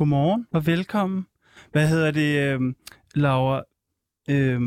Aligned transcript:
Godmorgen 0.00 0.46
og 0.52 0.66
velkommen. 0.66 1.26
Hvad 1.72 1.88
hedder 1.88 2.10
det, 2.10 2.60
øh, 2.60 2.74
Laura? 3.14 3.62
Øh, 4.30 4.60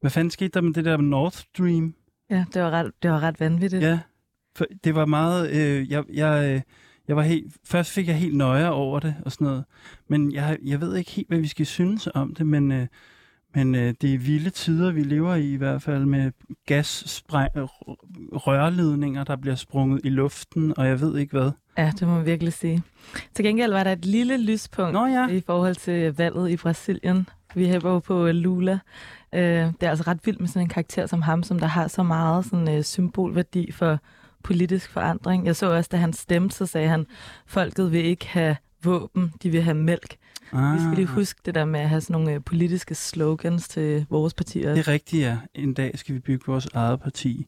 hvad 0.00 0.10
fanden 0.10 0.30
skete 0.30 0.48
der 0.48 0.60
med 0.60 0.72
det 0.72 0.84
der 0.84 0.96
North 0.96 1.36
Stream? 1.36 1.94
Ja, 2.30 2.44
det 2.54 2.62
var 2.62 2.70
ret, 2.70 2.92
det 3.02 3.10
var 3.10 3.22
ret 3.22 3.40
vanvittigt. 3.40 3.82
Ja, 3.82 4.00
for 4.56 4.66
det 4.84 4.94
var 4.94 5.06
meget... 5.06 5.50
Øh, 5.50 5.90
jeg, 5.90 6.04
jeg, 6.12 6.54
øh, 6.54 6.60
jeg 7.08 7.16
var 7.16 7.22
helt, 7.22 7.56
først 7.64 7.92
fik 7.92 8.08
jeg 8.08 8.16
helt 8.16 8.36
nøje 8.36 8.70
over 8.70 9.00
det 9.00 9.14
og 9.24 9.32
sådan 9.32 9.46
noget, 9.46 9.64
men 10.08 10.32
jeg, 10.32 10.58
jeg 10.64 10.80
ved 10.80 10.96
ikke 10.96 11.10
helt, 11.10 11.28
hvad 11.28 11.38
vi 11.38 11.48
skal 11.48 11.66
synes 11.66 12.08
om 12.14 12.34
det, 12.34 12.46
men, 12.46 12.72
øh, 12.72 12.86
men 13.56 13.74
øh, 13.74 13.94
det 14.00 14.14
er 14.14 14.18
vilde 14.18 14.50
tider, 14.50 14.92
vi 14.92 15.02
lever 15.02 15.34
i 15.34 15.52
i 15.52 15.56
hvert 15.56 15.82
fald 15.82 16.04
med 16.04 16.32
gas 16.66 17.22
rørledninger, 18.32 19.24
der 19.24 19.36
bliver 19.36 19.54
sprunget 19.54 20.00
i 20.04 20.08
luften, 20.08 20.78
og 20.78 20.86
jeg 20.86 21.00
ved 21.00 21.18
ikke 21.18 21.38
hvad. 21.38 21.50
Ja, 21.78 21.92
det 22.00 22.08
må 22.08 22.14
man 22.14 22.26
virkelig 22.26 22.52
sige. 22.52 22.82
Til 23.34 23.44
gengæld 23.44 23.72
var 23.72 23.84
der 23.84 23.92
et 23.92 24.04
lille 24.04 24.42
lyspunkt 24.42 24.92
Nå, 24.92 25.06
ja. 25.06 25.28
i 25.28 25.40
forhold 25.40 25.74
til 25.74 26.16
valget 26.16 26.50
i 26.50 26.56
Brasilien. 26.56 27.28
Vi 27.54 27.66
hæber 27.66 27.90
jo 27.90 27.98
på 27.98 28.26
Lula. 28.26 28.78
Øh, 29.34 29.40
det 29.40 29.82
er 29.82 29.90
altså 29.90 30.04
ret 30.06 30.20
vildt 30.24 30.40
med 30.40 30.48
sådan 30.48 30.62
en 30.62 30.68
karakter 30.68 31.06
som 31.06 31.22
ham, 31.22 31.42
som 31.42 31.58
der 31.58 31.66
har 31.66 31.88
så 31.88 32.02
meget 32.02 32.44
sådan, 32.44 32.78
uh, 32.78 32.82
symbolværdi 32.82 33.72
for 33.72 33.98
politisk 34.42 34.90
forandring. 34.90 35.46
Jeg 35.46 35.56
så 35.56 35.74
også, 35.74 35.88
da 35.92 35.96
han 35.96 36.12
stemte, 36.12 36.56
så 36.56 36.66
sagde 36.66 36.88
han, 36.88 37.06
folket 37.46 37.92
vil 37.92 38.04
ikke 38.04 38.28
have 38.28 38.56
våben, 38.84 39.32
de 39.42 39.50
vil 39.50 39.62
have 39.62 39.74
mælk. 39.74 40.16
Ah. 40.52 40.74
Vi 40.74 40.80
skal 40.80 40.94
lige 40.94 41.06
huske 41.06 41.40
det 41.44 41.54
der 41.54 41.64
med 41.64 41.80
at 41.80 41.88
have 41.88 42.00
sådan 42.00 42.14
nogle 42.14 42.36
uh, 42.36 42.44
politiske 42.44 42.94
slogans 42.94 43.68
til 43.68 44.06
vores 44.10 44.34
partier. 44.34 44.74
Det 44.74 44.88
er 44.88 44.88
rigtigt, 44.88 45.22
ja. 45.22 45.38
En 45.54 45.74
dag 45.74 45.98
skal 45.98 46.14
vi 46.14 46.20
bygge 46.20 46.44
vores 46.46 46.68
eget 46.74 47.00
parti. 47.00 47.46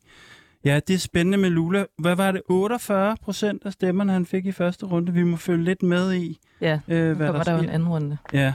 Ja, 0.64 0.80
det 0.88 0.94
er 0.94 0.98
spændende 0.98 1.38
med 1.38 1.50
Lula. 1.50 1.84
Hvad 1.98 2.16
var 2.16 2.32
det? 2.32 2.42
48 2.48 3.16
procent 3.22 3.64
af 3.64 3.72
stemmerne, 3.72 4.12
han 4.12 4.26
fik 4.26 4.46
i 4.46 4.52
første 4.52 4.86
runde. 4.86 5.12
Vi 5.12 5.22
må 5.22 5.36
følge 5.36 5.64
lidt 5.64 5.82
med 5.82 6.12
i, 6.14 6.38
ja, 6.60 6.80
øh, 6.88 7.16
hvad 7.16 7.26
der, 7.26 7.32
der 7.32 7.42
sker. 7.42 7.58
en 7.58 7.68
anden 7.68 7.88
runde. 7.88 8.16
Ja. 8.32 8.54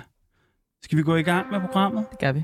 Skal 0.81 0.97
vi 0.97 1.03
gå 1.03 1.15
i 1.15 1.23
gang 1.23 1.51
med 1.51 1.59
programmet? 1.59 2.05
Det 2.11 2.19
gør 2.19 2.31
vi. 2.31 2.43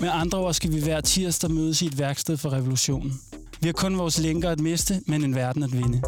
Med 0.00 0.08
andre 0.12 0.38
ord 0.38 0.54
skal 0.54 0.72
vi 0.72 0.82
hver 0.84 1.00
tirsdag 1.00 1.50
mødes 1.50 1.82
i 1.82 1.86
et 1.86 1.98
værksted 1.98 2.36
for 2.36 2.52
revolutionen. 2.52 3.12
Vi 3.60 3.66
har 3.66 3.72
kun 3.72 3.98
vores 3.98 4.20
lænker 4.22 4.50
at 4.50 4.60
miste, 4.60 4.94
men 5.06 5.24
en 5.24 5.34
verden 5.34 5.62
at 5.62 5.72
vinde. 5.72 6.02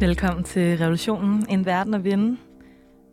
Velkommen 0.00 0.44
til 0.44 0.78
Revolutionen, 0.78 1.46
en 1.48 1.66
verden 1.66 1.94
at 1.94 2.04
vinde. 2.04 2.38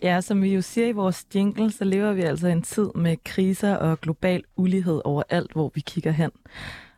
Ja, 0.04 0.22
som 0.22 0.42
vi 0.42 0.54
jo 0.54 0.62
siger 0.62 0.88
i 0.88 0.92
vores 0.92 1.26
jingle, 1.36 1.72
så 1.72 1.84
lever 1.84 2.14
vi 2.14 2.22
altså 2.22 2.48
en 2.48 2.62
tid 2.62 2.90
med 2.96 3.18
kriser 3.26 3.76
og 3.76 4.02
global 4.02 4.44
ulighed 4.56 5.02
overalt, 5.06 5.52
hvor 5.52 5.72
vi 5.76 5.82
kigger 5.82 6.12
hen. 6.12 6.32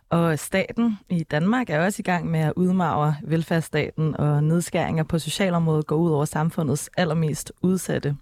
Og 0.09 0.39
staten 0.39 0.97
i 1.09 1.23
Danmark 1.23 1.69
er 1.69 1.85
også 1.85 1.99
i 1.99 2.03
gang 2.03 2.31
med 2.31 2.39
at 2.39 2.53
udmagre 2.55 3.15
velfærdsstaten, 3.23 4.17
og 4.17 4.43
nedskæringer 4.43 5.03
på 5.03 5.19
socialområdet 5.19 5.87
går 5.87 5.95
ud 5.95 6.11
over 6.11 6.25
samfundets 6.25 6.89
allermest 6.97 7.51
udsatte. 7.61 8.15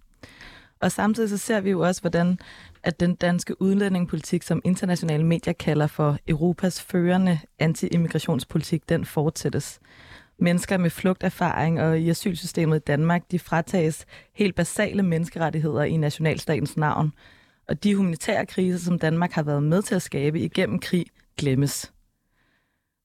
Og 0.81 0.91
samtidig 0.91 1.29
så 1.29 1.38
ser 1.38 1.59
vi 1.59 1.69
jo 1.69 1.79
også, 1.79 2.01
hvordan 2.01 2.39
at 2.85 3.00
den 3.00 3.16
danske 3.16 3.62
udlændingepolitik, 3.62 4.44
som 4.44 4.62
internationale 4.63 5.25
medier 5.25 5.53
kalder 5.53 5.88
for 5.88 6.18
Europas 6.28 6.81
førende 6.81 7.40
anti-immigrationspolitik, 7.59 8.90
den 8.90 9.06
fortsættes. 9.06 9.79
Mennesker 10.40 10.78
med 10.78 10.90
flugterfaring 10.90 11.81
og 11.81 12.00
i 12.00 12.09
asylsystemet 12.09 12.75
i 12.75 12.84
Danmark, 12.88 13.31
de 13.31 13.40
fratages 13.40 14.06
helt 14.34 14.56
basale 14.56 15.03
menneskerettigheder 15.03 15.84
i 15.84 15.97
nationalstatens 15.97 16.78
navn. 16.78 17.13
Og 17.68 17.84
de 17.84 17.96
humanitære 17.96 18.46
kriser, 18.46 18.78
som 18.78 19.00
Danmark 19.00 19.31
har 19.31 19.44
været 19.44 19.63
med 19.63 19.81
til 19.81 19.96
at 19.96 20.02
skabe 20.02 20.40
igennem 20.40 20.79
krig, 20.79 21.06
glemmes. 21.38 21.91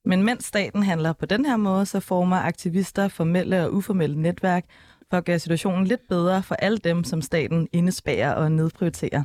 Men 0.05 0.23
mens 0.23 0.45
staten 0.45 0.83
handler 0.83 1.13
på 1.13 1.25
den 1.25 1.45
her 1.45 1.57
måde, 1.57 1.85
så 1.85 1.99
former 1.99 2.37
aktivister 2.37 3.07
formelle 3.07 3.65
og 3.65 3.73
uformelle 3.73 4.21
netværk 4.21 4.65
for 5.09 5.17
at 5.17 5.25
gøre 5.25 5.39
situationen 5.39 5.87
lidt 5.87 6.07
bedre 6.09 6.43
for 6.43 6.55
alle 6.55 6.77
dem, 6.77 7.03
som 7.03 7.21
staten 7.21 7.67
indespærer 7.71 8.33
og 8.33 8.51
nedprioriterer. 8.51 9.23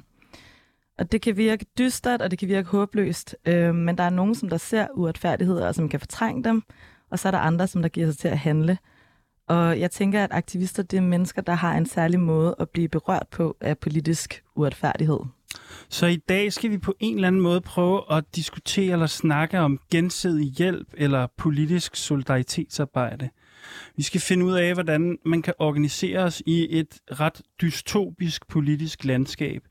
Og 0.98 1.12
det 1.12 1.22
kan 1.22 1.36
virke 1.36 1.66
dystert, 1.78 2.22
og 2.22 2.30
det 2.30 2.38
kan 2.38 2.48
virke 2.48 2.68
håbløst, 2.68 3.36
øh, 3.46 3.74
men 3.74 3.98
der 3.98 4.04
er 4.04 4.10
nogen, 4.10 4.34
som 4.34 4.48
der 4.48 4.56
ser 4.56 4.86
uretfærdigheder, 4.94 5.68
og 5.68 5.74
som 5.74 5.88
kan 5.88 6.00
fortrænge 6.00 6.44
dem, 6.44 6.62
og 7.10 7.18
så 7.18 7.28
er 7.28 7.30
der 7.32 7.38
andre, 7.38 7.66
som 7.66 7.82
der 7.82 7.88
giver 7.88 8.06
sig 8.06 8.18
til 8.18 8.28
at 8.28 8.38
handle. 8.38 8.78
Og 9.48 9.80
jeg 9.80 9.90
tænker, 9.90 10.24
at 10.24 10.32
aktivister 10.32 10.82
det 10.82 10.96
er 10.96 11.00
mennesker, 11.00 11.42
der 11.42 11.52
har 11.52 11.76
en 11.76 11.86
særlig 11.86 12.20
måde 12.20 12.54
at 12.58 12.70
blive 12.70 12.88
berørt 12.88 13.26
på 13.30 13.56
af 13.60 13.78
politisk 13.78 14.42
uretfærdighed. 14.54 15.18
Så 15.88 16.06
i 16.06 16.16
dag 16.16 16.52
skal 16.52 16.70
vi 16.70 16.78
på 16.78 16.94
en 17.00 17.14
eller 17.14 17.28
anden 17.28 17.40
måde 17.40 17.60
prøve 17.60 18.02
at 18.10 18.24
diskutere 18.36 18.92
eller 18.92 19.06
snakke 19.06 19.60
om 19.60 19.78
gensidig 19.90 20.52
hjælp 20.52 20.88
eller 20.94 21.26
politisk 21.36 21.96
solidaritetsarbejde. 21.96 23.28
Vi 23.97 24.03
skal 24.03 24.21
finde 24.21 24.44
ud 24.44 24.53
af, 24.53 24.75
hvordan 24.75 25.19
man 25.25 25.43
kan 25.43 25.54
organisere 25.59 26.19
os 26.19 26.43
i 26.47 26.78
et 26.78 26.99
ret 27.21 27.43
dystopisk 27.60 28.49
politisk 28.49 29.04
landskab, 29.04 29.62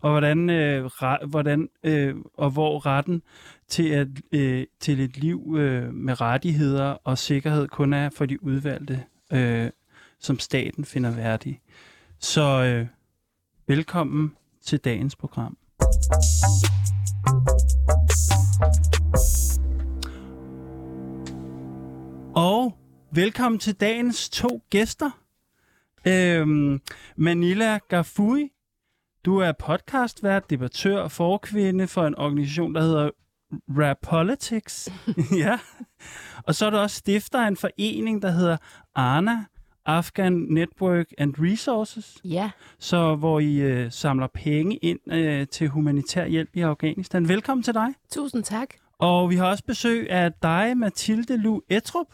og 0.00 0.10
hvordan, 0.10 0.50
øh, 0.50 0.84
re, 0.84 1.26
hvordan 1.26 1.68
øh, 1.84 2.14
og 2.34 2.50
hvor 2.50 2.86
retten 2.86 3.22
til, 3.68 3.88
at, 3.88 4.08
øh, 4.32 4.66
til 4.80 5.00
et 5.00 5.16
liv 5.16 5.54
øh, 5.58 5.94
med 5.94 6.20
rettigheder 6.20 6.96
og 7.04 7.18
sikkerhed 7.18 7.68
kun 7.68 7.92
er 7.92 8.10
for 8.10 8.26
de 8.26 8.44
udvalgte, 8.44 9.04
øh, 9.32 9.70
som 10.20 10.38
staten 10.38 10.84
finder 10.84 11.10
værdige. 11.10 11.60
Så 12.18 12.64
øh, 12.64 12.86
velkommen 13.68 14.32
til 14.62 14.78
dagens 14.78 15.16
program. 15.16 15.56
Og 22.34 22.78
velkommen 23.14 23.58
til 23.58 23.74
dagens 23.74 24.28
to 24.28 24.62
gæster. 24.70 25.10
Øhm, 26.06 26.80
Manila 27.16 27.78
Gafui, 27.88 28.50
du 29.24 29.38
er 29.38 29.52
podcastvært, 29.52 30.50
debattør 30.50 30.98
og 30.98 31.10
forkvinde 31.10 31.86
for 31.86 32.06
en 32.06 32.18
organisation, 32.18 32.74
der 32.74 32.80
hedder 32.80 33.10
Rap 33.68 33.96
Politics. 34.02 34.92
ja. 35.44 35.58
Og 36.46 36.54
så 36.54 36.66
er 36.66 36.70
du 36.70 36.76
også 36.76 36.96
stifter 36.96 37.40
af 37.40 37.48
en 37.48 37.56
forening, 37.56 38.22
der 38.22 38.30
hedder 38.30 38.56
ANA, 38.94 39.44
Afghan 39.86 40.32
Network 40.32 41.06
and 41.18 41.34
Resources. 41.38 42.16
Ja. 42.24 42.50
Så 42.78 43.14
hvor 43.14 43.40
I 43.40 43.56
øh, 43.56 43.92
samler 43.92 44.26
penge 44.34 44.76
ind 44.76 45.12
øh, 45.12 45.46
til 45.46 45.68
humanitær 45.68 46.26
hjælp 46.26 46.50
i 46.54 46.60
Afghanistan. 46.60 47.28
Velkommen 47.28 47.62
til 47.62 47.74
dig. 47.74 47.88
Tusind 48.12 48.44
tak. 48.44 48.68
Og 48.98 49.30
vi 49.30 49.36
har 49.36 49.46
også 49.46 49.64
besøg 49.64 50.10
af 50.10 50.32
dig, 50.42 50.76
Mathilde 50.76 51.36
Lu 51.36 51.60
Etrup. 51.68 52.06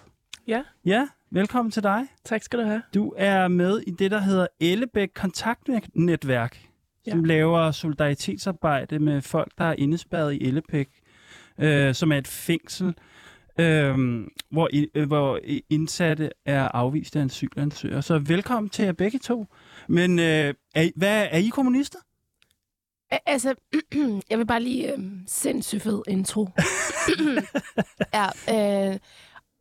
Ja. 0.51 0.63
Ja, 0.85 1.09
velkommen 1.31 1.73
til 1.73 1.83
dig. 1.83 2.07
Tak 2.25 2.43
skal 2.43 2.59
du 2.59 2.65
have. 2.65 2.83
Du 2.95 3.13
er 3.17 3.49
med 3.49 3.81
i 3.87 3.91
det, 3.91 4.11
der 4.11 4.19
hedder 4.19 4.47
Ellebæk 4.61 5.09
Kontaktnetværk, 5.15 6.69
ja. 7.07 7.11
som 7.11 7.25
laver 7.25 7.71
solidaritetsarbejde 7.71 8.99
med 8.99 9.23
folk, 9.23 9.53
der 9.59 9.65
er 9.65 9.75
indespærret 9.79 10.35
i 10.35 10.47
Ellebæk, 10.47 10.89
øh, 11.59 11.95
som 11.95 12.13
er 12.13 12.19
et 12.19 12.27
fængsel, 12.29 12.95
øh, 13.61 13.97
hvor, 14.51 14.69
i, 14.73 14.87
øh, 14.95 15.07
hvor 15.07 15.41
indsatte 15.71 16.31
er 16.47 16.69
afvist 16.69 17.17
af 17.17 17.25
asylansøgere. 17.25 18.03
Så 18.03 18.19
velkommen 18.19 18.71
til 18.71 18.85
jer 18.85 18.93
begge 18.93 19.19
to. 19.19 19.47
Men 19.89 20.19
øh, 20.19 20.55
er, 20.75 20.83
I- 20.83 20.93
hvad, 20.97 21.27
er 21.31 21.39
I 21.39 21.49
kommunister? 21.49 21.99
Altså, 23.27 23.55
jeg 24.31 24.39
vil 24.39 24.47
bare 24.47 24.63
lige... 24.63 24.93
Øh, 24.93 24.99
sindssygt 25.27 25.83
fed 25.83 26.03
intro. 26.09 26.49
ja, 28.15 28.27
øh, 28.91 28.99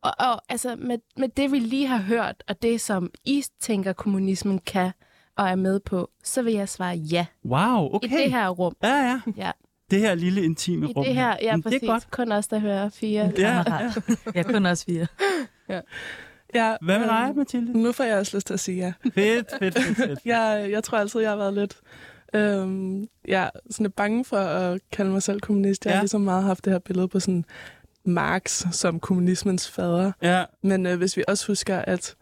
og, 0.01 0.12
og 0.19 0.42
altså, 0.50 0.75
med, 0.75 0.98
med 1.18 1.30
det, 1.30 1.51
vi 1.51 1.60
lige 1.60 1.88
har 1.88 1.98
hørt, 1.98 2.44
og 2.48 2.62
det, 2.62 2.81
som 2.81 3.12
I 3.25 3.44
tænker, 3.60 3.94
kommunismen 3.94 4.60
kan 4.60 4.92
og 5.38 5.50
er 5.50 5.56
med 5.56 5.80
på, 5.80 6.10
så 6.24 6.42
vil 6.42 6.54
jeg 6.54 6.69
svare 6.69 6.96
ja. 6.96 7.25
Wow, 7.46 7.96
okay. 7.96 8.07
I 8.07 8.12
det 8.12 8.31
her 8.31 8.50
rum. 8.50 8.75
Ja, 8.84 8.96
ja. 8.96 9.22
Ja. 9.38 9.51
Det 9.92 10.00
her 10.00 10.16
lille 10.16 10.44
intime 10.44 10.90
I 10.90 10.94
rum. 10.94 11.06
det 11.06 11.16
her, 11.16 11.38
ja, 11.42 11.56
Men 11.56 11.63
præcis. 11.63 11.80
Det 11.80 11.90
er 11.90 11.92
godt. 11.94 12.12
Kun 12.12 12.31
os, 12.31 12.48
der 12.48 12.60
hører 12.60 12.90
fire. 12.90 13.31
Ja, 13.38 13.63
ja. 13.68 13.92
Jeg 14.36 14.46
kun 14.46 14.66
også 14.66 14.86
fire. 14.86 15.07
Ja, 16.54 16.75
Hvad 16.81 17.00
med 17.00 17.07
dig, 17.07 17.25
øhm, 17.28 17.38
Mathilde? 17.38 17.81
Nu 17.84 17.92
får 17.92 18.04
jeg 18.04 18.18
også 18.18 18.38
lyst 18.38 18.48
til 18.48 18.54
at 18.54 18.60
sige 18.60 18.78
ja. 18.78 18.94
Fedt, 19.13 19.48
fedt, 19.60 19.80
fedt, 19.80 19.98
fedt. 19.98 20.19
Jeg, 20.25 20.68
jeg 20.72 20.84
tror 20.84 20.98
altid, 20.98 21.22
jeg 21.22 21.30
har 21.30 21.38
været 21.38 21.54
lidt, 21.54 21.78
øhm, 22.34 23.07
ja, 23.28 23.50
sådan 23.69 23.84
lidt 23.84 23.96
bange 23.96 24.25
for 24.25 24.38
at 24.38 24.81
kalde 24.92 25.12
mig 25.12 25.24
selv 25.24 25.40
kommunist. 25.40 25.86
Jeg 25.86 25.90
ja. 25.90 25.94
Ja. 25.94 25.98
har 25.98 26.04
ligesom 26.04 26.22
meget 26.22 26.44
haft 26.44 26.66
det 26.66 26.74
her 26.74 26.80
billede 26.80 27.07
på 27.07 27.19
sådan 27.19 27.46
Marx 28.06 28.66
som 28.72 29.00
kommunismens 29.00 29.72
fader. 29.72 30.12
Ja, 30.22 30.46
Men 30.63 30.86
øh, 30.86 30.98
hvis 30.98 31.18
vi 31.18 31.24
også 31.28 31.48
husker, 31.48 31.78
at 31.78 32.16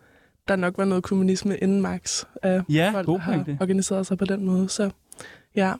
der 0.47 0.55
nok 0.55 0.77
var 0.77 0.85
noget 0.85 1.03
kommunisme 1.03 1.57
inden 1.57 1.81
Marx, 1.81 2.23
øh, 2.45 2.61
ja 2.69 2.91
folk 2.93 3.05
god 3.05 3.19
har 3.19 3.31
pointe. 3.33 3.57
organiseret 3.61 4.07
sig 4.07 4.17
på 4.17 4.25
den 4.25 4.45
måde. 4.45 4.69
Så 4.69 4.89
ja, 5.55 5.73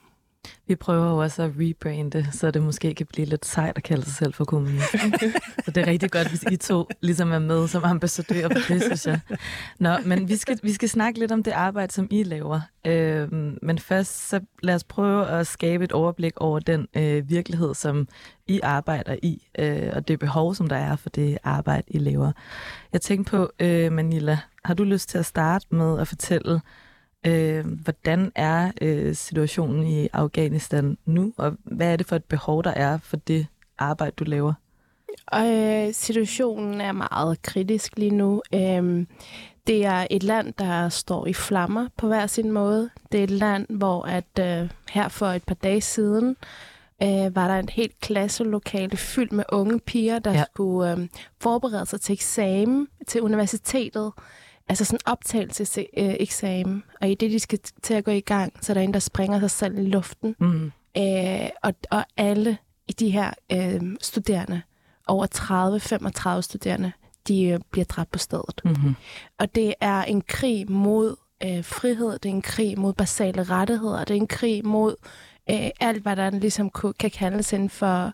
Vi 0.68 0.76
prøver 0.76 1.10
jo 1.10 1.18
også 1.18 1.44
at 1.44 1.52
rebrande, 1.60 2.28
så 2.32 2.52
det 2.52 2.62
måske 2.62 2.94
kan 2.94 3.06
blive 3.06 3.28
lidt 3.28 3.46
sejt 3.46 3.78
at 3.78 3.84
kalde 3.84 4.06
sig 4.06 4.14
selv 4.14 4.34
for 4.34 4.46
kommunist. 4.46 4.92
så 5.66 5.72
det 5.72 5.78
er 5.78 5.88
rigtig 5.88 6.12
godt, 6.12 6.30
hvis 6.30 6.44
I 6.52 6.56
to 6.56 6.90
ligesom 7.02 7.32
er 7.32 7.40
med 7.40 7.68
som 7.68 7.84
ambassadører 7.84 8.50
for 8.50 8.74
det, 8.74 8.84
synes 8.84 9.08
jeg. 9.08 9.20
Nå, 9.80 9.98
men 10.06 10.30
vi 10.30 10.36
skal, 10.36 10.60
vi 10.64 10.74
skal 10.74 10.90
snakke 10.90 11.20
lidt 11.20 11.32
om 11.32 11.44
det 11.44 11.52
arbejde, 11.52 11.94
som 11.94 12.08
I 12.12 12.24
laver. 12.24 12.62
Øhm, 12.88 13.58
men 13.62 13.80
først, 13.80 14.30
så 14.30 14.40
lad 14.64 14.76
os 14.76 14.84
prøve 14.84 15.28
at 15.28 15.48
skabe 15.48 15.84
et 15.84 15.92
overblik 15.92 16.34
over 16.38 16.60
den 16.60 16.88
øh, 16.96 17.30
virkelighed, 17.30 17.74
som 17.74 18.08
I 18.48 18.60
arbejder 18.64 19.16
i, 19.24 19.48
øh, 19.60 19.90
og 19.94 20.08
det 20.08 20.20
behov, 20.20 20.56
som 20.56 20.68
der 20.68 20.76
er 20.76 20.96
for 20.96 21.10
det 21.10 21.38
arbejde, 21.44 21.84
I 21.88 21.98
laver. 21.98 22.32
Jeg 22.94 23.02
tænkte 23.02 23.32
på, 23.32 23.50
øh, 23.60 23.92
Manila, 23.92 24.38
har 24.64 24.74
du 24.74 24.84
lyst 24.84 25.10
til 25.10 25.18
at 25.18 25.26
starte 25.26 25.66
med 25.72 26.00
at 26.00 26.08
fortælle, 26.08 26.62
Øh, 27.25 27.66
hvordan 27.66 28.31
er 28.36 28.72
øh, 28.81 29.16
situationen 29.16 29.88
i 29.88 30.08
Afghanistan 30.14 30.98
nu, 31.06 31.34
og 31.38 31.58
hvad 31.64 31.92
er 31.92 31.96
det 31.96 32.08
for 32.08 32.16
et 32.16 32.24
behov, 32.24 32.64
der 32.64 32.72
er 32.72 32.98
for 32.98 33.18
det 33.18 33.48
arbejde, 33.78 34.16
du 34.18 34.24
laver? 34.24 34.54
Og 35.28 35.48
øh, 35.48 35.94
situationen 35.94 36.81
er 36.81 36.92
meget 36.92 37.42
kritisk 37.42 37.98
lige 37.98 38.16
nu. 38.16 38.42
Øhm, 38.54 39.08
det 39.68 39.86
er 39.86 40.08
et 40.10 40.24
land, 40.24 40.54
der 40.58 40.90
står 40.90 41.28
i 41.28 41.34
flammer 41.34 41.88
på 41.98 42.08
hver 42.08 42.28
sin 42.28 42.52
måde. 42.52 42.90
Det 43.12 43.20
er 43.20 43.24
et 43.24 43.31
land, 43.31 43.66
hvor 43.70 44.04
at 44.04 44.40
øh, 44.40 44.70
her 44.90 45.08
for 45.08 45.25
et 45.25 45.44
par 45.44 45.56
dage 45.56 45.81
siden 45.81 46.36
øh, 47.04 47.36
var 47.36 47.48
der 47.48 47.60
et 47.60 47.70
helt 47.70 48.00
klasselokale 48.00 48.98
fyldt 48.98 49.31
med 49.31 49.44
unge 49.52 49.80
piger, 49.80 50.20
der 50.20 50.31
ja. 50.31 50.44
skulle 50.54 50.92
øh, 50.92 51.08
forberede 51.42 51.86
sig 51.86 52.02
til 52.02 52.13
eksamen 52.13 52.88
til 53.08 53.22
universitetet. 53.22 54.12
Altså 54.69 54.86
sådan 54.86 55.00
optagelseseksamen. 55.06 56.84
Og 57.02 57.10
i 57.10 57.16
det, 57.16 57.31
de 57.31 57.40
skal 57.40 57.60
til 57.84 57.94
at 57.94 58.04
gå 58.04 58.12
i 58.12 58.19
gang, 58.19 58.54
så 58.62 58.72
er 58.72 58.74
der 58.74 58.81
en, 58.81 58.94
der 58.94 59.00
springer 59.00 59.40
sig 59.40 59.52
selv 59.52 59.78
i 59.78 59.90
luften. 59.90 60.36
Mm. 60.40 60.72
Øh, 60.98 61.50
og, 61.64 61.74
og 61.92 62.06
alle 62.18 62.58
i 62.88 62.92
de 62.92 63.10
her 63.10 63.31
øh, 63.52 63.81
studerende, 64.02 64.62
over 65.08 66.38
30-35 66.38 66.42
studerende, 66.42 66.92
de 67.28 67.44
øh, 67.44 67.60
bliver 67.72 67.86
dræbt 67.86 68.12
på 68.12 68.19
stedet. 68.19 68.62
Mm-hmm. 68.66 68.96
Og 69.40 69.56
det 69.56 69.74
er 69.81 70.04
en 70.04 70.22
krig 70.22 70.72
mod 70.72 71.16
øh, 71.44 71.63
frihed, 71.63 72.12
det 72.12 72.30
er 72.30 72.34
en 72.34 72.42
krig 72.42 72.80
mod 72.80 72.94
basale 72.94 73.44
rettigheder, 73.44 74.04
det 74.04 74.13
er 74.13 74.22
en 74.22 74.28
krig 74.28 74.66
mod 74.66 74.96
øh, 75.50 75.70
alt, 75.80 76.04
hvad 76.04 76.16
der 76.16 76.30
ligesom 76.30 76.72
kan 77.00 77.12
kaldes 77.12 77.54
inden 77.54 77.70
for 77.70 78.13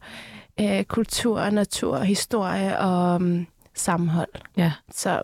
øh, 0.60 0.84
kultur, 0.84 1.50
natur, 1.50 2.00
historie 2.00 2.80
og 2.80 3.16
um, 3.16 3.48
sammenhold. 3.74 4.30
Ja. 4.58 4.72
Så 4.92 5.22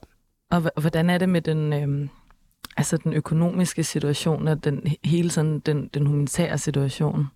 og 0.51 0.61
h- 0.61 0.81
hvordan 0.81 1.09
er 1.09 1.17
det 1.17 1.29
med 1.29 1.41
den, 1.41 1.73
øh, 1.73 2.09
altså 2.77 2.97
den 2.97 3.13
økonomiske 3.13 3.83
situation, 3.83 4.47
og 4.47 4.63
den, 4.63 4.87
hele 5.03 5.31
sådan, 5.31 5.59
den, 5.59 5.87
den 5.93 6.05
humanitære 6.05 6.57
situation? 6.57 7.27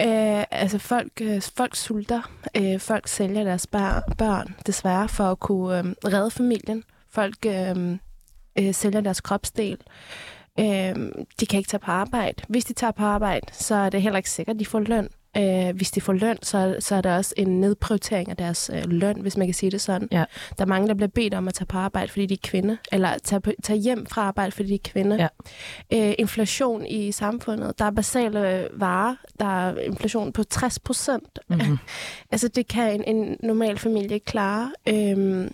Øh, 0.00 0.44
altså 0.50 0.78
folk, 0.78 1.12
øh, 1.20 1.42
folk 1.56 1.76
sulter. 1.76 2.30
Øh, 2.56 2.80
folk 2.80 3.08
sælger 3.08 3.44
deres 3.44 3.66
bar- 3.66 4.14
børn, 4.18 4.54
desværre, 4.66 5.08
for 5.08 5.24
at 5.24 5.38
kunne 5.40 5.78
øh, 5.78 5.84
redde 6.04 6.30
familien. 6.30 6.84
Folk 7.10 7.36
øh, 7.46 7.98
øh, 8.58 8.74
sælger 8.74 9.00
deres 9.00 9.20
kropsdel. 9.20 9.76
Øh, 10.60 10.94
de 11.40 11.46
kan 11.50 11.58
ikke 11.58 11.68
tage 11.68 11.80
på 11.80 11.90
arbejde. 11.90 12.42
Hvis 12.48 12.64
de 12.64 12.72
tager 12.72 12.90
på 12.90 13.04
arbejde, 13.04 13.46
så 13.52 13.74
er 13.74 13.90
det 13.90 14.02
heller 14.02 14.16
ikke 14.16 14.30
sikkert, 14.30 14.54
at 14.56 14.60
de 14.60 14.66
får 14.66 14.80
løn. 14.80 15.08
Øh, 15.36 15.76
hvis 15.76 15.90
de 15.90 16.00
får 16.00 16.12
løn, 16.12 16.38
så, 16.42 16.76
så 16.80 16.94
er 16.94 17.00
der 17.00 17.16
også 17.16 17.34
en 17.36 17.60
nedprioritering 17.60 18.28
af 18.28 18.36
deres 18.36 18.70
øh, 18.74 18.82
løn, 18.86 19.20
hvis 19.20 19.36
man 19.36 19.46
kan 19.46 19.54
sige 19.54 19.70
det 19.70 19.80
sådan. 19.80 20.08
Ja. 20.12 20.24
Der 20.58 20.64
er 20.64 20.68
mange, 20.68 20.88
der 20.88 20.94
bliver 20.94 21.08
bedt 21.08 21.34
om 21.34 21.48
at 21.48 21.54
tage 21.54 21.66
på 21.66 21.78
arbejde, 21.78 22.08
fordi 22.08 22.26
de 22.26 22.34
er 22.34 22.38
kvinde, 22.42 22.78
eller 22.92 23.18
tage, 23.24 23.40
på, 23.40 23.52
tage 23.62 23.78
hjem 23.78 24.06
fra 24.06 24.22
arbejde, 24.22 24.52
fordi 24.52 24.68
de 24.68 24.74
er 24.74 24.78
kvinde. 24.84 25.28
Ja. 25.90 26.08
Øh, 26.08 26.14
inflation 26.18 26.86
i 26.86 27.12
samfundet. 27.12 27.78
Der 27.78 27.84
er 27.84 27.90
basale 27.90 28.68
varer. 28.74 29.14
Der 29.40 29.68
er 29.68 29.78
inflation 29.78 30.32
på 30.32 30.44
60 30.44 30.78
procent. 30.78 31.38
Mm-hmm. 31.48 31.78
Altså, 32.32 32.48
det 32.48 32.68
kan 32.68 32.94
en, 32.94 33.16
en 33.16 33.36
normal 33.42 33.78
familie 33.78 34.18
klare. 34.18 34.72
Øhm, 34.88 35.52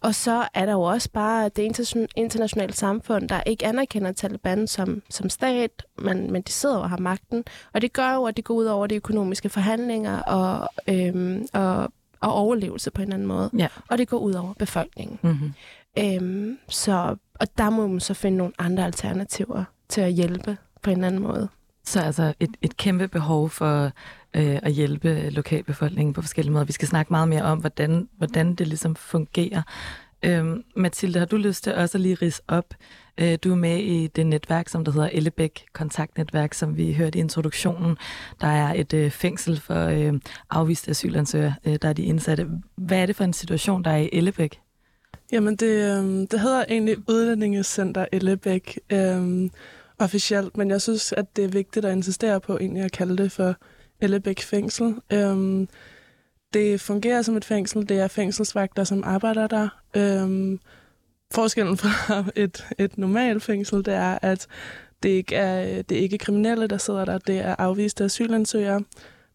og 0.00 0.14
så 0.14 0.48
er 0.54 0.66
der 0.66 0.72
jo 0.72 0.82
også 0.82 1.10
bare 1.10 1.48
det 1.48 1.62
interna- 1.62 2.06
internationale 2.16 2.72
samfund, 2.72 3.28
der 3.28 3.40
ikke 3.46 3.66
anerkender 3.66 4.12
Taliban 4.12 4.66
som, 4.66 5.02
som 5.10 5.28
stat, 5.28 5.86
men, 5.98 6.32
men 6.32 6.42
de 6.42 6.52
sidder 6.52 6.76
og 6.76 6.90
har 6.90 6.98
magten. 6.98 7.44
Og 7.72 7.80
det 7.82 7.92
gør 7.92 8.14
jo, 8.14 8.24
at 8.24 8.36
det 8.36 8.44
går 8.44 8.54
ud 8.54 8.64
over 8.64 8.86
de 8.86 8.94
økonomiske 8.94 9.48
forhandlinger 9.48 10.22
og, 10.22 10.68
øhm, 10.88 11.46
og, 11.52 11.92
og 12.20 12.32
overlevelse 12.32 12.90
på 12.90 13.02
en 13.02 13.12
anden 13.12 13.28
måde. 13.28 13.50
Ja. 13.58 13.68
Og 13.88 13.98
det 13.98 14.08
går 14.08 14.18
ud 14.18 14.32
over 14.34 14.54
befolkningen. 14.54 15.18
Mm-hmm. 15.22 15.52
Øhm, 15.98 16.58
så, 16.68 17.16
og 17.34 17.46
der 17.58 17.70
må 17.70 17.86
man 17.86 18.00
så 18.00 18.14
finde 18.14 18.38
nogle 18.38 18.52
andre 18.58 18.84
alternativer 18.84 19.64
til 19.88 20.00
at 20.00 20.12
hjælpe 20.12 20.56
på 20.82 20.90
en 20.90 21.04
anden 21.04 21.22
måde. 21.22 21.48
Så 21.84 22.00
altså 22.00 22.34
et, 22.40 22.50
et 22.62 22.76
kæmpe 22.76 23.08
behov 23.08 23.50
for 23.50 23.90
øh, 24.36 24.58
at 24.62 24.72
hjælpe 24.72 25.30
lokalbefolkningen 25.30 26.12
på 26.12 26.22
forskellige 26.22 26.52
måder. 26.52 26.64
Vi 26.64 26.72
skal 26.72 26.88
snakke 26.88 27.12
meget 27.12 27.28
mere 27.28 27.42
om, 27.42 27.58
hvordan, 27.58 28.08
hvordan 28.18 28.54
det 28.54 28.66
ligesom 28.66 28.96
fungerer. 28.96 29.62
Øhm, 30.22 30.64
Mathilde, 30.76 31.18
har 31.18 31.26
du 31.26 31.36
lyst 31.36 31.64
til 31.64 31.74
også 31.74 31.98
at 31.98 32.02
lige 32.02 32.14
rise 32.14 32.42
op? 32.48 32.74
Øh, 33.20 33.38
du 33.44 33.52
er 33.52 33.56
med 33.56 33.78
i 33.78 34.06
det 34.06 34.26
netværk, 34.26 34.68
som 34.68 34.84
der 34.84 34.92
hedder 34.92 35.08
Ellebæk 35.12 35.64
Kontaktnetværk, 35.72 36.54
som 36.54 36.76
vi 36.76 36.92
hørte 36.92 37.18
i 37.18 37.20
introduktionen. 37.20 37.96
Der 38.40 38.46
er 38.46 38.74
et 38.74 38.94
øh, 38.94 39.10
fængsel 39.10 39.60
for 39.60 39.84
øh, 39.86 40.14
afviste 40.50 40.90
asylansøgere, 40.90 41.54
øh, 41.64 41.78
der 41.82 41.88
er 41.88 41.92
de 41.92 42.02
indsatte. 42.02 42.46
Hvad 42.76 42.98
er 42.98 43.06
det 43.06 43.16
for 43.16 43.24
en 43.24 43.32
situation, 43.32 43.84
der 43.84 43.90
er 43.90 43.96
i 43.96 44.08
Ellebæk? 44.12 44.60
Jamen, 45.32 45.56
det, 45.56 45.98
øh, 45.98 46.26
det 46.30 46.40
hedder 46.40 46.64
egentlig 46.68 46.96
Udlændingecenter 47.08 48.06
Ellebæk 48.12 48.78
øh, 48.90 49.50
officielt, 49.98 50.56
men 50.56 50.70
jeg 50.70 50.82
synes, 50.82 51.12
at 51.12 51.36
det 51.36 51.44
er 51.44 51.48
vigtigt 51.48 51.86
at 51.86 51.96
insistere 51.96 52.40
på 52.40 52.58
egentlig 52.58 52.82
at 52.82 52.92
kalde 52.92 53.16
det 53.16 53.32
for 53.32 53.56
Ellebæk 54.00 54.40
Fængsel. 54.40 54.94
Øhm, 55.12 55.68
det 56.54 56.80
fungerer 56.80 57.22
som 57.22 57.36
et 57.36 57.44
fængsel. 57.44 57.88
Det 57.88 58.00
er 58.00 58.08
fængselsvagter, 58.08 58.84
som 58.84 59.02
arbejder 59.04 59.46
der. 59.46 59.68
Øhm, 59.96 60.60
forskellen 61.30 61.76
fra 61.76 62.24
et, 62.44 62.66
et 62.78 62.98
normalt 62.98 63.42
fængsel, 63.42 63.84
det 63.84 63.94
er, 63.94 64.18
at 64.22 64.46
det 65.02 65.08
ikke 65.08 65.36
er, 65.36 65.82
det 65.82 65.98
er 65.98 66.02
ikke 66.02 66.18
kriminelle, 66.18 66.66
der 66.66 66.78
sidder 66.78 67.04
der. 67.04 67.18
Det 67.18 67.38
er 67.38 67.54
afviste 67.58 68.04
asylansøgere. 68.04 68.82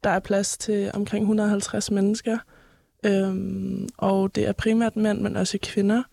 Der 0.03 0.09
er 0.09 0.19
plads 0.19 0.57
til 0.57 0.91
omkring 0.93 1.23
150 1.23 1.91
mennesker. 1.91 2.37
Øhm, 3.05 3.89
og 3.97 4.35
det 4.35 4.47
er 4.47 4.51
primært 4.51 4.95
mænd, 4.95 5.21
men 5.21 5.35
også 5.35 5.57
kvinder, 5.63 6.03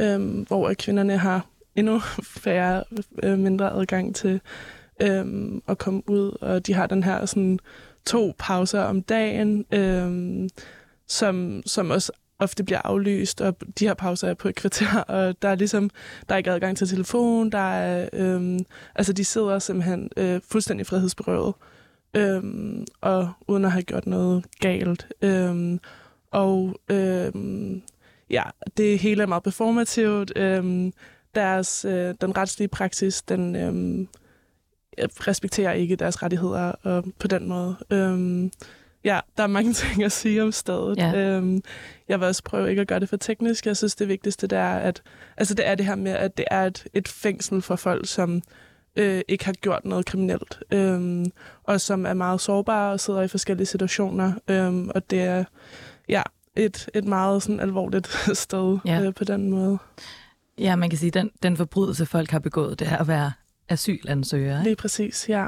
øhm, 0.00 0.46
hvor 0.48 0.74
kvinderne 0.78 1.18
har 1.18 1.46
endnu 1.76 2.00
færre, 2.44 2.84
øh, 3.22 3.38
mindre 3.38 3.72
adgang 3.72 4.14
til 4.14 4.40
øhm, 5.02 5.62
at 5.68 5.78
komme 5.78 6.02
ud, 6.10 6.36
og 6.40 6.66
de 6.66 6.74
har 6.74 6.86
den 6.86 7.02
her 7.04 7.26
sådan 7.26 7.58
to 8.06 8.34
pauser 8.38 8.82
om 8.82 9.02
dagen, 9.02 9.64
øh, 9.72 10.48
som, 11.08 11.62
som 11.66 11.90
også 11.90 12.12
ofte 12.38 12.64
bliver 12.64 12.80
aflyst, 12.84 13.40
og 13.40 13.56
de 13.78 13.86
her 13.86 13.94
pauser 13.94 14.28
er 14.28 14.34
på 14.34 14.48
et 14.48 14.54
kvarter, 14.54 15.00
og 15.16 15.42
der 15.42 15.48
er 15.48 15.54
ligesom, 15.54 15.90
der 16.28 16.34
er 16.34 16.38
ikke 16.38 16.50
adgang 16.50 16.76
til 16.76 16.88
telefon, 16.88 17.50
der 17.50 17.58
er, 17.58 18.08
øhm, 18.12 18.58
altså 18.94 19.12
de 19.12 19.24
sidder 19.24 19.58
simpelthen 19.58 20.10
øh, 20.16 20.40
fuldstændig 20.50 20.86
frihedsberøvet, 20.86 21.54
øhm, 22.14 22.86
og 23.00 23.32
uden 23.48 23.64
at 23.64 23.72
have 23.72 23.82
gjort 23.82 24.06
noget 24.06 24.44
galt. 24.60 25.06
Øhm, 25.22 25.80
og 26.30 26.80
øhm, 26.90 27.82
ja, 28.30 28.42
det 28.76 28.98
hele 28.98 29.22
er 29.22 29.26
meget 29.26 29.42
performativt. 29.42 30.32
Øhm, 30.36 30.92
deres, 31.34 31.84
øh, 31.84 32.14
den 32.20 32.36
retslige 32.36 32.68
praksis, 32.68 33.22
den 33.22 33.56
øhm, 33.56 34.08
respekterer 34.98 35.72
ikke 35.72 35.96
deres 35.96 36.22
rettigheder 36.22 36.72
og 36.82 37.04
på 37.18 37.26
den 37.26 37.48
måde. 37.48 37.76
Øhm, 37.90 38.50
ja, 39.04 39.20
der 39.36 39.42
er 39.42 39.46
mange 39.46 39.72
ting 39.82 40.04
at 40.04 40.12
sige 40.12 40.42
om 40.42 40.52
stedet. 40.52 40.96
Ja. 40.98 41.14
Øhm, 41.16 41.62
jeg 42.08 42.20
vil 42.20 42.28
også 42.28 42.42
prøve 42.42 42.70
ikke 42.70 42.82
at 42.82 42.88
gøre 42.88 43.00
det 43.00 43.08
for 43.08 43.16
teknisk. 43.16 43.66
Jeg 43.66 43.76
synes, 43.76 43.94
det 43.94 44.08
vigtigste 44.08 44.46
det 44.46 44.58
er, 44.58 44.74
at 44.74 45.02
altså, 45.36 45.54
det 45.54 45.66
er 45.68 45.74
det 45.74 45.86
her 45.86 45.94
med, 45.94 46.12
at 46.12 46.36
det 46.36 46.44
er 46.50 46.62
et, 46.66 46.84
et 46.94 47.08
fængsel 47.08 47.62
for 47.62 47.76
folk, 47.76 48.06
som 48.08 48.42
øh, 48.96 49.20
ikke 49.28 49.44
har 49.44 49.52
gjort 49.52 49.84
noget 49.84 50.06
kriminelt, 50.06 50.58
øhm, 50.70 51.26
og 51.64 51.80
som 51.80 52.06
er 52.06 52.14
meget 52.14 52.40
sårbare 52.40 52.92
og 52.92 53.00
sidder 53.00 53.22
i 53.22 53.28
forskellige 53.28 53.66
situationer. 53.66 54.32
Øhm, 54.48 54.90
og 54.94 55.10
det 55.10 55.20
er 55.22 55.44
ja, 56.08 56.22
et, 56.56 56.88
et 56.94 57.04
meget 57.04 57.42
sådan, 57.42 57.60
alvorligt 57.60 58.06
sted 58.44 58.78
Ja. 58.84 59.00
øh, 59.02 59.14
på 59.14 59.24
den 59.24 59.50
måde. 59.50 59.78
Ja, 60.58 60.76
man 60.76 60.90
kan 60.90 60.98
sige, 60.98 61.08
at 61.08 61.14
den, 61.14 61.30
den 61.42 61.56
forbrydelse, 61.56 62.06
folk 62.06 62.30
har 62.30 62.38
begået, 62.38 62.78
det 62.78 62.88
er 62.88 62.96
at 62.96 63.08
være 63.08 63.32
asylansøger. 63.68 64.58
Ikke? 64.58 64.64
Lige 64.64 64.76
præcis, 64.76 65.28
ja. 65.28 65.46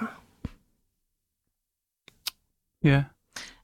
Ja. 2.85 3.05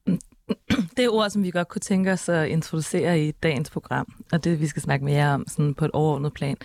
Det 0.97 1.05
er 1.05 1.09
ord, 1.09 1.31
som 1.31 1.43
vi 1.43 1.51
godt 1.51 1.69
kunne 1.69 1.81
tænke 1.81 2.13
os 2.13 2.29
at 2.29 2.49
introducere 2.49 3.21
i 3.21 3.31
dagens 3.31 3.71
program, 3.71 4.25
og 4.33 4.45
det 4.45 4.61
vi 4.61 4.67
skal 4.67 4.83
snakke 4.83 5.05
mere 5.05 5.29
om 5.29 5.45
sådan 5.49 5.75
på 5.75 5.85
et 5.85 5.91
overordnet 5.91 6.33
plan. 6.33 6.57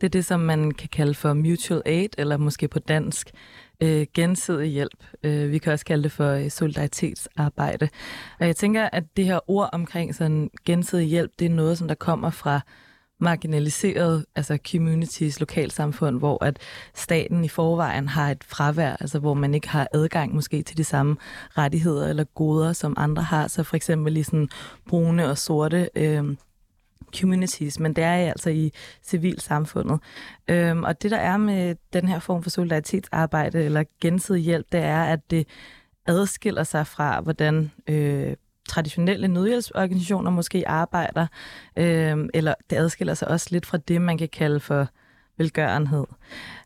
Det 0.00 0.06
er 0.06 0.10
det, 0.10 0.24
som 0.24 0.40
man 0.40 0.70
kan 0.70 0.88
kalde 0.88 1.14
for 1.14 1.32
mutual 1.32 1.82
aid, 1.86 2.08
eller 2.18 2.36
måske 2.36 2.68
på 2.68 2.78
dansk 2.78 3.30
øh, 3.80 4.06
gensidig 4.14 4.68
hjælp. 4.68 5.04
Øh, 5.22 5.50
vi 5.50 5.58
kan 5.58 5.72
også 5.72 5.84
kalde 5.84 6.02
det 6.02 6.12
for 6.12 6.30
øh, 6.30 6.50
solidaritetsarbejde. 6.50 7.88
Og 8.40 8.46
jeg 8.46 8.56
tænker, 8.56 8.88
at 8.92 9.04
det 9.16 9.24
her 9.24 9.50
ord 9.50 9.70
omkring 9.72 10.14
sådan 10.14 10.50
gensidig 10.64 11.06
hjælp, 11.06 11.32
det 11.38 11.44
er 11.44 11.50
noget, 11.50 11.78
som 11.78 11.88
der 11.88 11.94
kommer 11.94 12.30
fra 12.30 12.60
marginaliserede, 13.24 14.24
altså 14.36 14.58
communities, 14.72 15.40
lokalsamfund, 15.40 16.18
hvor 16.18 16.44
at 16.44 16.58
staten 16.94 17.44
i 17.44 17.48
forvejen 17.48 18.08
har 18.08 18.30
et 18.30 18.44
fravær, 18.44 18.96
altså 19.00 19.18
hvor 19.18 19.34
man 19.34 19.54
ikke 19.54 19.68
har 19.68 19.88
adgang 19.92 20.34
måske 20.34 20.62
til 20.62 20.76
de 20.76 20.84
samme 20.84 21.16
rettigheder 21.58 22.08
eller 22.08 22.24
goder, 22.24 22.72
som 22.72 22.94
andre 22.96 23.22
har. 23.22 23.48
Så 23.48 23.62
for 23.62 23.76
eksempel 23.76 24.16
i 24.16 24.22
sådan 24.22 24.48
brune 24.88 25.28
og 25.28 25.38
sorte 25.38 25.90
øh, 25.94 26.36
communities, 27.20 27.80
men 27.80 27.96
det 27.96 28.04
er 28.04 28.12
altså 28.12 28.50
i 28.50 28.72
civilsamfundet. 29.02 30.00
Øhm, 30.48 30.84
og 30.84 31.02
det, 31.02 31.10
der 31.10 31.16
er 31.16 31.36
med 31.36 31.74
den 31.92 32.08
her 32.08 32.18
form 32.18 32.42
for 32.42 32.50
solidaritetsarbejde 32.50 33.64
eller 33.64 33.84
gensidig 34.00 34.42
hjælp, 34.42 34.66
det 34.72 34.80
er, 34.80 35.04
at 35.04 35.30
det 35.30 35.48
adskiller 36.06 36.64
sig 36.64 36.86
fra, 36.86 37.20
hvordan 37.20 37.70
øh, 37.88 38.36
traditionelle 38.68 39.28
nødhjælpsorganisationer 39.28 40.30
måske 40.30 40.68
arbejder, 40.68 41.26
øh, 41.76 42.28
eller 42.34 42.54
det 42.70 42.76
adskiller 42.76 43.14
sig 43.14 43.28
også 43.28 43.48
lidt 43.50 43.66
fra 43.66 43.78
det, 43.78 44.02
man 44.02 44.18
kan 44.18 44.28
kalde 44.28 44.60
for 44.60 44.88
velgørenhed. 45.38 46.04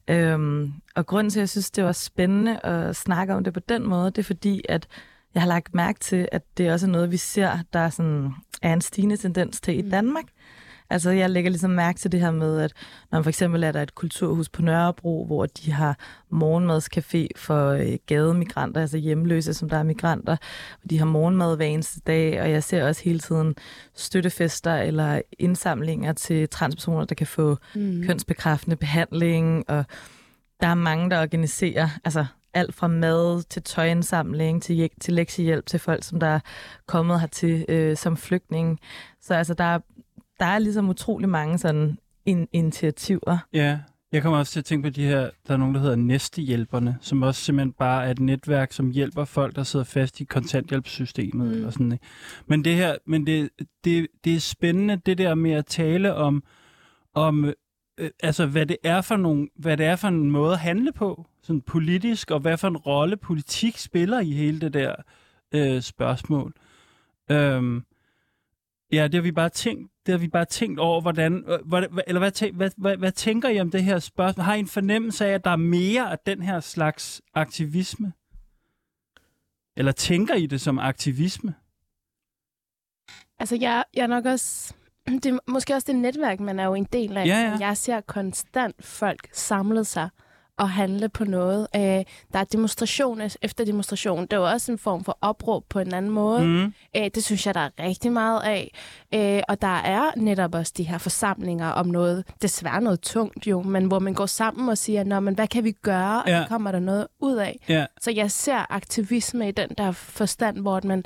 Øhm, 0.08 0.72
og 0.94 1.06
grunden 1.06 1.30
til, 1.30 1.38
at 1.38 1.42
jeg 1.42 1.48
synes, 1.48 1.70
det 1.70 1.84
var 1.84 1.92
spændende 1.92 2.66
at 2.66 2.96
snakke 2.96 3.34
om 3.34 3.44
det 3.44 3.54
på 3.54 3.60
den 3.60 3.86
måde, 3.86 4.10
det 4.10 4.18
er 4.18 4.22
fordi, 4.22 4.62
at 4.68 4.86
jeg 5.34 5.42
har 5.42 5.48
lagt 5.48 5.74
mærke 5.74 5.98
til, 6.00 6.28
at 6.32 6.42
det 6.58 6.72
også 6.72 6.86
er 6.86 6.90
noget, 6.90 7.10
vi 7.10 7.16
ser, 7.16 7.58
der 7.72 7.88
sådan 7.88 8.32
er 8.62 8.72
en 8.72 8.80
stigende 8.80 9.16
tendens 9.16 9.60
til 9.60 9.86
i 9.86 9.90
Danmark. 9.90 10.24
Altså, 10.90 11.10
jeg 11.10 11.30
lægger 11.30 11.50
ligesom 11.50 11.70
mærke 11.70 11.98
til 11.98 12.12
det 12.12 12.20
her 12.20 12.30
med, 12.30 12.60
at 12.60 12.72
når 13.12 13.22
for 13.22 13.28
eksempel 13.28 13.62
er 13.64 13.72
der 13.72 13.82
et 13.82 13.94
kulturhus 13.94 14.48
på 14.48 14.62
Nørrebro, 14.62 15.26
hvor 15.26 15.46
de 15.46 15.72
har 15.72 15.98
morgenmadscafé 16.32 17.26
for 17.36 17.68
øh, 17.70 17.98
gademigranter, 18.06 18.80
altså 18.80 18.98
hjemløse, 18.98 19.54
som 19.54 19.68
der 19.68 19.76
er 19.76 19.82
migranter. 19.82 20.36
Og 20.84 20.90
de 20.90 20.98
har 20.98 21.06
morgenmad 21.06 21.56
hver 21.56 21.66
eneste 21.66 22.00
dag, 22.06 22.42
og 22.42 22.50
jeg 22.50 22.62
ser 22.62 22.84
også 22.84 23.02
hele 23.04 23.18
tiden 23.18 23.54
støttefester 23.94 24.74
eller 24.74 25.20
indsamlinger 25.38 26.12
til 26.12 26.48
transpersoner, 26.48 27.04
der 27.04 27.14
kan 27.14 27.26
få 27.26 27.56
mm. 27.74 28.02
kønsbekræftende 28.06 28.76
behandling, 28.76 29.70
og 29.70 29.84
der 30.60 30.66
er 30.66 30.74
mange, 30.74 31.10
der 31.10 31.22
organiserer 31.22 31.88
altså 32.04 32.26
alt 32.54 32.74
fra 32.74 32.88
mad 32.88 33.42
til 33.42 33.62
tøjindsamling, 33.62 34.62
til, 34.62 34.90
til 35.00 35.14
lektiehjælp 35.14 35.66
til 35.66 35.80
folk, 35.80 36.04
som 36.04 36.20
der 36.20 36.26
er 36.26 36.40
kommet 36.86 37.20
hertil 37.20 37.64
øh, 37.68 37.96
som 37.96 38.16
flygtninge. 38.16 38.78
Så 39.22 39.34
altså, 39.34 39.54
der 39.54 39.64
er, 39.64 39.78
der 40.40 40.46
er 40.46 40.58
ligesom 40.58 40.88
utrolig 40.88 41.28
mange 41.28 41.58
sådan 41.58 41.98
in- 42.26 42.48
initiativer. 42.52 43.38
Ja, 43.52 43.78
jeg 44.12 44.22
kommer 44.22 44.38
også 44.38 44.52
til 44.52 44.60
at 44.60 44.64
tænke 44.64 44.88
på 44.88 44.90
de 44.90 45.06
her, 45.06 45.30
der 45.46 45.52
er 45.52 45.56
nogen, 45.56 45.74
der 45.74 45.80
hedder 45.80 45.96
næstehjælperne, 45.96 46.98
som 47.00 47.22
også 47.22 47.42
simpelthen 47.42 47.72
bare 47.72 48.06
er 48.06 48.10
et 48.10 48.20
netværk, 48.20 48.72
som 48.72 48.90
hjælper 48.90 49.24
folk, 49.24 49.56
der 49.56 49.62
sidder 49.62 49.84
fast 49.84 50.20
i 50.20 50.24
kontanthjælpssystemet. 50.24 51.46
Mm. 51.46 51.52
Eller 51.52 51.70
sådan, 51.70 51.92
ikke? 51.92 52.04
Men 52.46 52.64
det 52.64 52.74
her, 52.74 52.96
men 53.06 53.26
det, 53.26 53.50
det, 53.84 54.06
det 54.24 54.34
er 54.34 54.40
spændende, 54.40 54.96
det 54.96 55.18
der 55.18 55.34
med 55.34 55.50
at 55.50 55.66
tale 55.66 56.14
om, 56.14 56.42
om 57.14 57.44
øh, 57.98 58.10
altså, 58.22 58.46
hvad 58.46 58.66
det 58.66 58.76
er 58.84 59.00
for 59.00 59.16
nogle, 59.16 59.48
hvad 59.56 59.76
det 59.76 59.86
er 59.86 59.96
for 59.96 60.08
en 60.08 60.30
måde 60.30 60.52
at 60.52 60.58
handle 60.58 60.92
på, 60.92 61.26
sådan 61.42 61.60
politisk, 61.60 62.30
og 62.30 62.40
hvad 62.40 62.56
for 62.56 62.68
en 62.68 62.76
rolle 62.76 63.16
politik 63.16 63.78
spiller 63.78 64.20
i 64.20 64.30
hele 64.30 64.60
det 64.60 64.74
der 64.74 64.94
øh, 65.54 65.82
spørgsmål. 65.82 66.52
Øhm, 67.30 67.82
ja, 68.92 69.04
det 69.04 69.14
har 69.14 69.22
vi 69.22 69.32
bare 69.32 69.48
tænkt, 69.48 69.92
det 70.08 70.12
har 70.12 70.18
vi 70.18 70.28
bare 70.28 70.44
tænkt 70.44 70.80
over, 70.80 71.00
hvordan, 71.00 71.44
øh, 71.48 71.68
hvad, 71.68 71.82
eller 72.06 72.18
hvad, 72.18 72.52
hvad, 72.52 72.70
hvad, 72.76 72.96
hvad 72.96 73.12
tænker 73.12 73.48
I 73.48 73.60
om 73.60 73.70
det 73.70 73.84
her 73.84 73.98
spørgsmål? 73.98 74.44
Har 74.44 74.54
I 74.54 74.58
en 74.58 74.66
fornemmelse 74.66 75.26
af, 75.26 75.30
at 75.34 75.44
der 75.44 75.50
er 75.50 75.56
mere 75.56 76.10
af 76.10 76.18
den 76.26 76.42
her 76.42 76.60
slags 76.60 77.22
aktivisme? 77.34 78.12
Eller 79.76 79.92
tænker 79.92 80.34
I 80.34 80.46
det 80.46 80.60
som 80.60 80.78
aktivisme? 80.78 81.54
Altså, 83.38 83.56
jeg, 83.60 83.84
jeg 83.94 84.02
er 84.02 84.06
nok 84.06 84.24
også... 84.24 84.74
Det 85.22 85.26
er 85.26 85.38
måske 85.46 85.74
også 85.74 85.92
det 85.92 85.96
netværk, 85.96 86.40
man 86.40 86.58
er 86.58 86.64
jo 86.64 86.74
en 86.74 86.88
del 86.92 87.16
af. 87.16 87.26
Ja, 87.26 87.38
ja. 87.38 87.56
Jeg 87.60 87.76
ser 87.76 88.00
konstant 88.00 88.84
folk 88.84 89.28
samle 89.32 89.84
sig 89.84 90.08
og 90.58 90.70
handle 90.70 91.08
på 91.08 91.24
noget. 91.24 91.66
Øh, 91.76 91.80
der 92.32 92.38
er 92.38 92.44
demonstration 92.44 93.20
efter 93.42 93.64
demonstration. 93.64 94.22
Det 94.22 94.32
er 94.32 94.36
jo 94.36 94.48
også 94.48 94.72
en 94.72 94.78
form 94.78 95.04
for 95.04 95.18
opråb 95.20 95.64
på 95.68 95.78
en 95.78 95.94
anden 95.94 96.10
måde. 96.10 96.44
Mm. 96.44 96.74
Øh, 96.96 97.10
det 97.14 97.24
synes 97.24 97.46
jeg, 97.46 97.54
der 97.54 97.60
er 97.60 97.70
rigtig 97.78 98.12
meget 98.12 98.40
af. 98.40 98.74
Øh, 99.14 99.42
og 99.48 99.62
der 99.62 99.76
er 99.76 100.10
netop 100.16 100.54
også 100.54 100.72
de 100.76 100.82
her 100.82 100.98
forsamlinger 100.98 101.68
om 101.68 101.86
noget, 101.86 102.24
desværre 102.42 102.80
noget 102.80 103.00
tungt 103.00 103.46
jo, 103.46 103.62
men 103.62 103.84
hvor 103.84 103.98
man 103.98 104.14
går 104.14 104.26
sammen 104.26 104.68
og 104.68 104.78
siger, 104.78 105.04
Nå, 105.04 105.20
men 105.20 105.34
hvad 105.34 105.48
kan 105.48 105.64
vi 105.64 105.72
gøre, 105.72 106.22
og 106.22 106.28
ja. 106.28 106.44
kommer 106.48 106.72
der 106.72 106.80
noget 106.80 107.06
ud 107.20 107.36
af. 107.36 107.58
Ja, 107.68 107.86
Så 108.00 108.10
jeg 108.10 108.30
ser 108.30 108.72
aktivisme 108.72 109.48
i 109.48 109.52
den 109.52 109.68
der 109.78 109.92
forstand, 109.92 110.58
hvor 110.58 110.80
man 110.84 111.04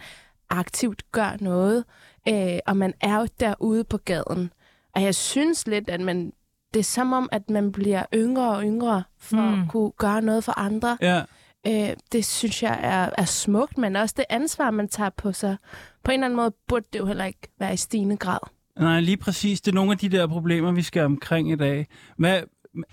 aktivt 0.50 1.12
gør 1.12 1.36
noget, 1.40 1.84
øh, 2.28 2.58
og 2.66 2.76
man 2.76 2.94
er 3.00 3.18
jo 3.20 3.26
derude 3.40 3.84
på 3.84 3.96
gaden. 3.96 4.52
Og 4.94 5.02
jeg 5.02 5.14
synes 5.14 5.66
lidt, 5.66 5.90
at 5.90 6.00
man, 6.00 6.32
det 6.74 6.80
er 6.80 6.84
som 6.84 7.12
om, 7.12 7.28
at 7.32 7.50
man 7.50 7.72
bliver 7.72 8.02
yngre 8.14 8.56
og 8.56 8.62
yngre 8.62 9.02
for 9.18 9.36
Mm. 9.36 9.62
at 9.62 9.68
kunne 9.68 9.90
gøre 9.90 10.22
noget 10.22 10.44
for 10.44 10.58
andre. 10.58 10.98
ja. 11.00 11.22
Øh, 11.66 11.96
det 12.12 12.24
synes 12.24 12.62
jeg 12.62 12.78
er, 12.82 13.10
er 13.18 13.24
smukt, 13.24 13.78
men 13.78 13.96
også 13.96 14.14
det 14.18 14.24
ansvar, 14.30 14.70
man 14.70 14.88
tager 14.88 15.10
på 15.10 15.32
sig. 15.32 15.56
På 16.04 16.10
en 16.10 16.14
eller 16.14 16.24
anden 16.26 16.36
måde 16.36 16.52
burde 16.68 16.86
det 16.92 16.98
jo 16.98 17.06
heller 17.06 17.24
ikke 17.24 17.48
være 17.58 17.74
i 17.74 17.76
stigende 17.76 18.16
grad. 18.16 18.38
Nej, 18.78 19.00
lige 19.00 19.16
præcis. 19.16 19.60
Det 19.60 19.70
er 19.70 19.74
nogle 19.74 19.92
af 19.92 19.98
de 19.98 20.08
der 20.08 20.26
problemer, 20.26 20.72
vi 20.72 20.82
skal 20.82 21.02
omkring 21.04 21.50
i 21.52 21.56
dag. 21.56 21.86
Hvad, 22.18 22.42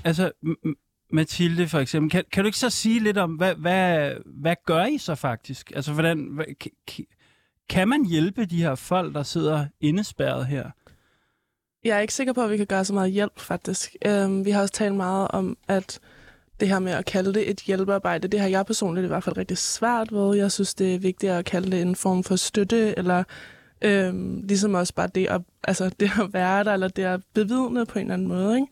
altså, 0.04 0.32
Mathilde 1.14 1.68
for 1.68 1.80
eksempel, 1.80 2.12
kan, 2.12 2.24
kan 2.32 2.44
du 2.44 2.46
ikke 2.46 2.58
så 2.58 2.70
sige 2.70 3.00
lidt 3.00 3.18
om, 3.18 3.32
hvad, 3.34 3.56
hvad, 3.56 4.12
hvad 4.26 4.56
gør 4.66 4.86
I 4.86 4.98
så 4.98 5.16
faktisk? 5.16 5.72
Altså, 5.76 5.94
hvordan, 5.94 6.20
hvad, 6.32 6.46
kan 7.70 7.88
man 7.88 8.06
hjælpe 8.06 8.46
de 8.46 8.62
her 8.62 8.76
folk, 8.76 9.16
der 9.16 9.24
sidder 9.24 9.66
indespærret 9.82 10.48
her? 10.48 10.70
Jeg 11.84 11.98
er 11.98 12.02
ikke 12.02 12.14
sikker 12.14 12.34
på, 12.34 12.44
at 12.44 12.50
vi 12.50 12.58
kan 12.58 12.66
gøre 12.66 12.86
så 12.86 12.94
meget 12.94 13.12
hjælp, 13.12 13.40
faktisk. 13.40 13.96
Øhm, 14.06 14.46
vi 14.46 14.52
har 14.52 14.62
også 14.62 14.74
talt 14.74 14.96
meget 14.96 15.28
om, 15.28 15.58
at 15.68 16.00
det 16.60 16.68
her 16.68 16.80
med 16.80 16.92
at 16.92 17.06
kalde 17.06 17.34
det 17.34 17.50
et 17.50 17.60
hjælpearbejde, 17.60 18.28
det 18.28 18.40
har 18.40 18.48
jeg 18.48 18.66
personligt 18.66 19.06
i 19.06 19.08
hvert 19.08 19.24
fald 19.24 19.38
rigtig 19.38 19.58
svært 19.58 20.12
ved. 20.12 20.36
Jeg 20.36 20.52
synes, 20.52 20.76
det 20.76 20.96
er 20.96 21.00
vigtigt 21.00 21.32
at 21.32 21.46
kalde 21.46 21.72
det 21.72 21.82
en 21.82 21.96
form 21.96 22.24
for 22.24 22.36
støtte, 22.36 22.98
eller 22.98 23.24
øhm, 23.82 24.42
ligesom 24.44 24.74
også 24.74 24.94
bare 24.94 25.10
det 25.16 25.28
at, 25.28 25.42
altså 25.64 25.90
det 26.00 26.12
at 26.22 26.34
være 26.34 26.64
der, 26.64 26.74
eller 26.74 26.88
det 26.88 27.04
at 27.04 27.22
bevidne 27.34 27.86
på 27.86 28.00
en 28.00 28.06
eller 28.06 28.14
anden 28.14 28.28
måde. 28.28 28.56
Ikke? 28.56 28.68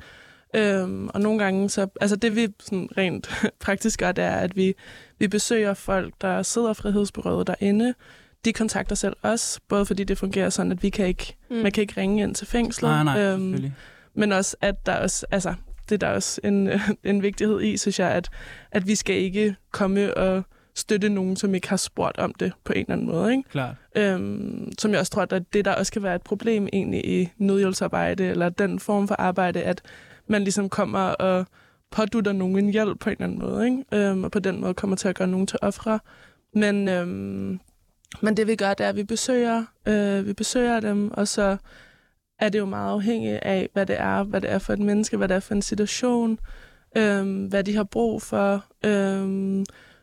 Øhm, 0.80 1.08
og 1.08 1.22
nogle 1.22 1.40
gange, 1.40 1.70
så, 1.70 1.88
altså 2.02 2.16
det 2.16 2.36
vi 2.36 2.48
sådan 2.60 2.90
rent 2.98 3.30
praktisk 3.66 4.00
gør, 4.00 4.12
det 4.12 4.24
er, 4.24 4.36
at 4.36 4.56
vi, 4.56 4.74
vi 5.20 5.28
besøger 5.28 5.74
folk, 5.74 6.14
der 6.22 6.44
sidder 6.44 6.74
frihedsberøvet 6.74 7.48
derinde. 7.48 7.94
De 8.48 8.54
kontakter 8.54 8.96
selv 8.96 9.16
os, 9.24 9.60
både 9.68 9.86
fordi 9.86 10.04
det 10.04 10.18
fungerer 10.18 10.50
sådan, 10.50 10.72
at 10.72 10.84
vi 10.84 10.89
kan 10.89 11.08
ikke, 11.08 11.36
mm. 11.50 11.56
man 11.56 11.72
kan 11.72 11.82
ikke 11.82 12.01
ringe 12.01 12.24
ind 12.24 12.36
til 12.36 12.48
fængslet. 12.48 12.89
Nej, 12.89 13.04
nej, 13.04 13.22
øhm, 13.22 13.72
men 14.13 14.32
også, 14.32 14.58
at 14.62 14.86
der 14.86 14.96
også, 14.96 15.25
altså, 15.32 15.54
det 15.89 15.96
er 15.96 16.08
der 16.08 16.13
også 16.13 16.42
en, 16.44 16.70
en 17.04 17.24
vigtighed 17.24 17.62
i, 17.62 17.77
synes 17.77 18.00
jeg, 18.00 18.12
at, 18.12 18.30
at 18.72 18.88
vi 18.88 18.96
skal 18.96 19.16
ikke 19.16 19.56
komme 19.72 20.18
og 20.18 20.44
støtte 20.75 21.10
nogen, 21.10 21.36
som 21.36 21.56
ikke 21.56 21.70
har 21.70 21.77
spurgt 21.77 22.18
om 22.18 22.34
det 22.34 22.54
på 22.63 22.74
en 22.74 22.80
eller 22.80 22.94
anden 22.94 23.08
måde. 23.08 23.32
Ikke? 23.32 23.50
Klart. 23.50 23.75
Øhm, 23.96 24.72
som 24.80 24.92
jeg 24.92 25.00
også 25.00 25.12
tror, 25.12 25.22
at 25.22 25.44
det 25.54 25.66
der 25.66 25.75
også 25.75 25.92
kan 25.92 26.04
være 26.04 26.16
et 26.16 26.22
problem 26.22 26.68
egentlig 26.74 27.06
i 27.06 27.30
nødhjælpsarbejde, 27.38 28.25
eller 28.25 28.50
den 28.50 28.80
form 28.80 29.08
for 29.08 29.16
arbejde, 29.16 29.62
at 29.62 29.82
man 30.27 30.44
ligesom 30.44 30.70
kommer 30.70 31.00
og 31.00 31.46
pådutter 31.92 32.32
nogen 32.32 32.58
en 32.58 32.70
hjælp 32.70 33.00
på 33.00 33.10
en 33.10 33.13
eller 33.13 33.25
anden 33.25 33.39
måde, 33.39 33.66
ikke? 33.66 33.84
Øhm, 33.92 34.24
og 34.24 34.32
på 34.32 34.39
den 34.39 34.62
måde 34.62 34.74
kommer 34.74 34.96
til 34.96 35.08
at 35.08 35.16
gøre 35.16 35.27
nogen 35.27 35.48
til 35.48 35.60
ofre. 35.62 36.00
Men, 36.54 36.88
øhm, 36.88 37.60
men 38.22 38.38
det 38.38 38.48
vi 38.48 38.56
gør, 38.56 38.74
det 38.74 38.86
er, 38.86 38.90
at 38.90 38.96
vi 38.96 39.04
besøger, 39.04 39.66
øh, 39.86 40.28
vi 40.28 40.34
besøger 40.34 40.80
dem, 40.80 41.12
og 41.12 41.28
så 41.28 41.58
er 42.40 42.50
det 42.50 42.60
jo 42.60 42.66
meget 42.66 42.92
afhængigt 42.92 43.40
af, 43.42 43.70
hvad 43.74 43.86
det 43.86 44.00
er, 44.00 44.24
hvad 44.24 44.42
det 44.42 44.52
er 44.52 44.60
for 44.60 44.74
et 44.74 44.80
menneske, 44.80 45.18
hvad 45.18 45.28
det 45.28 45.36
er 45.36 45.40
for 45.40 45.54
en 45.54 45.62
situation, 45.62 46.40
øh, 46.98 47.46
hvad 47.48 47.64
de 47.64 47.76
har 47.76 47.84
brug 47.84 48.22
for. 48.22 48.66
Øh, 48.86 49.28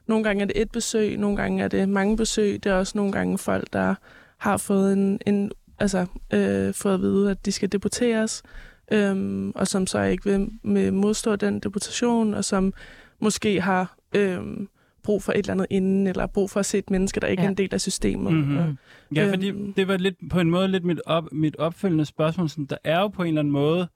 nogle 0.07 0.25
gange 0.25 0.43
er 0.43 0.47
det 0.47 0.61
et 0.61 0.71
besøg, 0.71 1.19
nogle 1.19 1.37
gange 1.37 1.65
er 1.65 1.69
det 1.69 1.89
mange 1.89 2.17
besøg. 2.17 2.65
Det 2.65 2.73
er 2.73 2.77
også 2.77 2.93
nogle 2.99 3.13
gange 3.13 3.39
folk, 3.39 3.73
der 3.73 3.95
har 4.39 4.57
fået 4.57 4.93
en, 4.93 5.21
en 5.27 5.53
altså, 5.79 6.07
øh, 6.33 6.75
fået 6.75 6.95
at 6.95 7.01
vide, 7.01 7.31
at 7.31 7.47
de 7.47 7.53
skal 7.53 7.73
deporteres, 7.73 8.43
øh, 8.93 9.49
og 9.55 9.69
som 9.69 9.87
så 9.87 10.03
ikke 10.03 10.25
vil 10.25 10.51
med 10.63 10.91
modstå 10.91 11.37
den 11.37 11.61
deportation, 11.61 12.35
og 12.35 12.45
som 12.45 12.73
måske 13.21 13.61
har 13.61 13.97
øh, 14.15 14.41
brug 15.05 15.23
for 15.23 15.33
et 15.33 15.39
eller 15.39 15.53
andet 15.53 15.67
inden, 15.71 16.07
eller 16.07 16.27
brug 16.27 16.51
for 16.51 16.61
at 16.61 16.67
se 16.67 16.79
et 16.79 16.91
menneske, 16.91 17.21
der 17.21 17.27
ikke 17.27 17.43
ja. 17.43 17.47
er 17.47 17.51
en 17.51 17.57
del 17.57 17.75
af 17.75 17.81
systemet. 17.81 18.33
Mm-hmm. 18.33 18.59
Og, 18.59 18.75
ja, 19.15 19.31
fordi 19.31 19.49
øhm, 19.49 19.73
det 19.73 19.89
var 19.89 19.97
lidt 19.97 20.17
på 20.31 20.41
en 20.41 20.51
måde 20.51 20.69
lidt 20.69 20.85
mit, 20.85 21.01
op, 21.07 21.33
mit 21.33 21.57
opfølgende 21.57 22.05
spørgsmål. 22.05 22.49
Sådan, 22.49 22.65
der 22.65 22.77
er 22.85 23.01
jo 23.01 23.09
på 23.09 23.23
en 23.23 23.29
eller 23.29 23.41
anden 23.41 23.53
måde, 23.53 23.89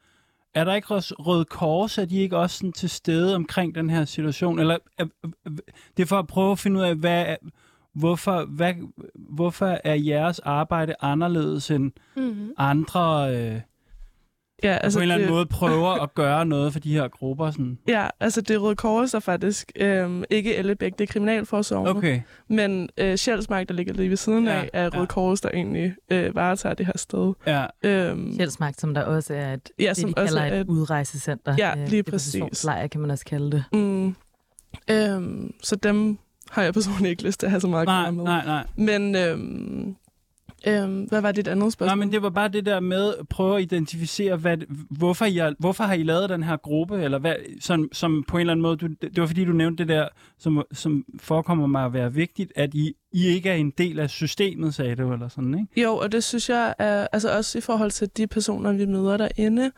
er 0.54 0.64
der 0.64 0.74
ikke 0.74 0.94
også 0.94 1.14
Røde 1.18 1.44
Kors, 1.44 1.98
er 1.98 2.04
de 2.04 2.18
ikke 2.18 2.36
også 2.36 2.56
sådan 2.56 2.72
til 2.72 2.90
stede 2.90 3.34
omkring 3.34 3.74
den 3.74 3.90
her 3.90 4.04
situation? 4.04 4.58
Eller 4.58 4.78
er, 4.98 5.04
det 5.96 6.02
er 6.02 6.06
for 6.06 6.18
at 6.18 6.26
prøve 6.26 6.52
at 6.52 6.58
finde 6.58 6.80
ud 6.80 6.84
af, 6.84 6.94
hvad, 6.94 7.36
hvorfor, 7.94 8.44
hvad, 8.44 8.74
hvorfor 9.14 9.78
er 9.84 9.94
jeres 9.94 10.38
arbejde 10.38 10.94
anderledes 11.00 11.70
end 11.70 11.92
mm-hmm. 12.16 12.52
andre... 12.56 13.36
Øh, 13.36 13.60
ja, 14.62 14.76
altså 14.76 14.98
på 14.98 15.00
en 15.00 15.02
eller 15.02 15.14
anden 15.14 15.28
det... 15.28 15.34
måde 15.34 15.46
prøver 15.46 16.02
at 16.02 16.14
gøre 16.14 16.46
noget 16.46 16.72
for 16.72 16.80
de 16.80 16.92
her 16.92 17.08
grupper? 17.08 17.50
Sådan. 17.50 17.78
Ja, 17.88 18.08
altså 18.20 18.40
det 18.40 18.62
Røde 18.62 18.76
Kors 18.76 19.14
er 19.14 19.20
faktisk 19.20 19.72
øh, 19.76 20.22
ikke 20.30 20.56
Ellebæk, 20.56 20.98
det 20.98 21.08
er 21.08 21.12
Kriminalforsorgen. 21.12 21.96
Okay. 21.96 22.20
Men 22.48 22.88
øh, 22.98 23.16
Sjælsmark, 23.16 23.68
der 23.68 23.74
ligger 23.74 23.94
lige 23.94 24.10
ved 24.10 24.16
siden 24.16 24.44
ja, 24.44 24.52
af, 24.52 24.70
er 24.72 24.90
Røde 24.90 25.00
ja. 25.00 25.06
Kors, 25.06 25.40
der 25.40 25.50
egentlig 25.54 25.94
øh, 26.10 26.34
varetager 26.34 26.74
det 26.74 26.86
her 26.86 26.96
sted. 26.96 27.32
Ja. 27.46 27.66
Øhm, 27.82 28.34
Sjælsmark, 28.36 28.74
som 28.78 28.94
der 28.94 29.02
også 29.02 29.34
er 29.34 29.52
et, 29.52 29.70
ja, 29.78 29.94
som 29.94 30.08
det, 30.08 30.16
de 30.16 30.26
kalder 30.26 30.44
et, 30.44 30.60
et 30.60 30.68
udrejsecenter. 30.68 31.54
Ja, 31.58 31.74
lige 31.86 32.02
præcis. 32.02 32.64
Lejr, 32.64 32.86
kan 32.86 33.00
man 33.00 33.10
også 33.10 33.24
kalde 33.24 33.50
det. 33.50 33.64
Mm. 33.72 34.14
Øhm, 34.90 35.54
så 35.62 35.76
dem 35.76 36.18
har 36.50 36.62
jeg 36.62 36.74
personligt 36.74 37.10
ikke 37.10 37.22
lyst 37.22 37.40
til 37.40 37.46
at 37.46 37.50
have 37.50 37.60
så 37.60 37.68
meget 37.68 37.86
nej, 37.86 38.10
med. 38.10 38.24
Nej, 38.24 38.44
nej, 38.46 38.66
Men 38.76 39.14
øhm, 39.14 39.96
øhm, 40.66 41.04
hvad 41.04 41.20
var 41.20 41.32
dit 41.32 41.48
andet 41.48 41.72
spørgsmål? 41.72 41.98
Nej, 41.98 42.04
men 42.04 42.12
det 42.12 42.22
var 42.22 42.30
bare 42.30 42.48
det 42.48 42.66
der 42.66 42.80
med 42.80 43.14
at 43.20 43.28
prøve 43.28 43.56
at 43.56 43.62
identificere, 43.62 44.36
hvad, 44.36 44.56
hvorfor, 44.90 45.24
I, 45.24 45.40
hvorfor 45.58 45.84
har 45.84 45.94
I 45.94 46.02
lavet 46.02 46.28
den 46.28 46.42
her 46.42 46.56
gruppe, 46.56 47.02
eller 47.02 47.18
hvad, 47.18 47.34
som, 47.60 47.88
som 47.92 48.24
på 48.28 48.36
en 48.36 48.40
eller 48.40 48.52
anden 48.52 48.62
måde, 48.62 48.76
du, 48.76 48.86
det 48.86 49.20
var 49.20 49.26
fordi, 49.26 49.44
du 49.44 49.52
nævnte 49.52 49.84
det 49.84 49.88
der, 49.88 50.08
som, 50.38 50.62
som 50.72 51.04
forekommer 51.20 51.66
mig 51.66 51.84
at 51.84 51.92
være 51.92 52.14
vigtigt, 52.14 52.52
at 52.56 52.74
I, 52.74 52.92
I 53.12 53.26
ikke 53.26 53.50
er 53.50 53.54
en 53.54 53.70
del 53.70 53.98
af 53.98 54.10
systemet, 54.10 54.74
sagde 54.74 54.96
du, 54.96 55.12
eller 55.12 55.28
sådan, 55.28 55.54
ikke? 55.54 55.82
Jo, 55.82 55.96
og 55.96 56.12
det 56.12 56.24
synes 56.24 56.48
jeg 56.50 56.74
er, 56.78 57.06
altså 57.12 57.36
også 57.36 57.58
i 57.58 57.60
forhold 57.60 57.90
til 57.90 58.10
de 58.16 58.26
personer, 58.26 58.72
vi 58.72 58.86
møder 58.86 59.16
derinde, 59.16 59.70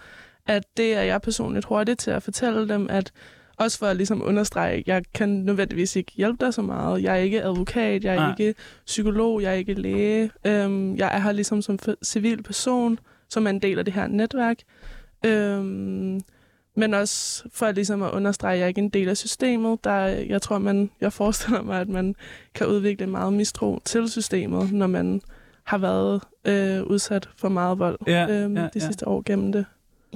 at 0.46 0.62
det 0.76 0.96
er 0.96 1.02
jeg 1.02 1.22
personligt 1.22 1.64
hurtigt 1.64 1.98
til 2.00 2.10
at 2.10 2.22
fortælle 2.22 2.68
dem, 2.68 2.86
at 2.90 3.12
også 3.60 3.78
for 3.78 3.86
at 3.86 3.96
ligesom 3.96 4.22
understrege, 4.24 4.84
jeg 4.86 5.02
kan 5.14 5.28
nødvendigvis 5.28 5.96
ikke 5.96 6.12
hjælpe 6.12 6.44
dig 6.44 6.54
så 6.54 6.62
meget. 6.62 7.02
Jeg 7.02 7.12
er 7.12 7.20
ikke 7.20 7.42
advokat, 7.42 8.04
jeg 8.04 8.14
er 8.14 8.20
Nej. 8.20 8.34
ikke 8.38 8.54
psykolog, 8.86 9.42
jeg 9.42 9.50
er 9.50 9.54
ikke 9.54 9.74
læge. 9.74 10.30
Øhm, 10.46 10.96
jeg 10.96 11.10
er 11.16 11.18
her 11.18 11.32
ligesom 11.32 11.62
som 11.62 11.78
civil 12.04 12.42
person, 12.42 12.98
som 13.28 13.46
er 13.46 13.50
en 13.50 13.62
del 13.62 13.78
af 13.78 13.84
det 13.84 13.94
her 13.94 14.06
netværk. 14.06 14.56
Øhm, 15.26 16.20
men 16.76 16.94
også 16.94 17.44
for 17.52 17.72
ligesom 17.72 18.02
at 18.02 18.10
understrege, 18.10 18.52
at 18.52 18.58
jeg 18.58 18.64
er 18.64 18.68
ikke 18.68 18.80
en 18.80 18.88
del 18.88 19.08
af 19.08 19.16
systemet. 19.16 19.84
Der, 19.84 20.04
jeg 20.06 20.42
tror, 20.42 20.58
man, 20.58 20.90
jeg 21.00 21.12
forestiller 21.12 21.62
mig, 21.62 21.80
at 21.80 21.88
man 21.88 22.14
kan 22.54 22.66
udvikle 22.66 23.06
meget 23.06 23.32
mistro 23.32 23.80
til 23.84 24.08
systemet, 24.08 24.72
når 24.72 24.86
man 24.86 25.20
har 25.64 25.78
været 25.78 26.22
øh, 26.44 26.82
udsat 26.82 27.28
for 27.36 27.48
meget 27.48 27.78
vold 27.78 27.98
ja, 28.06 28.28
øhm, 28.30 28.56
ja, 28.56 28.62
de 28.62 28.70
ja. 28.74 28.80
sidste 28.80 29.08
år 29.08 29.22
gennem 29.26 29.52
det. 29.52 29.64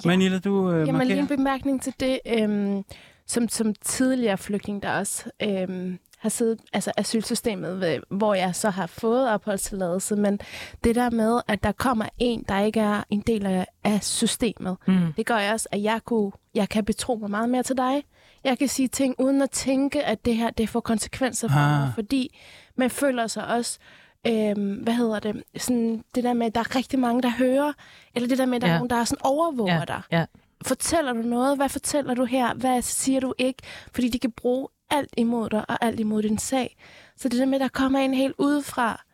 Ja. 0.04 0.08
Manila, 0.08 0.38
du 0.38 0.70
øh, 0.70 0.86
Jamen 0.86 1.06
lige 1.06 1.18
en 1.18 1.26
bemærkning 1.26 1.82
til 1.82 1.94
det. 2.00 2.18
Øhm, 2.26 2.84
som, 3.26 3.48
som 3.48 3.74
tidligere 3.74 4.38
flygtning, 4.38 4.82
der 4.82 4.90
også 4.90 5.30
øhm, 5.42 5.98
har 6.18 6.28
siddet, 6.28 6.60
altså 6.72 6.92
asylsystemet, 6.96 8.02
hvor 8.10 8.34
jeg 8.34 8.54
så 8.54 8.70
har 8.70 8.86
fået 8.86 9.30
opholdstilladelse, 9.30 10.16
men 10.16 10.40
det 10.84 10.94
der 10.94 11.10
med, 11.10 11.40
at 11.48 11.62
der 11.62 11.72
kommer 11.72 12.04
en, 12.18 12.44
der 12.48 12.60
ikke 12.60 12.80
er 12.80 13.02
en 13.10 13.20
del 13.20 13.46
af, 13.46 13.66
af 13.84 14.04
systemet, 14.04 14.76
mm. 14.86 15.12
det 15.16 15.26
gør 15.26 15.38
jeg 15.38 15.52
også, 15.52 15.68
at 15.72 15.82
jeg, 15.82 16.00
kunne, 16.04 16.32
jeg 16.54 16.68
kan 16.68 16.84
betro 16.84 17.14
mig 17.14 17.30
meget 17.30 17.48
mere 17.48 17.62
til 17.62 17.76
dig. 17.76 18.04
Jeg 18.44 18.58
kan 18.58 18.68
sige 18.68 18.88
ting 18.88 19.14
uden 19.18 19.42
at 19.42 19.50
tænke, 19.50 20.04
at 20.04 20.24
det 20.24 20.36
her 20.36 20.50
det 20.50 20.68
får 20.68 20.80
konsekvenser 20.80 21.48
for 21.48 21.58
ah. 21.58 21.80
mig, 21.80 21.92
fordi 21.94 22.40
man 22.76 22.90
føler 22.90 23.26
sig 23.26 23.46
også 23.46 23.78
øhm, 24.26 24.74
hvad 24.74 24.92
hedder 24.92 25.20
det, 25.20 25.42
sådan 25.56 26.04
det 26.14 26.24
der 26.24 26.32
med, 26.32 26.46
at 26.46 26.54
der 26.54 26.60
er 26.60 26.76
rigtig 26.76 26.98
mange, 26.98 27.22
der 27.22 27.30
hører, 27.30 27.72
eller 28.14 28.28
det 28.28 28.38
der 28.38 28.46
med, 28.46 28.56
at 28.56 28.62
der 28.62 28.68
ja. 28.68 28.74
er 28.74 28.78
nogen, 28.78 28.90
der 28.90 28.96
er 28.96 29.04
sådan 29.04 29.26
overvåger 29.26 29.74
ja. 29.74 29.84
dig. 29.84 30.02
Ja 30.12 30.24
fortæller 30.64 31.12
du 31.12 31.22
noget? 31.22 31.56
Hvad 31.56 31.68
fortæller 31.68 32.14
du 32.14 32.24
her? 32.24 32.54
Hvad 32.54 32.82
siger 32.82 33.20
du 33.20 33.34
ikke? 33.38 33.62
Fordi 33.92 34.08
de 34.08 34.18
kan 34.18 34.32
bruge 34.32 34.68
alt 34.90 35.14
imod 35.16 35.50
dig 35.50 35.70
og 35.70 35.78
alt 35.80 36.00
imod 36.00 36.22
din 36.22 36.38
sag. 36.38 36.76
Så 37.16 37.28
det 37.28 37.38
der 37.38 37.46
med, 37.46 37.54
at 37.54 37.60
der 37.60 37.68
kommer 37.68 37.98
en 37.98 38.14
helt 38.14 38.34
udefra, 38.38 39.04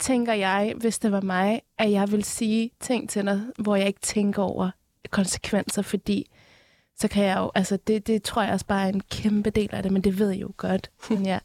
tænker 0.00 0.32
jeg, 0.32 0.74
hvis 0.76 0.98
det 0.98 1.12
var 1.12 1.20
mig, 1.20 1.60
at 1.78 1.90
jeg 1.90 2.12
vil 2.12 2.24
sige 2.24 2.70
ting 2.80 3.10
til 3.10 3.24
dig, 3.24 3.40
hvor 3.58 3.76
jeg 3.76 3.86
ikke 3.86 4.00
tænker 4.00 4.42
over 4.42 4.70
konsekvenser, 5.10 5.82
fordi 5.82 6.30
så 6.96 7.08
kan 7.08 7.24
jeg 7.24 7.36
jo, 7.38 7.50
altså 7.54 7.78
det, 7.86 8.06
det 8.06 8.22
tror 8.22 8.42
jeg 8.42 8.52
også 8.52 8.66
bare 8.66 8.84
er 8.84 8.92
en 8.92 9.02
kæmpe 9.10 9.50
del 9.50 9.68
af 9.72 9.82
det, 9.82 9.92
men 9.92 10.04
det 10.04 10.18
ved 10.18 10.30
jeg 10.30 10.40
jo 10.40 10.52
godt. 10.56 10.90
Men 11.10 11.26
ja. 11.32 11.38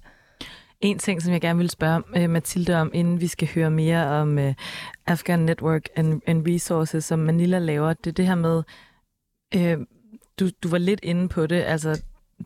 En 0.81 0.99
ting, 0.99 1.21
som 1.21 1.33
jeg 1.33 1.41
gerne 1.41 1.59
vil 1.59 1.69
spørge 1.69 2.23
uh, 2.23 2.29
Mathilde 2.29 2.75
om, 2.75 2.91
inden 2.93 3.21
vi 3.21 3.27
skal 3.27 3.49
høre 3.55 3.71
mere 3.71 4.07
om 4.07 4.38
uh, 4.38 4.53
Afghan 5.07 5.39
Network 5.39 5.89
and, 5.95 6.21
and 6.27 6.47
Resources, 6.47 7.05
som 7.05 7.19
Manila 7.19 7.59
laver, 7.59 7.93
det 7.93 8.07
er 8.07 8.13
det 8.13 8.27
her 8.27 8.35
med, 8.35 8.63
Øh, 9.55 9.77
du, 10.39 10.49
du 10.63 10.69
var 10.69 10.77
lidt 10.77 10.99
inde 11.03 11.29
på 11.29 11.47
det, 11.47 11.63
altså 11.63 12.01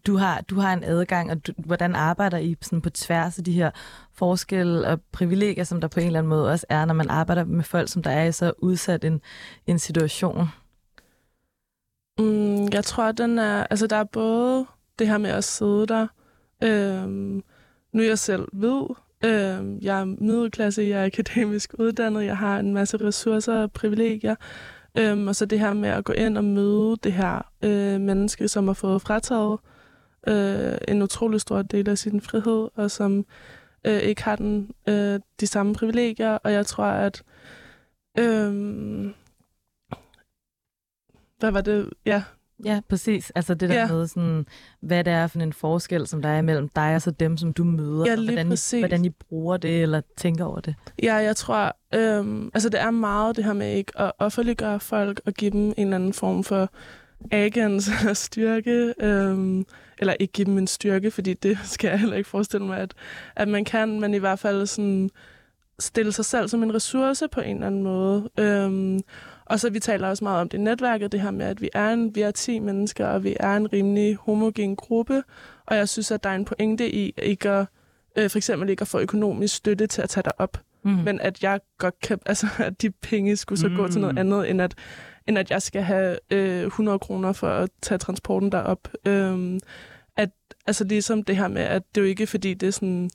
du 0.07 0.17
har, 0.17 0.41
du 0.41 0.55
har 0.55 0.73
en 0.73 0.83
adgang, 0.83 1.31
og 1.31 1.47
du, 1.47 1.53
hvordan 1.57 1.95
arbejder 1.95 2.37
I 2.37 2.55
sådan 2.61 2.81
på 2.81 2.89
tværs 2.89 3.37
af 3.37 3.43
de 3.43 3.51
her 3.51 3.71
forskelle 4.13 4.87
og 4.87 5.01
privilegier, 5.11 5.63
som 5.63 5.81
der 5.81 5.87
på 5.87 5.99
en 5.99 6.05
eller 6.05 6.19
anden 6.19 6.29
måde 6.29 6.51
også 6.51 6.65
er, 6.69 6.85
når 6.85 6.93
man 6.93 7.09
arbejder 7.09 7.43
med 7.43 7.63
folk, 7.63 7.89
som 7.89 8.03
der 8.03 8.11
er 8.11 8.25
i 8.25 8.31
så 8.31 8.53
udsat 8.57 9.05
en, 9.05 9.21
en 9.67 9.79
situation? 9.79 10.47
Mm, 12.19 12.67
jeg 12.73 12.83
tror, 12.83 13.11
den 13.11 13.39
er, 13.39 13.67
altså 13.69 13.87
der 13.87 13.95
er 13.95 14.03
både 14.03 14.65
det 14.99 15.07
her 15.07 15.17
med 15.17 15.29
at 15.29 15.43
sidde 15.43 15.87
der. 15.87 16.07
Øhm, 16.63 17.43
nu 17.93 18.03
jeg 18.03 18.19
selv 18.19 18.47
ved, 18.53 18.85
øhm, 19.25 19.79
jeg 19.81 19.99
er 19.99 20.05
middelklasse, 20.05 20.81
jeg 20.81 21.01
er 21.01 21.05
akademisk 21.05 21.73
uddannet, 21.79 22.25
jeg 22.25 22.37
har 22.37 22.59
en 22.59 22.73
masse 22.73 22.97
ressourcer 22.97 23.61
og 23.61 23.71
privilegier. 23.71 24.35
Øhm, 24.97 25.27
og 25.27 25.35
så 25.35 25.45
det 25.45 25.59
her 25.59 25.73
med 25.73 25.89
at 25.89 26.03
gå 26.03 26.13
ind 26.13 26.37
og 26.37 26.43
møde 26.43 26.97
det 27.03 27.13
her 27.13 27.51
øh, 27.63 28.01
menneske, 28.01 28.47
som 28.47 28.67
har 28.67 28.73
fået 28.73 29.01
frataget 29.01 29.59
øh, 30.27 30.77
en 30.87 31.01
utrolig 31.01 31.41
stor 31.41 31.61
del 31.61 31.89
af 31.89 31.97
sin 31.97 32.21
frihed, 32.21 32.69
og 32.75 32.91
som 32.91 33.25
øh, 33.83 33.99
ikke 33.99 34.23
har 34.23 34.35
den, 34.35 34.71
øh, 34.89 35.19
de 35.39 35.47
samme 35.47 35.73
privilegier. 35.75 36.37
Og 36.37 36.53
jeg 36.53 36.65
tror, 36.65 36.85
at... 36.85 37.23
Øh, 38.19 38.53
hvad 41.39 41.51
var 41.51 41.61
det? 41.61 41.89
Ja, 42.05 42.23
Ja, 42.65 42.81
præcis. 42.89 43.31
Altså 43.35 43.53
det 43.53 43.69
der 43.69 43.75
ja. 43.75 43.87
med, 43.87 44.07
sådan, 44.07 44.45
hvad 44.81 45.03
det 45.03 45.13
er 45.13 45.27
for 45.27 45.39
en 45.39 45.53
forskel, 45.53 46.07
som 46.07 46.21
der 46.21 46.29
er 46.29 46.41
mellem 46.41 46.69
dig 46.69 46.95
og 46.95 47.01
så 47.01 47.11
dem, 47.11 47.37
som 47.37 47.53
du 47.53 47.63
møder. 47.63 48.05
Ja, 48.05 48.11
og 48.17 48.23
hvordan, 48.23 48.51
I, 48.51 48.79
hvordan 48.79 49.05
I 49.05 49.09
bruger 49.09 49.57
det, 49.57 49.81
eller 49.81 50.01
tænker 50.17 50.45
over 50.45 50.59
det. 50.59 50.75
Ja, 51.03 51.15
jeg 51.15 51.35
tror, 51.35 51.75
øhm, 51.93 52.51
altså 52.53 52.69
det 52.69 52.81
er 52.81 52.91
meget 52.91 53.35
det 53.35 53.43
her 53.43 53.53
med 53.53 53.75
ikke 53.75 53.91
at 53.95 54.11
offentliggøre 54.19 54.79
folk 54.79 55.21
og 55.25 55.33
give 55.33 55.51
dem 55.51 55.61
en 55.61 55.73
eller 55.77 55.95
anden 55.95 56.13
form 56.13 56.43
for 56.43 56.69
agens 57.31 57.89
eller 57.99 58.13
styrke. 58.27 58.93
Øhm, 58.99 59.65
eller 59.99 60.13
ikke 60.19 60.31
give 60.31 60.45
dem 60.45 60.57
en 60.57 60.67
styrke, 60.67 61.11
fordi 61.11 61.33
det 61.33 61.57
skal 61.73 61.87
jeg 61.87 61.99
heller 61.99 62.17
ikke 62.17 62.29
forestille 62.29 62.65
mig, 62.65 62.79
at, 62.79 62.93
at 63.35 63.47
man 63.47 63.65
kan, 63.65 63.99
men 63.99 64.13
i 64.13 64.17
hvert 64.17 64.39
fald 64.39 64.67
sådan 64.67 65.09
stille 65.79 66.11
sig 66.11 66.25
selv 66.25 66.47
som 66.47 66.63
en 66.63 66.75
ressource 66.75 67.27
på 67.27 67.41
en 67.41 67.55
eller 67.55 67.67
anden 67.67 67.83
måde. 67.83 68.29
Øhm, 68.39 68.99
og 69.45 69.59
så 69.59 69.69
vi 69.69 69.79
taler 69.79 70.07
også 70.07 70.23
meget 70.23 70.41
om 70.41 70.49
det 70.49 70.59
netværket, 70.59 71.11
det 71.11 71.21
her 71.21 71.31
med, 71.31 71.45
at 71.45 71.61
vi 71.61 71.69
er, 71.73 71.89
en, 71.89 72.15
vi 72.15 72.21
er 72.21 72.31
10 72.31 72.59
mennesker, 72.59 73.05
og 73.05 73.23
vi 73.23 73.35
er 73.39 73.57
en 73.57 73.73
rimelig 73.73 74.15
homogen 74.15 74.75
gruppe. 74.75 75.23
Og 75.65 75.75
jeg 75.75 75.89
synes, 75.89 76.11
at 76.11 76.23
der 76.23 76.29
er 76.29 76.35
en 76.35 76.45
pointe 76.45 76.95
i 76.95 77.13
ikke 77.17 77.49
at, 77.49 77.65
øh, 78.15 78.29
for 78.29 78.37
eksempel 78.37 78.69
ikke 78.69 78.81
at 78.81 78.87
få 78.87 78.99
økonomisk 78.99 79.55
støtte 79.55 79.87
til 79.87 80.01
at 80.01 80.09
tage 80.09 80.23
dig 80.23 80.31
op. 80.37 80.57
Mm. 80.83 80.91
Men 80.91 81.21
at 81.21 81.43
jeg 81.43 81.59
godt 81.77 81.99
kan, 81.99 82.19
altså 82.25 82.47
at 82.59 82.81
de 82.81 82.89
penge 82.89 83.35
skulle 83.35 83.59
så 83.59 83.67
mm. 83.67 83.75
gå 83.75 83.87
til 83.87 84.01
noget 84.01 84.15
mm. 84.15 84.19
andet, 84.19 84.49
end 84.49 84.61
at, 84.61 84.75
end 85.27 85.37
at 85.37 85.51
jeg 85.51 85.61
skal 85.61 85.81
have 85.81 86.17
øh, 86.31 86.65
100 86.65 86.99
kroner 86.99 87.31
for 87.31 87.47
at 87.47 87.69
tage 87.81 87.97
transporten 87.97 88.51
derop. 88.51 88.87
Øhm, 89.05 89.59
at, 90.17 90.29
altså 90.67 90.83
ligesom 90.83 91.23
det 91.23 91.37
her 91.37 91.47
med, 91.47 91.61
at 91.61 91.83
det 91.95 92.01
jo 92.01 92.05
ikke 92.05 92.27
fordi, 92.27 92.53
det 92.53 92.67
er 92.67 92.71
sådan 92.71 93.09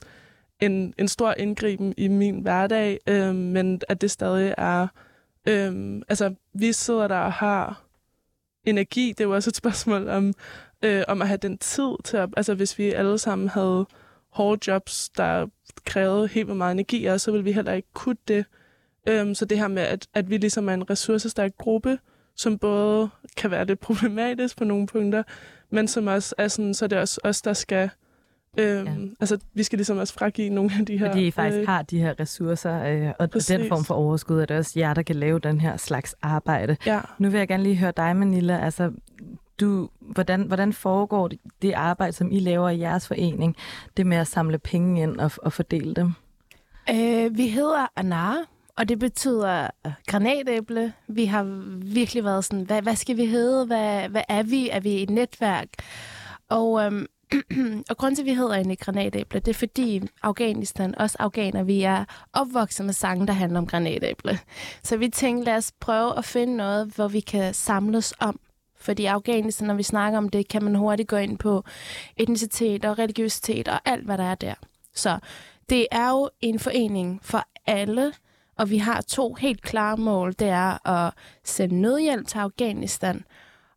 en, 0.61 0.95
en 0.99 1.09
stor 1.09 1.35
indgriben 1.37 1.95
i 1.97 2.09
min 2.09 2.41
hverdag, 2.41 2.99
øh, 3.07 3.35
men 3.35 3.81
at 3.89 4.01
det 4.01 4.11
stadig 4.11 4.55
er 4.59 4.87
Øhm, 5.49 6.03
altså, 6.09 6.35
vi 6.53 6.73
sidder 6.73 7.09
der 7.09 7.19
og 7.19 7.33
har 7.33 7.83
energi. 8.65 9.09
Det 9.09 9.21
er 9.21 9.25
jo 9.25 9.35
også 9.35 9.51
et 9.51 9.57
spørgsmål 9.57 10.09
om, 10.09 10.35
øh, 10.83 11.05
om 11.09 11.23
at 11.23 11.29
have 11.29 11.39
den 11.39 11.59
tid 11.59 11.95
til 12.05 12.17
at... 12.17 12.29
Altså, 12.37 12.55
hvis 12.55 12.79
vi 12.79 12.93
alle 12.93 13.19
sammen 13.19 13.49
havde 13.49 13.87
hårde 14.29 14.71
jobs, 14.71 15.09
der 15.09 15.47
krævede 15.85 16.29
helt 16.29 16.49
meget 16.49 16.73
energi, 16.73 17.19
så 17.19 17.31
ville 17.31 17.45
vi 17.45 17.53
heller 17.53 17.73
ikke 17.73 17.89
kunne 17.95 18.17
det. 18.29 18.45
Øhm, 19.07 19.35
så 19.35 19.45
det 19.45 19.59
her 19.59 19.69
med, 19.69 19.83
at, 19.83 20.07
at 20.15 20.31
vi 20.31 20.37
ligesom 20.37 20.69
er 20.69 20.75
en 20.75 20.91
ressourcestærk 20.91 21.57
gruppe, 21.59 21.99
som 22.37 22.59
både 22.59 23.09
kan 23.37 23.51
være 23.51 23.65
lidt 23.65 23.81
problematisk 23.81 24.59
på 24.59 24.65
nogle 24.65 24.87
punkter, 24.87 25.23
men 25.71 25.89
som 25.89 26.07
også 26.07 26.35
er 26.39 26.49
sådan, 26.49 26.75
så 26.75 26.87
det 26.87 26.97
er 26.97 27.01
også 27.01 27.21
os, 27.25 27.43
der 27.43 27.53
skal 27.53 27.91
Øhm, 28.59 28.87
ja. 28.87 28.93
Altså, 29.21 29.39
vi 29.55 29.63
skal 29.63 29.77
ligesom 29.77 29.99
også 29.99 30.15
fragive 30.15 30.51
nogle 30.51 30.71
af 30.79 30.87
de 30.87 30.99
her... 30.99 31.07
Fordi 31.07 31.27
I 31.27 31.31
faktisk 31.31 31.61
øh, 31.61 31.67
har 31.67 31.83
de 31.83 31.99
her 31.99 32.21
ressourcer, 32.21 32.85
øh, 32.85 33.13
og 33.19 33.31
præcis. 33.31 33.47
den 33.47 33.69
form 33.69 33.85
for 33.85 33.95
overskud, 33.95 34.41
er 34.41 34.47
det 34.47 34.57
også 34.57 34.73
jer, 34.77 34.95
der 34.95 35.03
kan 35.03 35.17
lave 35.17 35.39
den 35.39 35.61
her 35.61 35.77
slags 35.77 36.15
arbejde. 36.23 36.77
Ja. 36.87 37.01
Nu 37.19 37.31
vil 37.31 37.39
jeg 37.39 37.49
gerne 37.49 37.63
lige 37.63 37.77
høre 37.77 37.93
dig, 37.97 38.17
Manila. 38.17 38.65
Altså, 38.65 38.91
du, 39.61 39.89
hvordan, 40.01 40.43
hvordan 40.43 40.73
foregår 40.73 41.29
det, 41.29 41.39
det 41.63 41.73
arbejde, 41.73 42.13
som 42.13 42.33
I 42.33 42.41
laver 42.41 42.69
i 42.69 42.79
jeres 42.79 43.09
forening, 43.09 43.57
det 43.97 44.07
med 44.07 44.17
at 44.17 44.27
samle 44.27 44.59
penge 44.59 45.03
ind 45.03 45.21
og, 45.21 45.31
og 45.43 45.53
fordele 45.53 45.95
dem? 45.95 46.13
Øh, 46.91 47.37
vi 47.37 47.49
hedder 47.49 47.87
Anar, 47.97 48.45
og 48.77 48.89
det 48.89 48.99
betyder 48.99 49.69
øh, 49.87 49.93
granatæble. 50.07 50.93
Vi 51.09 51.25
har 51.25 51.43
virkelig 51.85 52.25
været 52.25 52.45
sådan, 52.45 52.65
hvad, 52.65 52.83
hvad 52.83 52.97
skal 52.97 53.17
vi 53.17 53.27
hedde? 53.27 53.67
Hvad, 53.67 54.09
hvad 54.09 54.23
er 54.29 54.43
vi? 54.43 54.69
Er 54.69 54.81
vi 54.81 55.03
et 55.03 55.11
netværk? 55.11 55.69
Og, 56.49 56.85
øhm, 56.85 57.07
og 57.91 57.97
grund 57.97 58.17
til, 58.17 58.23
at 58.23 58.27
vi 58.27 58.35
hedder 58.35 58.55
en 58.55 58.77
granatæble, 58.77 59.41
det 59.41 59.49
er 59.49 59.55
fordi 59.55 60.03
Afghanistan, 60.23 60.95
også 60.99 61.17
afghaner, 61.21 61.63
vi 61.63 61.83
er 61.83 62.05
opvokset 62.33 62.87
med 62.87 62.95
sange, 62.95 63.27
der 63.27 63.33
handler 63.33 63.59
om 63.59 63.67
granatæble. 63.67 64.39
Så 64.83 64.97
vi 64.97 65.09
tænkte, 65.09 65.45
lad 65.45 65.57
os 65.57 65.73
prøve 65.81 66.19
at 66.19 66.25
finde 66.25 66.57
noget, 66.57 66.87
hvor 66.87 67.09
vi 67.09 67.21
kan 67.21 67.55
samles 67.55 68.15
om. 68.21 68.41
Fordi 68.81 69.05
Afghanistan, 69.05 69.67
når 69.67 69.75
vi 69.75 69.83
snakker 69.83 70.19
om 70.19 70.29
det, 70.29 70.49
kan 70.49 70.65
man 70.65 70.75
hurtigt 70.75 71.09
gå 71.09 71.17
ind 71.17 71.39
på 71.39 71.65
etnicitet 72.17 72.85
og 72.85 72.99
religiøsitet 72.99 73.69
og 73.69 73.81
alt, 73.85 74.05
hvad 74.05 74.19
der 74.19 74.25
er 74.25 74.35
der. 74.35 74.55
Så 74.95 75.19
det 75.69 75.87
er 75.91 76.11
jo 76.11 76.31
en 76.41 76.59
forening 76.59 77.21
for 77.23 77.45
alle, 77.67 78.13
og 78.59 78.71
vi 78.71 78.79
har 78.79 79.01
to 79.01 79.35
helt 79.35 79.63
klare 79.63 79.97
mål. 79.97 80.33
Det 80.33 80.49
er 80.49 80.89
at 80.89 81.15
sende 81.45 81.81
nødhjælp 81.81 82.27
til 82.27 82.39
Afghanistan, 82.39 83.25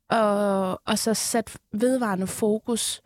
og, 0.09 0.81
og 0.85 0.99
så 0.99 1.13
sætte 1.13 1.51
vedvarende 1.73 2.27
fokus 2.27 3.01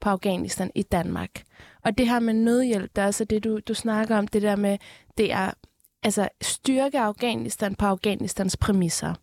på 0.00 0.08
Afghanistan 0.08 0.70
i 0.74 0.82
Danmark. 0.82 1.42
Og 1.84 1.98
det 1.98 2.08
her 2.08 2.20
med 2.20 2.34
nødhjælp, 2.34 2.96
der 2.96 3.02
er 3.02 3.06
altså 3.06 3.24
det, 3.24 3.44
du, 3.44 3.60
du 3.68 3.74
snakker 3.74 4.16
om, 4.16 4.28
det 4.28 4.42
der 4.42 4.56
med, 4.56 4.78
det 5.18 5.32
er 5.32 5.50
altså 6.02 6.28
styrke 6.42 7.00
Afghanistan 7.00 7.74
på 7.74 7.86
Afghanistans 7.86 8.56
præmisser. 8.56 9.14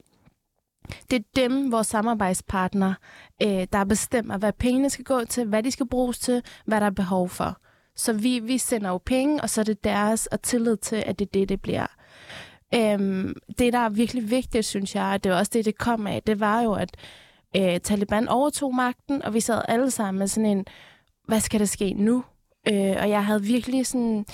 Det 1.11 1.19
er 1.19 1.23
dem, 1.35 1.71
vores 1.71 1.87
samarbejdspartner, 1.87 2.93
øh, 3.43 3.67
der 3.73 3.83
bestemmer, 3.83 4.37
hvad 4.37 4.53
pengene 4.53 4.89
skal 4.89 5.05
gå 5.05 5.25
til, 5.25 5.45
hvad 5.45 5.63
de 5.63 5.71
skal 5.71 5.87
bruges 5.87 6.19
til, 6.19 6.43
hvad 6.65 6.79
der 6.79 6.85
er 6.85 6.91
behov 6.91 7.29
for. 7.29 7.57
Så 7.95 8.13
vi, 8.13 8.39
vi 8.39 8.57
sender 8.57 8.89
jo 8.89 8.97
penge, 8.97 9.41
og 9.41 9.49
så 9.49 9.61
er 9.61 9.65
det 9.65 9.83
deres 9.83 10.27
og 10.27 10.41
tillid 10.41 10.77
til, 10.77 11.03
at 11.05 11.19
det 11.19 11.25
er 11.25 11.29
det, 11.33 11.49
det 11.49 11.61
bliver. 11.61 11.87
Øhm, 12.75 13.35
det, 13.57 13.73
der 13.73 13.79
er 13.79 13.89
virkelig 13.89 14.29
vigtigt, 14.29 14.65
synes 14.65 14.95
jeg, 14.95 15.05
og 15.05 15.23
det 15.23 15.31
er 15.31 15.35
også 15.35 15.51
det, 15.53 15.65
det 15.65 15.77
kom 15.77 16.07
af, 16.07 16.23
det 16.27 16.39
var 16.39 16.61
jo, 16.61 16.73
at 16.73 16.97
øh, 17.57 17.79
Taliban 17.79 18.27
overtog 18.27 18.75
magten, 18.75 19.21
og 19.21 19.33
vi 19.33 19.39
sad 19.39 19.61
alle 19.67 19.91
sammen 19.91 20.19
med 20.19 20.27
sådan 20.27 20.49
en, 20.49 20.65
hvad 21.27 21.39
skal 21.39 21.59
der 21.59 21.65
ske 21.65 21.93
nu? 21.93 22.23
Øh, 22.67 22.95
og 22.99 23.09
jeg 23.09 23.25
havde 23.25 23.43
virkelig 23.43 23.87
sådan... 23.87 24.25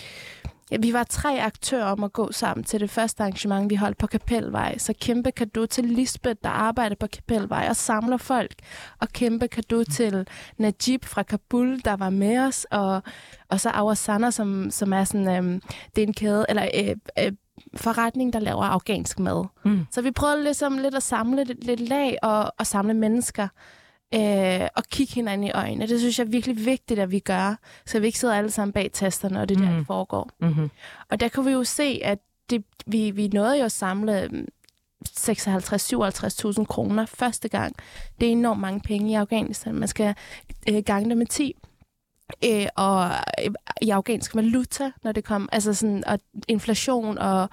Ja, 0.72 0.78
vi 0.78 0.94
var 0.94 1.04
tre 1.04 1.42
aktører 1.42 1.86
om 1.86 2.04
at 2.04 2.14
gå 2.14 2.32
sammen 2.32 2.64
til 2.64 2.80
det 2.80 2.90
første 2.90 3.24
arrangement, 3.24 3.70
vi 3.70 3.76
holdt 3.76 3.98
på 3.98 4.08
Kapelvej. 4.08 4.78
Så 4.78 4.94
kæmpe 5.02 5.32
kado 5.32 5.66
til 5.66 5.86
Lisbeth, 5.86 6.40
der 6.44 6.50
arbejder 6.50 6.96
på 7.00 7.08
Kapelvej 7.08 7.68
og 7.70 7.76
samler 7.76 8.18
folk. 8.18 8.56
Og 9.00 9.10
kæmpe 9.10 9.48
kado 9.48 9.84
til 9.84 10.28
Najib 10.58 11.06
fra 11.06 11.24
Kabul, 11.24 11.82
der 11.86 11.96
var 11.96 12.10
med 12.10 12.40
os. 12.40 12.66
Og, 12.72 13.04
og 13.50 13.60
så 13.60 13.70
Awasana, 13.70 14.32
som, 14.32 14.72
som 14.72 14.94
er 14.94 15.04
sådan, 15.04 15.28
øhm, 15.28 15.62
det 15.96 16.04
er 16.04 16.08
en 16.08 16.14
kæde, 16.14 16.46
eller 16.50 16.68
øh, 16.74 16.96
øh, 17.20 17.32
forretning, 17.76 18.34
der 18.34 18.40
laver 18.40 18.64
afghansk 18.64 19.20
mad. 19.20 19.46
Mm. 19.66 19.88
Så 19.92 20.02
vi 20.02 20.12
prøvede 20.12 20.44
ligesom 20.44 20.78
lidt 20.78 20.96
at 20.96 21.04
samle 21.04 21.44
lidt, 21.44 21.64
lidt 21.64 21.80
lag 21.80 22.18
og, 22.24 22.54
og 22.58 22.68
samle 22.68 22.94
mennesker 22.94 23.48
øh, 24.14 24.68
og 24.76 24.84
kigge 24.84 25.14
hinanden 25.14 25.48
i 25.48 25.52
øjnene. 25.52 25.88
Det 25.88 26.00
synes 26.00 26.20
jeg 26.20 26.26
er 26.26 26.30
virkelig 26.30 26.66
vigtigt, 26.66 27.00
at 27.00 27.12
vi 27.12 27.20
gør, 27.20 27.56
så 27.86 28.00
vi 28.00 28.06
ikke 28.06 28.20
sidder 28.20 28.36
alle 28.36 28.52
sammen 28.52 28.74
bag 28.74 28.92
tasterne, 28.94 29.42
og 29.42 29.50
det 29.50 29.60
mm. 29.60 29.66
der, 29.66 29.78
det 29.78 29.88
foregår. 29.88 30.30
Mm-hmm. 30.40 30.70
Og 31.10 31.20
der 31.20 31.30
kunne 31.30 31.46
vi 31.46 31.52
jo 31.52 31.64
se, 31.64 32.00
at 32.04 32.20
det, 32.50 32.64
vi, 32.86 33.12
vi 33.12 33.28
nåede 33.28 33.58
jo 33.58 33.66
at 33.66 33.72
samle 33.72 34.30
56-57.000 35.10 36.60
mm, 36.60 36.66
kroner 36.66 37.06
første 37.06 37.50
gang. 37.50 37.76
Det 38.20 38.28
er 38.28 38.32
enormt 38.32 38.62
mange 38.62 38.80
penge 38.80 39.12
i 39.12 39.14
Afghanistan. 39.14 39.76
Man 39.76 39.88
skal 39.88 40.16
øh, 40.70 40.84
gange 40.86 41.10
det 41.10 41.18
med 41.18 41.26
10 41.26 41.56
øh, 42.46 42.68
og 42.76 43.10
øh, 43.46 43.52
i 43.82 43.90
afghansk 43.90 44.36
valuta, 44.36 44.92
når 45.04 45.12
det 45.12 45.24
kom, 45.24 45.50
altså 45.52 45.74
sådan, 45.74 46.04
og 46.08 46.20
inflation 46.48 47.18
og 47.18 47.50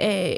øh, 0.00 0.36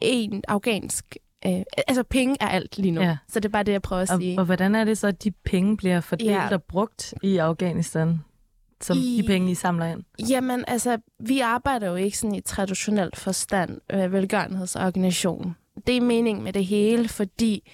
en 0.00 0.42
afghansk 0.48 1.16
Øh, 1.46 1.62
altså 1.88 2.02
penge 2.02 2.36
er 2.40 2.48
alt 2.48 2.78
lige 2.78 2.90
nu, 2.90 3.00
ja. 3.00 3.16
så 3.28 3.40
det 3.40 3.44
er 3.44 3.52
bare 3.52 3.62
det, 3.62 3.72
jeg 3.72 3.82
prøver 3.82 4.02
at 4.02 4.10
og, 4.10 4.20
sige. 4.20 4.38
Og 4.38 4.44
hvordan 4.44 4.74
er 4.74 4.84
det 4.84 4.98
så, 4.98 5.06
at 5.06 5.24
de 5.24 5.30
penge 5.30 5.76
bliver 5.76 6.00
fordelt 6.00 6.30
ja. 6.30 6.54
og 6.54 6.62
brugt 6.62 7.14
i 7.22 7.36
Afghanistan, 7.36 8.20
som 8.80 8.96
I, 8.96 9.22
de 9.22 9.26
penge, 9.26 9.50
I 9.50 9.54
samler 9.54 9.86
ind? 9.86 10.02
Jamen 10.28 10.64
altså, 10.68 10.98
vi 11.20 11.40
arbejder 11.40 11.88
jo 11.88 11.94
ikke 11.94 12.18
sådan 12.18 12.34
i 12.34 12.40
traditionelt 12.40 13.16
forstand 13.16 13.80
øh, 13.92 14.12
velgørenhedsorganisation. 14.12 15.56
Det 15.86 15.96
er 15.96 16.00
meningen 16.00 16.44
med 16.44 16.52
det 16.52 16.66
hele, 16.66 17.08
fordi 17.08 17.70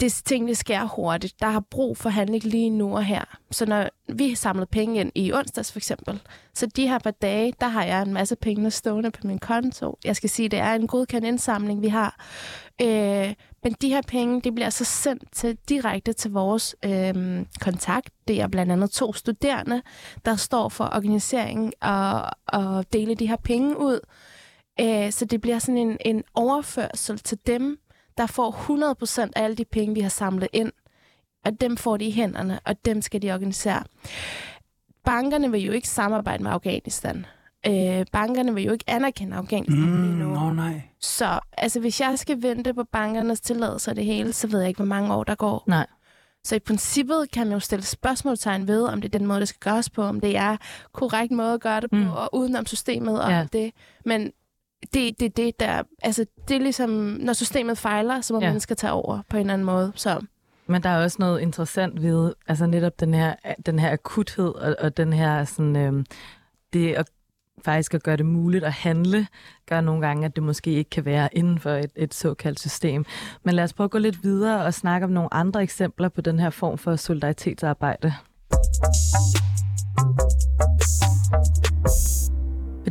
det 0.00 0.12
tingene 0.24 0.54
sker 0.54 0.84
hurtigt. 0.84 1.40
Der 1.40 1.46
har 1.46 1.60
brug 1.60 1.96
for 1.96 2.08
handling 2.08 2.44
lige 2.44 2.70
nu 2.70 2.96
og 2.96 3.04
her. 3.04 3.24
Så 3.50 3.66
når 3.66 3.88
vi 4.08 4.28
har 4.28 4.36
samlet 4.36 4.68
penge 4.68 5.00
ind 5.00 5.12
i 5.14 5.32
onsdags 5.32 5.72
for 5.72 5.78
eksempel, 5.78 6.20
så 6.54 6.66
de 6.66 6.88
her 6.88 6.98
par 6.98 7.10
dage, 7.10 7.52
der 7.60 7.68
har 7.68 7.84
jeg 7.84 8.02
en 8.02 8.12
masse 8.12 8.36
penge 8.36 8.70
stående 8.70 9.10
på 9.10 9.26
min 9.26 9.38
konto. 9.38 9.98
Jeg 10.04 10.16
skal 10.16 10.30
sige, 10.30 10.48
det 10.48 10.58
er 10.58 10.74
en 10.74 10.86
godkendt 10.86 11.26
indsamling, 11.26 11.82
vi 11.82 11.88
har. 11.88 12.16
Øh, 12.82 13.34
men 13.62 13.72
de 13.80 13.88
her 13.88 14.02
penge, 14.02 14.40
de 14.40 14.52
bliver 14.52 14.70
så 14.70 14.84
sendt 14.84 15.22
til, 15.32 15.58
direkte 15.68 16.12
til 16.12 16.30
vores 16.30 16.76
øh, 16.84 17.46
kontakt. 17.60 18.10
Det 18.28 18.40
er 18.40 18.48
blandt 18.48 18.72
andet 18.72 18.90
to 18.90 19.12
studerende, 19.12 19.82
der 20.24 20.36
står 20.36 20.68
for 20.68 20.84
organiseringen 20.84 21.72
og, 21.80 22.30
og 22.46 22.92
dele 22.92 23.14
de 23.14 23.26
her 23.26 23.36
penge 23.36 23.78
ud. 23.78 24.00
Øh, 24.80 25.12
så 25.12 25.24
det 25.24 25.40
bliver 25.40 25.58
sådan 25.58 25.78
en, 25.78 25.96
en 26.00 26.24
overførsel 26.34 27.18
til 27.18 27.38
dem, 27.46 27.78
der 28.18 28.26
får 28.26 28.50
100% 29.26 29.30
af 29.36 29.42
alle 29.44 29.56
de 29.56 29.64
penge, 29.64 29.94
vi 29.94 30.00
har 30.00 30.08
samlet 30.08 30.48
ind, 30.52 30.72
og 31.44 31.60
dem 31.60 31.76
får 31.76 31.96
de 31.96 32.04
i 32.04 32.10
hænderne, 32.10 32.60
og 32.64 32.84
dem 32.84 33.02
skal 33.02 33.22
de 33.22 33.32
organisere. 33.32 33.84
Bankerne 35.04 35.50
vil 35.50 35.60
jo 35.60 35.72
ikke 35.72 35.88
samarbejde 35.88 36.42
med 36.42 36.50
Afghanistan. 36.50 37.26
Øh, 37.66 38.06
bankerne 38.12 38.54
vil 38.54 38.64
jo 38.64 38.72
ikke 38.72 38.84
anerkende 38.86 39.36
Afghanistan 39.36 39.90
mm, 39.90 40.02
lige 40.02 40.14
nu. 40.14 40.36
Oh, 40.36 40.56
nej. 40.56 40.82
Så 41.00 41.40
altså, 41.52 41.80
hvis 41.80 42.00
jeg 42.00 42.18
skal 42.18 42.42
vente 42.42 42.74
på 42.74 42.84
bankernes 42.84 43.40
tilladelse 43.40 43.90
og 43.90 43.96
det 43.96 44.04
hele, 44.04 44.32
så 44.32 44.46
ved 44.46 44.60
jeg 44.60 44.68
ikke, 44.68 44.78
hvor 44.78 44.86
mange 44.86 45.14
år 45.14 45.24
der 45.24 45.34
går. 45.34 45.64
Nej. 45.66 45.86
Så 46.44 46.56
i 46.56 46.58
princippet 46.58 47.30
kan 47.30 47.46
man 47.46 47.52
jo 47.52 47.60
stille 47.60 47.84
spørgsmålstegn 47.84 48.68
ved, 48.68 48.84
om 48.84 49.00
det 49.00 49.14
er 49.14 49.18
den 49.18 49.26
måde, 49.26 49.40
det 49.40 49.48
skal 49.48 49.72
gøres 49.72 49.90
på, 49.90 50.02
om 50.02 50.20
det 50.20 50.36
er 50.36 50.56
korrekt 50.92 51.32
måde 51.32 51.54
at 51.54 51.60
gøre 51.60 51.80
det 51.80 51.90
på, 51.90 51.96
mm. 51.96 52.10
og 52.10 52.34
udenom 52.34 52.66
systemet 52.66 53.22
og 53.22 53.30
ja. 53.30 53.46
det. 53.52 53.72
Men 54.04 54.32
det, 54.94 55.20
det, 55.20 55.36
det, 55.36 55.60
der, 55.60 55.82
altså, 56.02 56.26
det 56.48 56.56
er 56.56 56.60
ligesom, 56.60 56.90
når 57.20 57.32
systemet 57.32 57.78
fejler, 57.78 58.20
så 58.20 58.34
må 58.34 58.40
ja. 58.40 58.46
mennesker 58.46 58.74
tage 58.74 58.92
over 58.92 59.22
på 59.28 59.36
en 59.36 59.40
eller 59.40 59.54
anden 59.54 59.66
måde. 59.66 59.92
Så. 59.94 60.20
Men 60.66 60.82
der 60.82 60.88
er 60.88 61.02
også 61.02 61.16
noget 61.20 61.40
interessant 61.40 62.02
ved, 62.02 62.32
altså 62.48 62.66
netop 62.66 63.00
den 63.00 63.14
her, 63.14 63.34
den 63.66 63.78
her 63.78 63.92
akuthed, 63.92 64.48
og, 64.48 64.76
og 64.78 64.96
den 64.96 65.12
her 65.12 65.44
sådan, 65.44 65.76
øh, 65.76 66.04
det 66.72 66.94
at 66.94 67.06
faktisk 67.64 67.94
at 67.94 68.02
gøre 68.02 68.16
det 68.16 68.26
muligt 68.26 68.64
at 68.64 68.72
handle, 68.72 69.26
gør 69.66 69.80
nogle 69.80 70.06
gange, 70.06 70.24
at 70.24 70.36
det 70.36 70.42
måske 70.42 70.70
ikke 70.70 70.90
kan 70.90 71.04
være 71.04 71.28
inden 71.32 71.58
for 71.58 71.70
et, 71.70 71.90
et 71.96 72.14
såkaldt 72.14 72.60
system. 72.60 73.04
Men 73.42 73.54
lad 73.54 73.64
os 73.64 73.72
prøve 73.72 73.84
at 73.84 73.90
gå 73.90 73.98
lidt 73.98 74.24
videre 74.24 74.64
og 74.64 74.74
snakke 74.74 75.04
om 75.04 75.10
nogle 75.10 75.34
andre 75.34 75.62
eksempler 75.62 76.08
på 76.08 76.20
den 76.20 76.38
her 76.38 76.50
form 76.50 76.78
for 76.78 76.96
solidaritetsarbejde. 76.96 78.14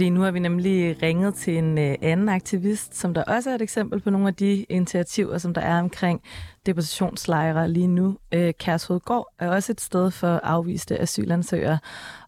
Fordi 0.01 0.09
nu 0.09 0.21
har 0.21 0.31
vi 0.31 0.39
nemlig 0.39 1.01
ringet 1.01 1.35
til 1.35 1.57
en 1.57 1.77
øh, 1.77 1.95
anden 2.01 2.29
aktivist, 2.29 2.95
som 2.95 3.13
der 3.13 3.23
også 3.23 3.49
er 3.49 3.55
et 3.55 3.61
eksempel 3.61 4.01
på 4.01 4.09
nogle 4.09 4.27
af 4.27 4.33
de 4.33 4.63
initiativer, 4.63 5.37
som 5.37 5.53
der 5.53 5.61
er 5.61 5.79
omkring 5.79 6.21
deportationslejre 6.65 7.69
lige 7.69 7.87
nu. 7.87 8.17
Øh, 8.33 8.53
Kærshovedgård 8.53 9.33
er 9.39 9.49
også 9.49 9.71
et 9.71 9.81
sted 9.81 10.11
for 10.11 10.27
afviste 10.27 11.01
asylansøgere. 11.01 11.79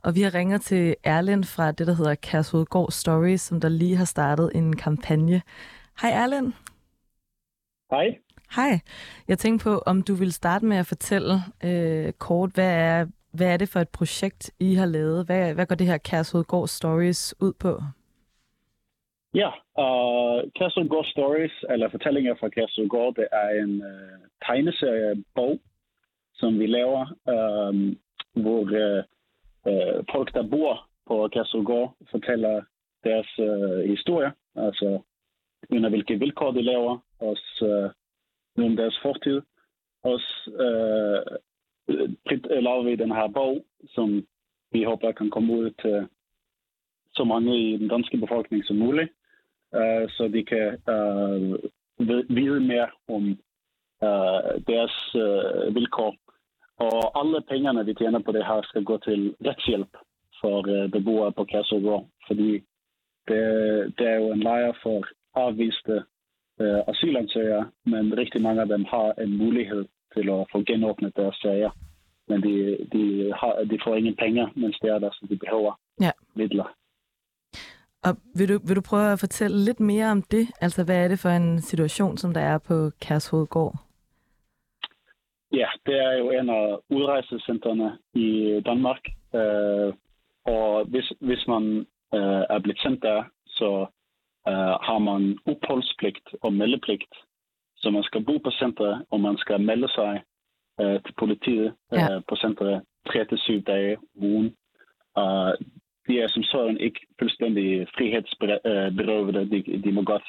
Og 0.03 0.15
vi 0.15 0.21
har 0.21 0.33
ringet 0.33 0.62
til 0.62 0.95
Erlend 1.03 1.43
fra 1.43 1.71
det, 1.71 1.88
der 1.88 1.93
hedder 1.93 2.15
Kærshovedgård 2.15 2.91
Stories, 2.91 3.41
som 3.41 3.59
der 3.59 3.69
lige 3.69 3.95
har 3.95 4.05
startet 4.05 4.51
en 4.55 4.75
kampagne. 4.75 5.41
Hej 6.01 6.12
Erlend. 6.12 6.53
Hej. 7.91 8.05
Hej. 8.55 8.79
Jeg 9.27 9.39
tænkte 9.39 9.63
på, 9.63 9.83
om 9.86 10.01
du 10.01 10.15
vil 10.15 10.33
starte 10.33 10.65
med 10.65 10.77
at 10.77 10.88
fortælle 10.88 11.43
øh, 11.63 12.13
kort, 12.13 12.49
hvad 12.53 12.71
er 12.71 13.05
hvad 13.33 13.53
er 13.53 13.57
det 13.57 13.69
for 13.69 13.79
et 13.79 13.89
projekt, 13.89 14.51
I 14.59 14.73
har 14.73 14.85
lavet? 14.85 15.25
Hvad, 15.25 15.53
hvad 15.53 15.65
går 15.65 15.75
det 15.75 15.87
her 15.87 15.97
Kærshovedgård 15.97 16.67
Stories 16.67 17.35
ud 17.41 17.53
på? 17.53 17.81
Ja, 19.33 19.49
uh, 19.83 20.51
Kærshovedgård 20.57 21.05
Stories, 21.05 21.65
eller 21.69 21.89
fortællinger 21.89 22.35
fra 22.39 22.49
Kærshovedgård, 22.49 23.15
det 23.15 23.27
er 23.31 23.49
en 23.63 23.73
uh, 23.81 24.19
tegneseriebog, 24.45 25.59
som 26.33 26.59
vi 26.59 26.67
laver, 26.67 27.01
uh, 27.33 27.73
hvor 28.43 28.61
uh, 28.61 29.01
uh, 29.69 30.05
folk, 30.13 30.33
der 30.33 30.49
bor 30.49 30.87
på 31.07 31.29
Kærshovedgård, 31.33 31.95
fortæller 32.11 32.61
deres 33.03 33.39
uh, 33.39 33.89
historie, 33.89 34.31
altså 34.55 35.01
under 35.69 35.89
hvilke 35.89 36.19
vilkår 36.19 36.51
de 36.51 36.61
laver, 36.61 36.97
også 37.19 37.49
uh, 38.57 38.65
om 38.65 38.75
deres 38.75 38.99
fortid, 39.03 39.41
også 40.03 40.31
uh, 40.65 41.37
Øh, 41.87 42.09
øh, 42.31 42.63
laver 42.63 42.83
vi 42.83 42.95
den 42.95 43.11
her 43.11 43.27
bog, 43.27 43.65
som 43.95 44.25
vi 44.71 44.83
håber 44.83 45.11
kan 45.11 45.29
komme 45.29 45.53
ud 45.53 45.71
til 45.81 46.07
så 47.13 47.23
mange 47.23 47.57
i 47.57 47.77
den 47.77 47.87
danske 47.87 48.17
befolkning 48.17 48.65
som 48.65 48.75
muligt, 48.75 49.09
øh, 49.75 50.09
så 50.09 50.27
de 50.33 50.43
kan 50.45 50.67
øh, 50.93 51.59
vide 52.29 52.59
mere 52.59 52.89
om 53.07 53.23
øh, 54.03 54.61
deres 54.67 55.15
øh, 55.15 55.75
vilkår. 55.75 56.15
Og 56.77 57.19
alle 57.19 57.41
pengene, 57.41 57.85
vi 57.85 57.93
tjener 57.93 58.19
på 58.19 58.31
det 58.31 58.45
her, 58.45 58.61
skal 58.63 58.83
gå 58.83 58.97
til 58.97 59.35
retshjælp 59.45 59.97
for 60.41 60.55
øh, 60.73 60.91
beboere 60.91 61.31
på 61.31 61.43
Kærsøgård, 61.43 62.07
fordi 62.27 62.51
det, 63.27 63.43
det 63.97 64.07
er 64.07 64.15
jo 64.15 64.31
en 64.31 64.39
lejr 64.39 64.73
for 64.83 65.05
afviste 65.35 66.03
øh, 66.61 66.81
asylansøgere, 66.87 67.71
men 67.85 68.17
rigtig 68.17 68.41
mange 68.41 68.61
af 68.61 68.67
dem 68.67 68.85
har 68.85 69.13
en 69.23 69.37
mulighed 69.37 69.85
til 70.15 70.30
at 70.30 70.45
få 70.52 70.63
genåbnet 70.63 71.15
deres 71.15 71.36
sager. 71.36 71.71
Men 72.28 72.43
de, 72.43 72.78
de, 72.93 73.34
har, 73.39 73.54
de 73.71 73.80
får 73.84 73.95
ingen 73.95 74.15
penge, 74.15 74.47
mens 74.56 74.78
det 74.82 74.89
er 74.89 74.99
der, 74.99 75.12
så 75.12 75.28
de 75.30 75.38
behøver 75.38 75.80
ja. 76.02 76.12
midler. 76.36 76.76
Og 78.04 78.13
vil 78.36 78.49
du, 78.49 78.60
vil 78.67 78.76
du 78.76 78.82
prøve 78.82 79.12
at 79.12 79.19
fortælle 79.19 79.58
lidt 79.65 79.80
mere 79.80 80.12
om 80.12 80.21
det? 80.21 80.47
Altså, 80.62 80.86
hvad 80.86 81.04
er 81.04 81.08
det 81.08 81.19
for 81.19 81.30
en 81.30 81.62
situation, 81.62 82.17
som 82.17 82.34
der 82.34 82.41
er 82.41 82.58
på 82.58 82.89
Kærshovedgård? 83.02 83.76
Ja, 85.54 85.67
det 85.86 85.95
er 86.08 86.17
jo 86.17 86.32
en 86.32 86.49
af 86.49 86.78
udrejsecentrene 86.89 87.97
i 88.13 88.62
Danmark. 88.65 89.02
Øh, 89.36 89.93
og 90.45 90.86
hvis, 90.86 91.13
hvis 91.19 91.47
man 91.47 91.63
øh, 92.13 92.43
er 92.49 92.60
blevet 92.63 92.80
sendt 92.80 93.02
der, 93.04 93.23
så 93.47 93.86
øh, 94.47 94.76
har 94.88 94.99
man 94.99 95.38
opholdspligt 95.45 96.30
og 96.41 96.54
meldepligt. 96.54 97.13
Så 97.83 97.91
man 97.91 98.03
skal 98.03 98.23
bo 98.25 98.37
på 98.37 98.51
centret, 98.51 99.05
og 99.11 99.19
man 99.19 99.37
skal 99.37 99.61
melde 99.61 99.89
sig 99.97 100.23
øh, 100.81 100.97
til 101.05 101.13
politiet 101.19 101.73
ja. 101.91 102.15
øh, 102.15 102.21
på 102.29 102.35
centret 102.35 102.81
3-7 103.09 103.61
dage 103.61 103.97
ugen. 104.15 104.55
Og 105.15 105.57
de 106.07 106.19
er 106.19 106.27
som 106.27 106.43
sådan 106.43 106.77
ikke 106.77 106.99
fuldstændig 107.19 107.87
frihedsberøvede. 107.97 109.49
De, 109.51 109.81
de 109.83 109.91
må 109.91 110.01
godt 110.03 110.27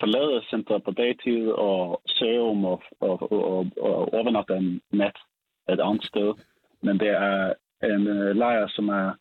forlade 0.00 0.44
centret 0.50 0.84
på 0.84 0.90
dagtid 0.90 1.48
og 1.48 2.02
søge 2.06 2.40
om 2.40 2.64
og, 2.64 2.82
og, 3.00 3.32
og, 3.32 3.66
og 3.80 4.14
overnatte 4.14 4.56
en 4.56 4.80
nat 4.92 5.16
et 5.72 5.80
andet 5.80 6.04
sted. 6.04 6.34
Men 6.82 7.00
det 7.00 7.08
er 7.08 7.52
en 7.82 8.06
uh, 8.06 8.36
lejr, 8.42 8.66
som 8.68 8.88
er 8.88 9.12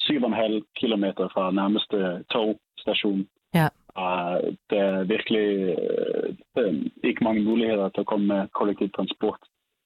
7,5 0.00 0.60
km 0.80 1.04
fra 1.34 1.50
nærmeste 1.50 2.24
togstation. 2.30 3.28
Der 4.70 4.80
er 4.82 5.04
virkelig 5.04 5.76
uh, 6.56 6.74
ikke 7.04 7.24
mange 7.24 7.42
muligheder 7.44 7.88
til 7.88 8.00
at 8.00 8.06
komme 8.06 8.26
med 8.26 8.48
kollektiv 8.48 8.90
transport 8.90 9.40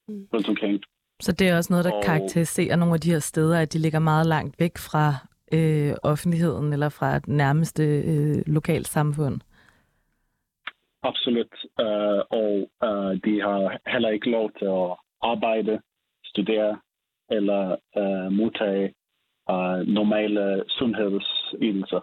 mm. 0.08 0.26
rundt 0.32 0.48
omkring. 0.48 0.82
Så 1.20 1.32
det 1.32 1.48
er 1.48 1.56
også 1.56 1.72
noget, 1.72 1.84
der 1.84 1.92
og... 1.92 2.02
karakteriserer 2.04 2.76
nogle 2.76 2.94
af 2.94 3.00
de 3.00 3.10
her 3.10 3.18
steder, 3.18 3.58
at 3.58 3.72
de 3.72 3.78
ligger 3.78 3.98
meget 3.98 4.26
langt 4.26 4.60
væk 4.60 4.78
fra 4.78 5.06
øh, 5.52 5.92
offentligheden 6.02 6.72
eller 6.72 6.88
fra 6.88 7.16
et 7.16 7.28
nærmeste 7.28 7.82
øh, 7.82 8.42
lokalt 8.46 8.88
samfund? 8.88 9.40
Absolut. 11.02 11.54
Uh, 11.84 12.20
og 12.40 12.70
uh, 12.86 13.12
de 13.24 13.40
har 13.40 13.78
heller 13.92 14.08
ikke 14.08 14.30
lov 14.30 14.50
til 14.58 14.64
at 14.64 14.96
arbejde, 15.22 15.80
studere 16.24 16.78
eller 17.30 17.76
uh, 17.96 18.32
modtage 18.32 18.94
uh, 19.50 19.78
normale 19.98 20.64
sundhedsydelser. 20.68 22.00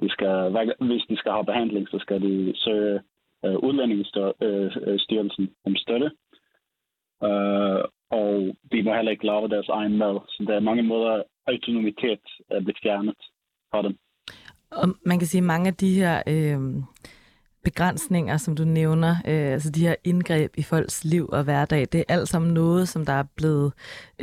De 0.00 0.08
skal, 0.10 0.50
hvis 0.80 1.02
de 1.10 1.16
skal 1.16 1.32
have 1.32 1.44
behandling, 1.44 1.88
så 1.88 1.98
skal 1.98 2.22
de 2.22 2.52
søge 2.56 3.00
øh, 3.44 3.56
udlændingsstyrelsen 3.56 5.44
øh, 5.44 5.50
øh, 5.50 5.66
om 5.66 5.76
støtte. 5.76 6.10
Øh, 7.24 7.80
og 8.10 8.56
de 8.72 8.82
må 8.82 8.94
heller 8.94 9.10
ikke 9.10 9.26
lave 9.26 9.48
deres 9.48 9.68
egen 9.68 9.98
mad. 9.98 10.18
Så 10.28 10.44
der 10.46 10.54
er 10.54 10.60
mange 10.60 10.82
måder, 10.82 11.22
autonomitet 11.46 12.24
er 12.50 12.60
blevet 12.60 12.78
fjernet 12.82 13.20
fra 13.70 13.82
dem. 13.82 13.96
Og 14.70 14.88
man 15.04 15.18
kan 15.18 15.26
sige, 15.26 15.40
at 15.40 15.50
mange 15.52 15.68
af 15.68 15.74
de 15.74 15.94
her 15.94 16.22
øh, 16.28 16.60
begrænsninger, 17.68 18.36
som 18.36 18.56
du 18.56 18.64
nævner, 18.64 19.12
øh, 19.30 19.52
altså 19.54 19.70
de 19.76 19.86
her 19.86 19.96
indgreb 20.10 20.50
i 20.62 20.62
folks 20.72 21.04
liv 21.12 21.24
og 21.36 21.44
hverdag, 21.44 21.82
det 21.92 21.98
er 22.00 22.14
alt 22.14 22.28
sammen 22.28 22.54
noget, 22.54 22.88
som 22.88 23.02
der 23.04 23.16
er 23.22 23.26
blevet 23.38 23.68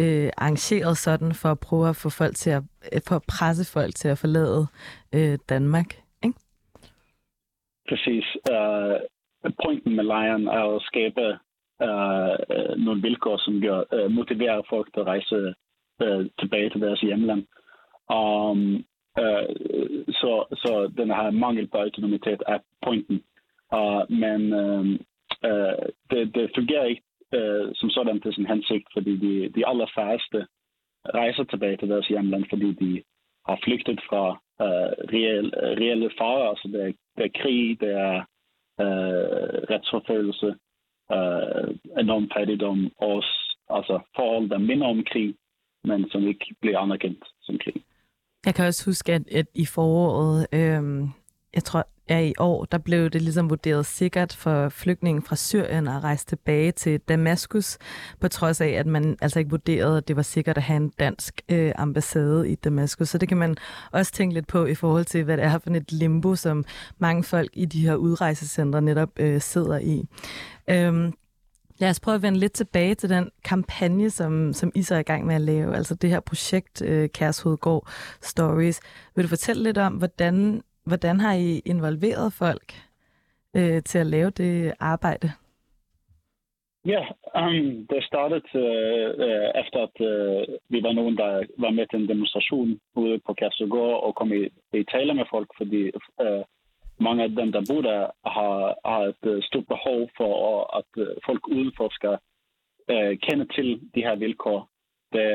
øh, 0.01 0.29
arrangeret 0.37 0.97
sådan 0.97 1.31
for 1.41 1.49
at 1.55 1.59
prøve 1.67 1.89
at 1.89 1.95
få 2.03 2.09
folk 2.21 2.35
til 2.35 2.51
at, 2.57 2.63
øh, 2.93 3.01
for 3.07 3.15
at 3.15 3.25
presse 3.33 3.63
folk 3.77 3.93
til 3.95 4.07
at 4.13 4.17
forlade 4.23 4.61
øh, 5.15 5.35
Danmark, 5.49 5.89
ikke? 6.25 6.37
Præcis. 7.89 8.27
Uh, 8.53 8.95
pointen 9.63 9.95
med 9.95 10.03
lejren 10.03 10.47
er 10.47 10.65
at 10.75 10.81
skabe 10.89 11.23
uh, 11.87 12.33
nogle 12.85 13.01
vilkår, 13.01 13.37
som 13.45 13.61
gør, 13.61 13.79
uh, 13.95 14.11
motiverer 14.11 14.61
folk 14.69 14.87
til 14.93 14.99
at 14.99 15.07
rejse 15.13 15.37
uh, 16.03 16.25
tilbage 16.39 16.69
til 16.69 16.81
deres 16.81 17.01
hjemland. 17.01 17.43
Um, 18.17 18.85
så, 20.21 20.31
så 20.63 20.91
den 20.97 21.09
her 21.17 21.31
mangel 21.31 21.67
på 21.67 21.77
autonomitet 21.77 22.41
er 22.47 22.59
pointen. 22.85 23.23
Og, 23.79 24.05
men 24.09 24.41
øh, 24.53 24.85
øh, 25.49 25.85
det, 26.11 26.35
det 26.35 26.51
fungerer 26.55 26.85
ikke 26.85 27.03
øh, 27.33 27.67
som 27.75 27.89
sådan 27.89 28.21
til 28.21 28.33
sin 28.33 28.45
hensigt, 28.45 28.87
fordi 28.93 29.13
de, 29.25 29.49
de 29.55 29.67
aller 29.67 29.89
færreste 29.95 30.47
rejser 31.19 31.43
tilbage 31.43 31.77
til 31.77 31.89
deres 31.89 32.07
hjemland, 32.07 32.45
fordi 32.49 32.69
de 32.73 33.03
har 33.47 33.59
flygtet 33.63 33.99
fra 34.09 34.23
øh, 34.65 34.91
reelle, 35.13 35.51
reelle 35.79 36.09
farer. 36.17 36.49
Altså 36.49 36.67
det 36.67 36.81
er, 36.81 36.91
det 37.17 37.25
er 37.25 37.39
krig, 37.41 37.79
det 37.81 37.91
er 38.07 38.17
øh, 38.83 39.57
retsforfølgelse, 39.71 40.49
øh, 41.15 41.67
enorm 42.03 42.29
fattigdom 42.37 42.91
og 42.97 43.23
altså 43.69 43.99
forhold, 44.15 44.49
der 44.49 44.57
minder 44.57 44.87
om 44.87 45.03
krig, 45.11 45.35
men 45.83 46.09
som 46.09 46.27
ikke 46.27 46.55
bliver 46.61 46.79
anerkendt 46.79 47.23
som 47.41 47.57
krig. 47.63 47.83
Jeg 48.45 48.55
kan 48.55 48.65
også 48.65 48.85
huske, 48.85 49.13
at, 49.13 49.27
at 49.31 49.45
i 49.55 49.65
foråret, 49.65 50.47
øh, 50.53 51.07
jeg 51.53 51.63
tror, 51.63 51.83
ja, 52.09 52.19
i 52.19 52.33
år, 52.37 52.65
der 52.65 52.77
blev 52.77 53.09
det 53.09 53.21
ligesom 53.21 53.49
vurderet 53.49 53.85
sikkert 53.85 54.35
for 54.35 54.69
flygtningen 54.69 55.23
fra 55.23 55.35
Syrien 55.35 55.87
at 55.87 56.03
rejse 56.03 56.25
tilbage 56.25 56.71
til 56.71 56.99
Damaskus, 56.99 57.77
på 58.19 58.27
trods 58.27 58.61
af, 58.61 58.67
at 58.67 58.87
man 58.87 59.17
altså 59.21 59.39
ikke 59.39 59.51
vurderede, 59.51 59.97
at 59.97 60.07
det 60.07 60.15
var 60.15 60.21
sikkert 60.21 60.57
at 60.57 60.63
have 60.63 60.77
en 60.77 60.91
dansk 60.99 61.41
øh, 61.49 61.71
ambassade 61.75 62.49
i 62.49 62.55
Damaskus. 62.55 63.09
Så 63.09 63.17
det 63.17 63.29
kan 63.29 63.37
man 63.37 63.55
også 63.91 64.11
tænke 64.11 64.33
lidt 64.33 64.47
på 64.47 64.65
i 64.65 64.75
forhold 64.75 65.05
til, 65.05 65.23
hvad 65.23 65.37
det 65.37 65.45
er 65.45 65.57
for 65.57 65.69
et 65.69 65.91
limbo, 65.91 66.35
som 66.35 66.65
mange 66.97 67.23
folk 67.23 67.49
i 67.53 67.65
de 67.65 67.81
her 67.81 67.95
udrejsecentre 67.95 68.81
netop 68.81 69.09
øh, 69.19 69.41
sidder 69.41 69.79
i. 69.79 70.03
Øhm, 70.69 71.13
Lad 71.77 71.89
os 71.89 71.99
prøve 71.99 72.15
at 72.15 72.21
vende 72.21 72.39
lidt 72.39 72.53
tilbage 72.53 72.95
til 72.95 73.09
den 73.09 73.29
kampagne, 73.43 74.09
som, 74.09 74.53
som 74.53 74.71
I 74.75 74.83
så 74.83 74.95
er 74.95 74.99
i 74.99 75.03
gang 75.03 75.25
med 75.25 75.35
at 75.35 75.41
lave, 75.41 75.75
altså 75.75 75.95
det 75.95 76.09
her 76.09 76.19
projekt 76.19 76.81
øh, 76.81 77.09
Kærshovedgård 77.09 77.87
Stories. 78.21 78.79
Vil 79.15 79.23
du 79.23 79.29
fortælle 79.29 79.63
lidt 79.63 79.77
om, 79.77 79.93
hvordan, 79.93 80.61
hvordan 80.85 81.19
har 81.19 81.33
I 81.33 81.61
involveret 81.65 82.33
folk 82.33 82.73
øh, 83.55 83.83
til 83.83 83.99
at 83.99 84.05
lave 84.05 84.29
det 84.29 84.73
arbejde? 84.79 85.31
Ja, 86.85 87.01
um, 87.35 87.87
det 87.87 88.03
startede 88.03 88.41
uh, 88.53 89.61
efter, 89.61 89.79
at 89.87 89.95
uh, 89.99 90.55
vi 90.69 90.83
var 90.83 90.91
nogen, 90.91 91.17
der 91.17 91.43
var 91.57 91.69
med 91.69 91.85
til 91.87 91.99
en 91.99 92.09
demonstration 92.09 92.79
ude 92.95 93.19
på 93.25 93.33
Kærshovedgård 93.33 94.03
og 94.03 94.15
kom 94.15 94.33
i, 94.33 94.43
i 94.79 94.83
tale 94.83 95.13
med 95.13 95.25
folk, 95.29 95.49
fordi 95.57 95.91
uh, 96.23 96.43
mange 96.99 97.23
af 97.23 97.29
dem, 97.29 97.51
der 97.51 97.63
bor 97.69 97.81
der, 97.81 98.01
har, 98.25 98.75
har 98.85 99.01
et 99.11 99.23
uh, 99.31 99.43
stort 99.43 99.67
behov 99.67 100.09
for, 100.17 100.33
at 100.79 100.91
uh, 100.97 101.07
folk 101.25 101.47
udenfor 101.47 101.89
skal 101.91 102.17
uh, 102.93 103.13
kende 103.25 103.45
til 103.55 103.81
de 103.95 104.01
her 104.01 104.15
vilkår. 104.15 104.69
Det, 105.13 105.27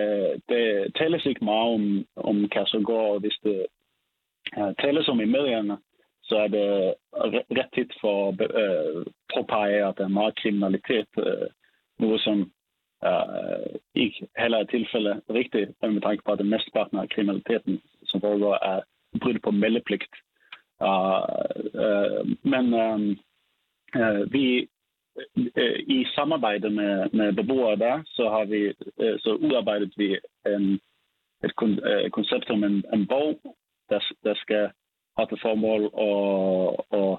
det 0.48 0.94
tales 0.96 1.26
ikke 1.26 1.44
meget 1.44 1.74
om, 1.74 2.04
om 2.16 2.48
Kærsøgård, 2.48 3.14
og 3.14 3.20
hvis 3.20 3.38
det 3.42 3.66
tale 4.80 5.04
som 5.04 5.20
i 5.20 5.24
medierne, 5.24 5.78
så 6.28 6.36
er 6.36 6.48
det 6.48 6.94
øh, 7.24 7.32
ret 7.58 7.70
tid 7.74 7.88
for 8.00 8.28
øh, 8.28 8.36
at 8.40 8.96
uh, 8.96 9.04
påpege, 9.34 9.86
at 9.88 9.94
der 9.98 10.04
er 10.04 10.18
meget 10.20 10.38
kriminalitet. 10.42 11.08
Uh, 11.16 11.46
noget, 11.98 12.20
som 12.20 12.52
uh, 13.06 13.74
ikke 13.94 14.28
heller 14.38 14.58
er 14.58 14.64
tilfælde 14.64 15.22
rigtigt, 15.30 15.70
med 15.82 16.00
tanke 16.00 16.22
på, 16.24 16.32
at 16.32 16.38
det 16.38 16.46
mestparten 16.46 16.98
af 16.98 17.08
kriminaliteten, 17.08 17.80
som 18.02 18.20
foregår, 18.20 18.54
er 18.54 18.80
brud 19.20 19.38
på 19.44 19.50
meldepligt. 19.50 20.14
Uh, 20.80 22.28
men 22.52 22.64
uh, 22.74 24.32
vi 24.32 24.68
uh, 25.36 25.78
i 25.96 26.06
samarbejde 26.14 26.70
med, 26.70 27.10
med 27.12 27.32
beboere 27.32 27.76
der, 27.76 28.02
så 28.06 28.28
har 28.28 28.44
vi 28.44 28.68
uh, 29.02 29.18
så 29.18 29.30
udarbejdet 29.34 29.92
vi 29.96 30.18
en, 30.46 30.80
et 31.44 31.56
koncept 32.12 32.50
om 32.50 32.64
en, 32.64 32.84
en 32.94 33.06
bog, 33.06 33.56
der, 33.90 34.00
der 34.24 34.34
skal 34.34 34.70
have 35.16 35.28
til 35.28 35.38
formål 35.42 35.82
at, 36.08 37.00
at, 37.00 37.18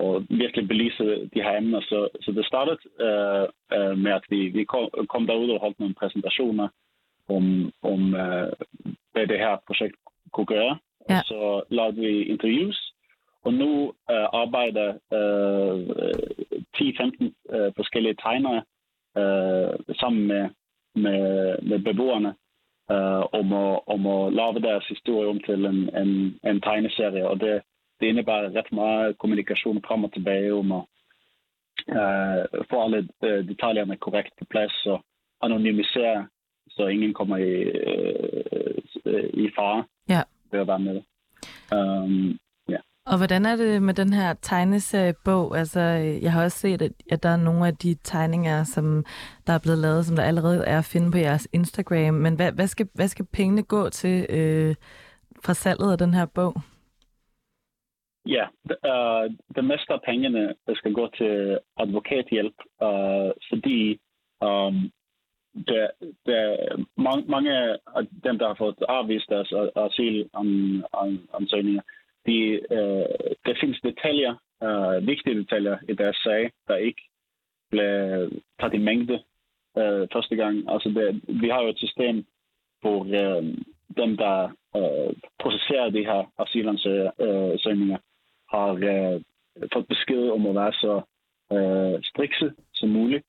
at 0.00 0.38
virkelig 0.42 0.68
belyse 0.68 1.04
de 1.34 1.42
her 1.42 1.56
emner. 1.56 1.80
Så, 1.80 2.08
så 2.22 2.32
det 2.32 2.46
startede 2.46 2.78
uh, 3.06 3.46
uh, 3.76 3.98
med, 3.98 4.12
at 4.12 4.24
vi, 4.28 4.48
vi 4.48 4.64
kom, 4.64 4.90
kom 5.08 5.26
derud 5.26 5.50
og 5.50 5.60
holdt 5.60 5.80
nogle 5.80 5.94
præsentationer 5.94 6.68
om, 7.28 7.72
om 7.82 8.00
uh, 8.14 8.48
hvad 9.12 9.26
det 9.26 9.38
her 9.38 9.56
projekt 9.66 9.96
kunne 10.32 10.46
gøre. 10.46 10.78
Ja. 11.10 11.20
Så 11.24 11.62
lavede 11.68 11.96
vi 11.96 12.22
interviews, 12.22 12.92
og 13.46 13.54
nu 13.54 13.92
øh, 14.10 14.26
arbejder 14.42 14.88
øh, 15.16 15.78
10-15 16.76 17.56
øh, 17.56 17.72
forskellige 17.76 18.16
tegnere 18.22 18.62
øh, 19.20 19.94
sammen 20.00 20.26
med, 20.26 20.44
med, 20.94 21.22
med 21.62 21.78
beboerne 21.78 22.34
uh, 22.90 23.24
om, 23.40 23.52
at, 23.52 23.80
om 23.86 24.06
at 24.06 24.32
lave 24.32 24.60
deres 24.68 24.86
historie 24.88 25.28
om 25.28 25.40
til 25.40 25.64
en, 25.64 25.96
en, 25.96 26.38
en 26.44 26.60
tegneserie. 26.60 27.28
Og 27.28 27.40
det, 27.40 27.62
det 28.00 28.06
indebærer 28.06 28.56
ret 28.58 28.72
meget 28.72 29.18
kommunikation 29.18 29.82
frem 29.86 30.04
og 30.04 30.12
tilbage 30.12 30.54
om 30.54 30.72
at 30.72 30.84
uh, 31.88 32.64
få 32.70 32.82
alle 32.84 33.08
uh, 33.22 33.48
detaljerne 33.48 33.96
korrekt 33.96 34.32
på 34.38 34.44
plads 34.50 34.86
og 34.86 35.04
anonymisere, 35.42 36.28
så 36.70 36.86
ingen 36.86 37.14
kommer 37.14 37.36
i, 37.36 37.64
uh, 39.06 39.44
i 39.44 39.50
fare 39.56 39.84
ja. 40.08 40.22
ved 40.50 40.60
at 40.60 40.68
være 40.68 40.78
med. 40.78 41.02
Um, 41.72 42.38
og 43.06 43.16
hvordan 43.16 43.46
er 43.46 43.56
det 43.56 43.82
med 43.82 43.94
den 43.94 44.12
her 44.12 44.34
tegneseriebog? 44.34 45.58
Altså, 45.58 45.80
øh, 45.80 46.22
jeg 46.22 46.32
har 46.32 46.44
også 46.44 46.58
set, 46.58 46.82
at 47.10 47.22
der 47.22 47.28
er 47.28 47.36
nogle 47.36 47.66
af 47.66 47.76
de 47.76 47.94
tegninger, 47.94 48.64
som 48.64 49.04
der 49.46 49.52
er 49.52 49.58
blevet 49.62 49.78
lavet, 49.78 50.06
som 50.06 50.16
der 50.16 50.22
allerede 50.22 50.64
er 50.66 50.78
at 50.78 50.90
finde 50.92 51.12
på 51.12 51.18
jeres 51.18 51.48
Instagram. 51.52 52.14
Men 52.14 52.36
hvad, 52.36 52.52
hvad, 52.52 52.66
skal, 52.66 52.88
hvad 52.94 53.08
skal 53.08 53.26
pengene 53.32 53.62
gå 53.62 53.88
til 53.88 54.26
øh, 54.30 54.74
fra 55.44 55.54
salget 55.54 55.92
af 55.92 55.98
den 55.98 56.14
her 56.14 56.26
bog? 56.34 56.54
Ja, 58.26 58.46
uh, 58.64 59.34
det 59.56 59.64
meste 59.64 59.92
af 59.92 60.00
pengene 60.06 60.54
skal 60.74 60.92
gå 60.92 61.08
til 61.18 61.58
advokathjælp, 61.76 62.54
uh, 62.82 63.30
fordi 63.50 64.00
um, 64.40 64.90
der, 65.70 65.86
der 66.26 66.56
mange, 66.96 67.24
mange 67.28 67.52
af 67.96 68.06
dem, 68.24 68.38
der 68.38 68.46
har 68.46 68.54
fået 68.54 68.76
afvist 68.88 69.28
deres 69.28 69.52
asylansøgninger, 69.76 71.82
de, 72.26 72.38
øh, 72.76 73.36
der 73.46 73.54
findes 73.60 73.80
detaljer, 73.80 74.34
øh, 74.62 75.06
vigtige 75.06 75.38
detaljer 75.40 75.78
i 75.88 75.94
deres 75.94 76.16
sag, 76.16 76.50
der 76.68 76.76
ikke 76.76 77.02
blev 77.70 78.30
taget 78.60 78.74
i 78.74 78.78
mængde 78.78 79.22
øh, 79.78 80.08
første 80.12 80.36
gang. 80.36 80.70
Altså 80.72 80.88
det, 80.88 81.40
vi 81.42 81.48
har 81.48 81.62
jo 81.62 81.68
et 81.68 81.78
system, 81.78 82.24
hvor 82.80 83.04
øh, 83.04 83.44
dem, 83.96 84.16
der 84.16 84.50
øh, 84.76 85.14
processerer 85.42 85.90
de 85.90 86.04
her 86.04 86.32
asylansøgninger, 86.38 87.98
har 88.50 88.68
øh, 88.72 89.20
fået 89.72 89.88
besked 89.88 90.30
om 90.30 90.46
at 90.46 90.54
være 90.54 90.72
så 90.72 90.94
øh, 91.52 92.02
strikse 92.02 92.52
som 92.74 92.88
muligt. 92.88 93.24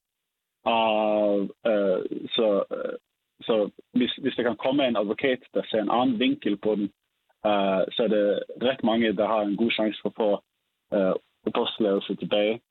Og 0.65 1.41
øh, 1.41 2.01
så, 2.35 2.63
øh, 2.75 2.97
så 3.41 3.69
hvis, 3.93 4.11
hvis 4.11 4.35
der 4.35 4.43
kan 4.43 4.55
komme 4.55 4.87
en 4.87 4.95
advokat, 4.97 5.39
der 5.53 5.61
ser 5.69 5.81
en 5.81 5.91
anden 5.91 6.19
vinkel 6.19 6.57
på 6.57 6.75
den, 6.75 6.91
uh, 7.47 7.81
så 7.93 7.99
er 8.03 8.07
det 8.07 8.43
ret 8.61 8.83
mange, 8.83 9.13
der 9.13 9.27
har 9.27 9.41
en 9.41 9.57
god 9.57 9.71
chance 9.71 9.99
for 10.01 10.09
at 10.09 10.15
få 10.21 10.29
uh, 10.95 11.15
opholdstilladelse 11.47 12.15
tilbage. 12.15 12.61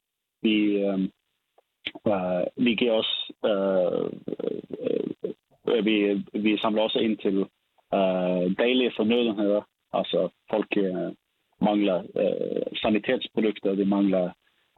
Vi, 0.43 0.85
um, 0.85 1.11
uh, 2.05 2.65
vi 2.65 2.75
giver 2.75 2.93
os, 2.93 3.13
uh, 3.51 4.05
uh, 5.69 5.85
vi, 5.85 5.97
vi 6.33 6.59
samler 6.59 6.83
også 6.83 6.99
ind 6.99 7.19
til 7.19 7.39
uh, 7.97 8.45
daglige 8.59 8.93
fornødenheder. 8.97 9.63
Altså 9.93 10.29
folk 10.51 10.71
uh, 10.77 11.13
mangler 11.61 11.99
uh, 12.23 12.77
sanitetsprodukter, 12.83 13.75
de 13.75 13.85
mangler 13.85 14.25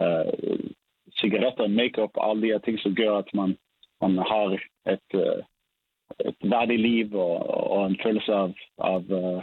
uh, 0.04 0.70
cigaretter, 1.20 1.66
makeup, 1.66 2.10
alle 2.20 2.42
de 2.42 2.46
her 2.52 2.58
ting, 2.58 2.80
som 2.80 2.94
gør, 2.94 3.16
at 3.16 3.34
man, 3.34 3.56
man 4.00 4.18
har 4.18 4.58
et, 4.94 5.08
uh, 5.14 5.42
et 6.28 6.36
værdigt 6.42 6.80
liv 6.80 7.14
og, 7.14 7.36
og 7.70 7.86
en 7.86 7.98
følelse 8.02 8.32
af, 8.32 8.54
af 8.78 8.98
uh, 8.98 9.42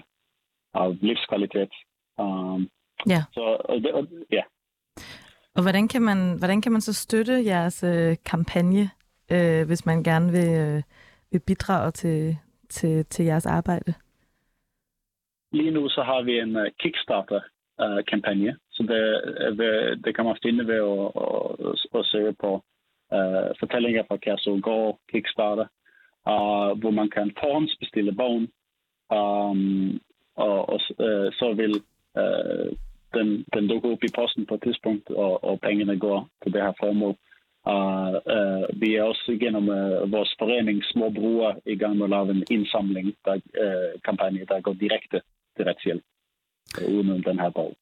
af 0.76 0.98
livskvalitet. 1.02 1.72
Um, 2.18 2.70
ja. 3.10 3.22
Så, 3.34 3.44
det, 3.84 4.26
ja. 4.32 4.44
Og 5.56 5.62
hvordan 5.62 5.88
kan 5.88 6.02
man, 6.02 6.38
hvordan 6.38 6.62
kan 6.62 6.72
man 6.72 6.82
så 6.82 6.94
støtte 6.94 7.46
jeres 7.46 7.84
øh, 7.84 8.16
kampagne, 8.26 8.90
øh, 9.32 9.68
hvis 9.68 9.86
man 9.86 10.04
gerne 10.04 10.32
vil, 10.32 10.50
øh, 10.66 10.82
vil 11.32 11.42
bidrage 11.48 11.92
til, 11.92 12.38
til, 12.70 13.06
til 13.06 13.26
jeres 13.26 13.46
arbejde? 13.46 13.94
Lige 15.52 15.72
nu 15.72 15.90
så 15.90 16.04
har 16.04 16.22
vi 16.22 16.40
en 16.40 16.56
uh, 16.56 16.68
Kickstarter-kampagne, 16.80 18.50
uh, 18.50 18.56
så 18.72 18.84
det, 18.84 19.04
det, 19.60 20.06
det 20.06 20.16
kan 20.16 20.26
man 20.26 20.38
finde 20.44 20.68
ved 20.68 20.82
at, 20.96 21.06
at, 21.68 22.00
at 22.00 22.06
søge 22.06 22.34
på 22.34 22.52
uh, 23.16 23.50
fortællinger 23.60 24.04
fra 24.08 24.18
Kærsøgård 24.18 25.00
Kickstarter, 25.12 25.68
uh, 26.32 26.80
hvor 26.80 26.92
man 26.92 27.10
kan 27.10 27.32
forhåndsbestille 27.40 28.16
bogen. 28.16 28.48
Um, 29.20 30.02
og, 30.36 30.70
og 30.70 30.80
øh, 31.06 31.34
så 31.40 31.54
vil 31.54 31.74
øh, 32.18 32.72
den, 33.18 33.46
den 33.54 33.68
dukke 33.68 33.90
op 33.90 34.04
i 34.04 34.16
posten 34.16 34.46
på 34.46 34.56
et 34.56 34.64
tidspunkt, 34.64 35.10
og, 35.10 35.44
og 35.44 35.60
pengene 35.60 36.00
går 36.00 36.30
til 36.44 36.54
det 36.54 36.62
her 36.62 36.74
formål. 36.80 37.16
Og 37.64 38.22
øh, 38.36 38.82
vi 38.82 38.96
er 38.96 39.04
også 39.04 39.38
gennem 39.40 39.70
øh, 39.70 40.12
vores 40.12 40.36
forening 40.40 40.84
Små 40.84 41.10
Bruger 41.10 41.54
i 41.66 41.76
gang 41.76 41.98
med 41.98 42.04
at 42.06 42.10
lave 42.10 42.32
en 42.32 42.44
indsamling, 42.52 43.16
der, 43.26 43.34
øh, 43.34 44.02
kampagne, 44.06 44.46
der 44.50 44.62
går 44.62 44.74
direkte 44.74 45.22
til 45.56 45.66
retshjælp, 45.66 46.04
øh, 46.82 46.96
uden 46.96 47.24
den 47.24 47.40
her 47.40 47.50
borg. 47.50 47.76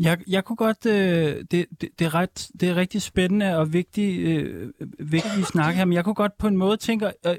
Jeg, 0.00 0.18
jeg 0.28 0.44
kunne 0.44 0.56
godt, 0.56 0.86
øh, 0.86 1.44
det, 1.50 1.66
det, 1.80 1.88
det, 1.98 2.04
er 2.06 2.14
ret, 2.14 2.50
det 2.60 2.68
er 2.68 2.76
rigtig 2.76 3.02
spændende 3.02 3.58
og 3.58 3.72
vigtigt, 3.72 4.28
øh, 4.28 4.72
vigtigt 4.98 5.38
vi 5.38 5.42
snakker 5.42 5.78
her, 5.78 5.84
men 5.84 5.92
jeg 5.92 6.04
kunne 6.04 6.14
godt 6.14 6.38
på 6.38 6.46
en 6.46 6.56
måde 6.56 6.76
tænke, 6.76 7.06
øh, 7.06 7.12
at 7.26 7.38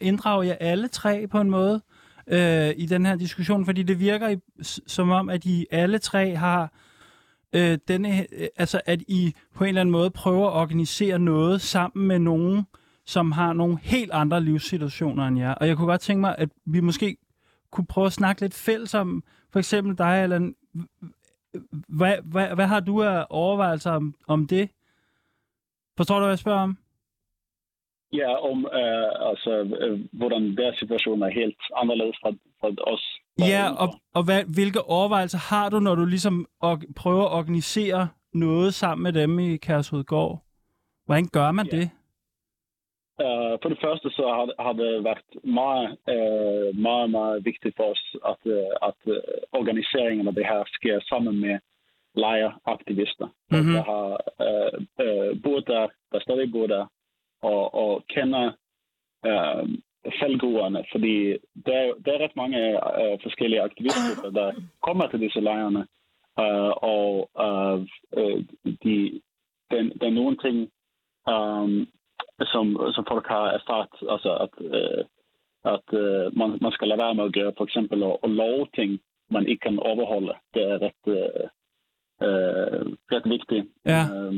inddrage 0.00 0.46
jer 0.46 0.56
alle 0.60 0.88
tre 0.88 1.26
på 1.26 1.40
en 1.40 1.50
måde, 1.50 1.74
øh, 1.74 1.97
øh, 2.30 2.74
i 2.76 2.86
den 2.86 3.06
her 3.06 3.16
diskussion, 3.16 3.64
fordi 3.64 3.82
det 3.82 4.00
virker 4.00 4.28
i, 4.28 4.36
som 4.86 5.10
om, 5.10 5.28
at 5.28 5.44
I 5.44 5.66
alle 5.70 5.98
tre 5.98 6.34
har 6.34 6.72
øh, 7.52 7.78
denne, 7.88 8.20
øh, 8.32 8.48
altså 8.56 8.80
at 8.86 9.02
I 9.08 9.34
på 9.54 9.64
en 9.64 9.68
eller 9.68 9.80
anden 9.80 9.92
måde 9.92 10.10
prøver 10.10 10.48
at 10.48 10.60
organisere 10.60 11.18
noget 11.18 11.60
sammen 11.60 12.08
med 12.08 12.18
nogen, 12.18 12.66
som 13.06 13.32
har 13.32 13.52
nogle 13.52 13.78
helt 13.82 14.10
andre 14.12 14.40
livssituationer 14.40 15.26
end 15.26 15.38
jer. 15.38 15.54
Og 15.54 15.68
jeg 15.68 15.76
kunne 15.76 15.86
godt 15.86 16.00
tænke 16.00 16.20
mig, 16.20 16.34
at 16.38 16.48
vi 16.64 16.80
måske 16.80 17.16
kunne 17.70 17.86
prøve 17.86 18.06
at 18.06 18.12
snakke 18.12 18.40
lidt 18.40 18.54
fælles 18.54 18.94
om, 18.94 19.24
for 19.50 19.58
eksempel 19.58 19.98
dig, 19.98 20.22
eller 20.22 20.52
hvad, 21.88 22.16
hvad, 22.24 22.48
hvad 22.54 22.66
har 22.66 22.80
du 22.80 23.02
af 23.02 23.26
overvejelser 23.30 23.90
om, 23.90 24.14
om 24.26 24.46
det? 24.46 24.70
Forstår 25.96 26.14
du, 26.14 26.20
hvad 26.20 26.30
jeg 26.30 26.38
spørger 26.38 26.60
om? 26.60 26.78
Ja, 28.12 28.30
om 28.50 28.58
uh, 28.64 29.28
altså, 29.30 29.52
uh, 29.60 30.00
hvordan 30.12 30.56
deres 30.56 30.76
situation 30.78 31.22
er 31.22 31.28
helt 31.30 31.60
anderledes 31.76 32.16
fra, 32.22 32.30
fra 32.60 32.68
os. 32.92 33.04
Ja, 33.38 33.64
og, 33.82 33.88
og 34.14 34.24
hvad, 34.24 34.44
hvilke 34.54 34.82
overvejelser 34.82 35.38
har 35.38 35.68
du, 35.68 35.78
når 35.78 35.94
du 35.94 36.04
ligesom 36.04 36.46
og, 36.60 36.82
prøver 36.96 37.24
at 37.24 37.32
organisere 37.32 38.08
noget 38.34 38.74
sammen 38.74 39.02
med 39.02 39.12
dem 39.12 39.38
i 39.38 39.56
Kærshovedgård? 39.56 40.42
Hvordan 41.06 41.28
gør 41.32 41.50
man 41.52 41.66
ja. 41.72 41.76
det? 41.76 41.90
Uh, 43.24 43.54
for 43.62 43.68
det 43.68 43.78
første 43.84 44.10
så 44.10 44.24
har, 44.36 44.62
har 44.64 44.72
det 44.72 45.04
været 45.04 45.24
meget, 45.44 45.88
uh, 46.14 46.76
meget, 46.86 47.10
meget 47.10 47.44
vigtigt 47.44 47.76
for 47.76 47.84
os, 47.94 48.16
at, 48.32 48.42
uh, 48.56 48.88
at 48.88 49.00
uh, 49.06 49.60
organiseringen 49.60 50.28
af 50.28 50.34
det 50.34 50.46
her 50.46 50.62
sker 50.66 51.00
sammen 51.08 51.40
med 51.40 51.58
lejeraktivister, 52.14 53.28
mm-hmm. 53.50 53.72
der 53.74 53.82
har 53.92 54.08
uh, 54.46 54.76
uh, 55.04 55.42
boet 55.42 55.66
der, 55.66 55.88
der 56.12 56.20
stadig 56.20 56.52
bor 56.52 56.66
der, 56.66 56.84
og, 57.42 57.74
og 57.74 58.04
kender 58.08 58.52
øh, 59.26 59.68
faldgruerne, 60.20 60.84
fordi 60.92 61.30
der, 61.66 61.80
der 62.04 62.12
er 62.12 62.24
ret 62.24 62.36
mange 62.36 62.60
øh, 63.02 63.18
forskellige 63.22 63.62
aktivister, 63.62 64.30
der 64.30 64.52
kommer 64.82 65.08
til 65.08 65.20
disse 65.20 65.40
lejrene, 65.40 65.86
øh, 66.40 66.72
og 66.96 67.30
øh, 67.46 67.80
øh 68.18 68.44
de, 68.84 69.20
den, 69.70 69.92
der 70.00 70.06
er 70.06 70.18
nogle 70.20 70.36
ting, 70.36 70.56
øh, 71.28 71.86
som, 72.52 72.64
som 72.94 73.04
folk 73.08 73.26
har 73.26 73.46
erfaret, 73.58 74.10
altså 74.14 74.30
at, 74.44 74.54
øh, 74.60 75.04
at 75.74 75.86
øh, 76.02 76.38
man, 76.38 76.58
man 76.62 76.72
skal 76.72 76.88
lade 76.88 77.00
være 77.00 77.14
med 77.14 77.24
at 77.24 77.32
gøre, 77.32 77.52
for 77.56 77.64
eksempel 77.64 78.02
at, 78.02 78.16
at 78.24 78.30
love 78.30 78.66
ting, 78.74 79.00
man 79.30 79.46
ikke 79.46 79.60
kan 79.60 79.78
overholde. 79.78 80.34
Det 80.54 80.62
er 80.62 80.78
ret, 80.86 81.04
øh, 81.06 81.44
øh, 82.26 82.86
ret 83.12 83.26
vigtigt. 83.30 83.66
Ja. 83.86 84.02
Øh, 84.14 84.34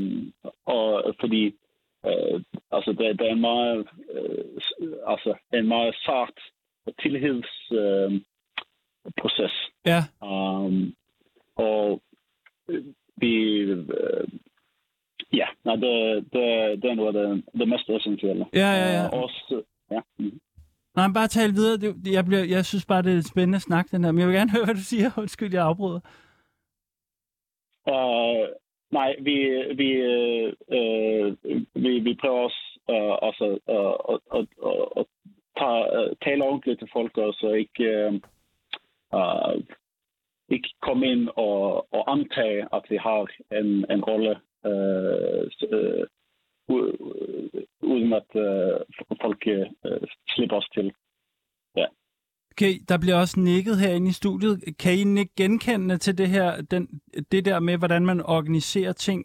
og 0.66 1.14
fordi 1.20 1.54
Øh, 2.06 2.42
altså, 2.72 2.92
det, 2.92 3.18
det 3.18 3.26
er 3.26 3.32
en 3.32 3.40
meget, 3.40 3.88
øh, 4.12 4.44
altså, 5.06 5.34
en 5.52 5.68
meget 5.68 5.96
sart 6.04 6.38
tillidsproces. 7.02 9.54
Øh, 9.86 9.86
ja. 9.86 10.02
Um, 10.26 10.94
og 11.56 12.02
vi... 13.16 13.34
Øh, 13.58 14.28
ja, 15.32 15.46
nej, 15.64 15.76
det, 15.76 16.24
det, 16.32 16.42
det 16.82 16.90
er 16.90 16.94
noget 16.94 17.16
af 17.16 17.28
det, 17.28 17.44
det 17.58 17.68
mest 17.68 17.88
essentielle. 17.88 18.46
Ja, 18.52 18.70
ja, 18.80 18.88
ja. 18.98 19.06
Uh, 19.06 19.22
også, 19.22 19.62
ja. 19.90 20.00
Mm. 20.18 20.40
Nej, 20.96 21.08
bare 21.14 21.28
tale 21.28 21.52
videre. 21.52 21.76
Det, 21.76 22.12
jeg, 22.12 22.24
bliver, 22.24 22.44
jeg 22.44 22.64
synes 22.64 22.86
bare, 22.86 23.02
det 23.02 23.18
er 23.18 23.30
spændende 23.32 23.60
snak, 23.60 23.90
den 23.90 24.04
her. 24.04 24.12
Men 24.12 24.18
jeg 24.18 24.28
vil 24.28 24.36
gerne 24.36 24.50
høre, 24.56 24.64
hvad 24.64 24.74
du 24.74 24.80
siger. 24.80 25.10
Undskyld, 25.18 25.54
jeg 25.54 25.64
afbryder. 25.64 26.00
Uh, 27.86 28.48
Nej, 28.90 29.16
vi, 29.20 29.34
vi, 29.76 29.90
øh, 29.92 30.52
øh, 30.72 31.36
vi, 31.74 31.98
vi 31.98 32.14
prøver 32.14 32.42
også 32.42 32.56
øh, 32.90 33.28
altså, 33.28 33.46
øh, 33.74 34.14
at, 34.14 34.20
at, 34.38 34.46
at, 34.70 34.88
at 34.96 35.06
tage, 35.58 35.84
øh, 35.98 36.16
tale 36.24 36.44
ordentligt 36.44 36.78
til 36.78 36.88
folk, 36.92 37.18
og 37.18 37.34
så 37.34 37.52
ikke, 37.52 37.84
øh, 37.84 38.14
øh, 39.14 39.62
ikke 40.48 40.68
komme 40.82 41.06
ind 41.06 41.28
og, 41.36 41.94
og 41.94 42.12
antage, 42.12 42.68
at 42.72 42.82
vi 42.90 42.96
har 42.96 43.26
en, 43.52 43.84
en 43.90 44.04
rolle, 44.04 44.40
øh, 44.66 45.50
øh, 45.72 46.06
uden 47.82 48.12
at 48.12 48.30
øh, 48.34 48.80
folk 49.22 49.46
øh, 49.46 49.66
slipper 50.28 50.56
os 50.56 50.68
til. 50.74 50.92
Okay, 52.54 52.78
der 52.88 52.96
bliver 52.96 53.16
også 53.16 53.40
nikket 53.40 53.78
herinde 53.78 54.08
i 54.08 54.12
studiet. 54.12 54.64
Kan 54.78 54.94
I 54.94 55.20
ikke 55.20 55.34
genkende 55.36 55.98
til 55.98 56.18
det 56.18 56.28
her, 56.28 56.60
den, 56.60 56.88
det 57.32 57.44
der 57.44 57.60
med, 57.60 57.76
hvordan 57.76 58.06
man 58.06 58.22
organiserer 58.22 58.92
ting 58.92 59.24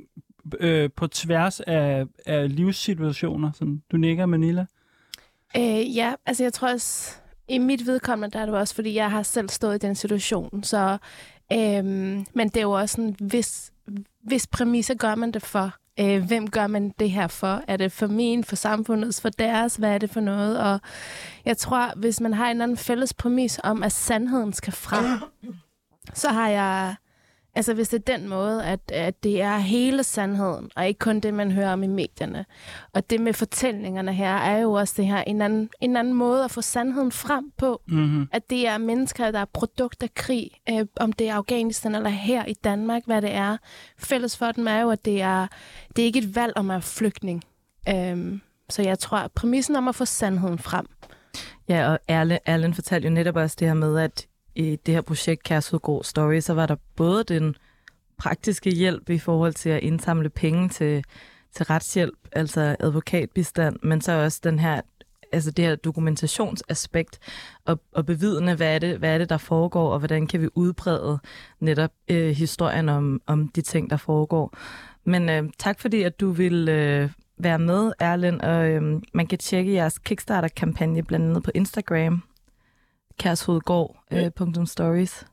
øh, 0.59 0.89
på 0.95 1.07
tværs 1.07 1.59
af, 1.59 2.05
af 2.25 2.55
livssituationer? 2.55 3.51
Sådan, 3.51 3.81
du 3.91 3.97
nikker, 3.97 4.25
Manila. 4.25 4.65
Øh, 5.57 5.95
ja, 5.95 6.13
altså 6.25 6.43
jeg 6.43 6.53
tror 6.53 6.71
også, 6.71 7.15
i 7.47 7.57
mit 7.57 7.85
vedkommende, 7.85 8.33
der 8.33 8.39
er 8.39 8.45
det 8.45 8.55
også, 8.55 8.75
fordi 8.75 8.95
jeg 8.95 9.11
har 9.11 9.23
selv 9.23 9.49
stået 9.49 9.75
i 9.75 9.87
den 9.87 9.95
situation. 9.95 10.63
Så, 10.63 10.97
øhm, 11.53 12.25
men 12.33 12.49
det 12.49 12.57
er 12.57 12.61
jo 12.61 12.71
også 12.71 12.95
sådan, 12.95 13.15
hvis, 13.19 13.73
hvis 14.21 14.47
præmisser 14.47 14.93
gør 14.93 15.15
man 15.15 15.31
det 15.31 15.41
for? 15.41 15.75
Øh, 15.99 16.23
hvem 16.23 16.49
gør 16.49 16.67
man 16.67 16.93
det 16.99 17.11
her 17.11 17.27
for? 17.27 17.61
Er 17.67 17.77
det 17.77 17.91
for 17.91 18.07
min, 18.07 18.43
for 18.43 18.55
samfundets, 18.55 19.21
for 19.21 19.29
deres? 19.29 19.75
Hvad 19.75 19.89
er 19.89 19.97
det 19.97 20.09
for 20.09 20.19
noget? 20.19 20.59
Og 20.59 20.79
jeg 21.45 21.57
tror, 21.57 21.93
hvis 21.95 22.21
man 22.21 22.33
har 22.33 22.51
en 22.51 22.61
anden 22.61 22.77
fælles 22.77 23.13
præmis 23.13 23.59
om, 23.63 23.83
at 23.83 23.91
sandheden 23.91 24.53
skal 24.53 24.73
frem, 24.73 25.19
så 26.13 26.29
har 26.29 26.49
jeg 26.49 26.95
Altså 27.55 27.73
hvis 27.73 27.89
det 27.89 28.09
er 28.09 28.17
den 28.17 28.29
måde, 28.29 28.65
at, 28.65 28.79
at 28.91 29.23
det 29.23 29.41
er 29.41 29.57
hele 29.57 30.03
sandheden, 30.03 30.71
og 30.75 30.87
ikke 30.87 30.99
kun 30.99 31.19
det, 31.19 31.33
man 31.33 31.51
hører 31.51 31.73
om 31.73 31.83
i 31.83 31.87
medierne. 31.87 32.45
Og 32.93 33.09
det 33.09 33.21
med 33.21 33.33
fortællingerne 33.33 34.13
her, 34.13 34.35
er 34.35 34.57
jo 34.57 34.71
også 34.71 34.93
det 34.97 35.05
her 35.05 35.21
en 35.21 35.41
anden, 35.41 35.69
en 35.81 35.97
anden 35.97 36.13
måde 36.13 36.43
at 36.43 36.51
få 36.51 36.61
sandheden 36.61 37.11
frem 37.11 37.51
på. 37.57 37.81
Mm-hmm. 37.87 38.27
At 38.31 38.49
det 38.49 38.67
er 38.67 38.77
mennesker, 38.77 39.31
der 39.31 39.39
er 39.39 39.45
produkt 39.45 40.03
af 40.03 40.13
krig, 40.13 40.51
øh, 40.69 40.85
om 40.99 41.13
det 41.13 41.29
er 41.29 41.35
Afghanistan 41.35 41.95
eller 41.95 42.09
her 42.09 42.45
i 42.45 42.53
Danmark, 42.53 43.01
hvad 43.05 43.21
det 43.21 43.33
er. 43.33 43.57
Fælles 43.97 44.37
for 44.37 44.51
dem 44.51 44.67
er 44.67 44.81
jo, 44.81 44.89
at 44.89 45.05
det 45.05 45.21
er, 45.21 45.47
det 45.95 46.01
er 46.01 46.05
ikke 46.05 46.19
et 46.19 46.35
valg 46.35 46.53
om 46.55 46.69
at 46.69 46.73
være 46.73 46.81
flygtning. 46.81 47.43
Øhm, 47.89 48.41
så 48.69 48.81
jeg 48.81 48.99
tror, 48.99 49.17
at 49.17 49.31
præmissen 49.31 49.75
om 49.75 49.87
at 49.87 49.95
få 49.95 50.05
sandheden 50.05 50.59
frem. 50.59 50.85
Ja, 51.69 51.91
og 51.91 51.99
Erlen, 52.07 52.39
Erlen 52.45 52.73
fortalte 52.73 53.07
jo 53.07 53.13
netop 53.13 53.35
også 53.35 53.55
det 53.59 53.67
her 53.67 53.75
med, 53.75 53.99
at 53.99 54.27
i 54.55 54.75
det 54.85 54.93
her 54.93 55.01
projekt 55.01 55.43
Kærsudgård 55.43 56.03
Story, 56.03 56.39
så 56.39 56.53
var 56.53 56.65
der 56.65 56.75
både 56.95 57.23
den 57.23 57.55
praktiske 58.17 58.69
hjælp 58.69 59.09
i 59.09 59.19
forhold 59.19 59.53
til 59.53 59.69
at 59.69 59.83
indsamle 59.83 60.29
penge 60.29 60.69
til, 60.69 61.03
til 61.55 61.65
retshjælp, 61.65 62.17
altså 62.31 62.75
advokatbistand, 62.79 63.79
men 63.83 64.01
så 64.01 64.11
også 64.11 64.39
den 64.43 64.59
her 64.59 64.81
altså 65.31 65.51
det 65.51 65.65
her 65.65 65.75
dokumentationsaspekt 65.75 67.19
og, 67.65 67.79
og 67.93 68.05
bevidne, 68.05 68.55
hvad 68.55 68.75
er, 68.75 68.79
det, 68.79 68.97
hvad 68.97 69.13
er 69.13 69.17
det, 69.17 69.29
der 69.29 69.37
foregår, 69.37 69.91
og 69.91 69.99
hvordan 69.99 70.27
kan 70.27 70.41
vi 70.41 70.47
udbrede 70.55 71.19
netop 71.59 71.91
øh, 72.07 72.29
historien 72.29 72.89
om, 72.89 73.21
om 73.27 73.47
de 73.47 73.61
ting, 73.61 73.89
der 73.89 73.97
foregår. 73.97 74.57
Men 75.03 75.29
øh, 75.29 75.43
tak 75.57 75.79
fordi, 75.79 76.03
at 76.03 76.19
du 76.19 76.31
vil 76.31 76.69
øh, 76.69 77.09
være 77.37 77.59
med, 77.59 77.91
Erlen, 77.99 78.41
og 78.41 78.69
øh, 78.69 79.01
man 79.13 79.27
kan 79.27 79.37
tjekke 79.37 79.73
jeres 79.73 79.99
Kickstarter-kampagne 79.99 81.03
blandt 81.03 81.25
andet 81.25 81.43
på 81.43 81.51
Instagram, 81.53 82.23
kærshovedgård.stories. 83.19 85.23
Øh, 85.23 85.29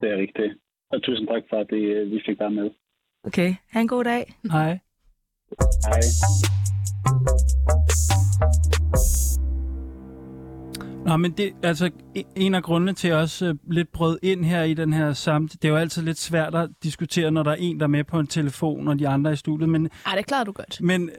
det 0.00 0.08
er 0.14 0.18
rigtigt. 0.18 0.52
Og 0.90 1.02
tusind 1.02 1.28
tak 1.28 1.42
for, 1.50 1.56
at 1.56 1.66
det, 1.70 1.82
øh, 1.96 2.10
vi 2.10 2.22
fik 2.26 2.40
være 2.40 2.50
med. 2.50 2.70
Okay, 3.24 3.54
ha' 3.70 3.80
en 3.80 3.88
god 3.88 4.04
dag. 4.04 4.34
Hej. 4.52 4.78
Hej. 5.86 6.00
Nå, 11.04 11.16
men 11.16 11.32
det, 11.32 11.52
altså, 11.62 11.90
en 12.36 12.54
af 12.54 12.62
grundene 12.62 12.92
til 12.92 13.08
at 13.08 13.14
også 13.14 13.50
uh, 13.50 13.72
lidt 13.72 13.92
brød 13.92 14.18
ind 14.22 14.44
her 14.44 14.62
i 14.62 14.74
den 14.74 14.92
her 14.92 15.12
samtale, 15.12 15.58
det 15.62 15.68
er 15.68 15.72
jo 15.72 15.76
altid 15.76 16.02
lidt 16.02 16.18
svært 16.18 16.54
at 16.54 16.70
diskutere, 16.82 17.30
når 17.30 17.42
der 17.42 17.50
er 17.50 17.56
en, 17.58 17.80
der 17.80 17.84
er 17.84 17.88
med 17.88 18.04
på 18.04 18.18
en 18.18 18.26
telefon, 18.26 18.88
og 18.88 18.98
de 18.98 19.08
andre 19.08 19.30
er 19.30 19.34
i 19.34 19.36
studiet, 19.36 19.68
men... 19.68 19.90
Ej, 20.06 20.16
det 20.16 20.26
klarer 20.26 20.44
du 20.44 20.52
godt. 20.52 20.80
Men, 20.80 21.10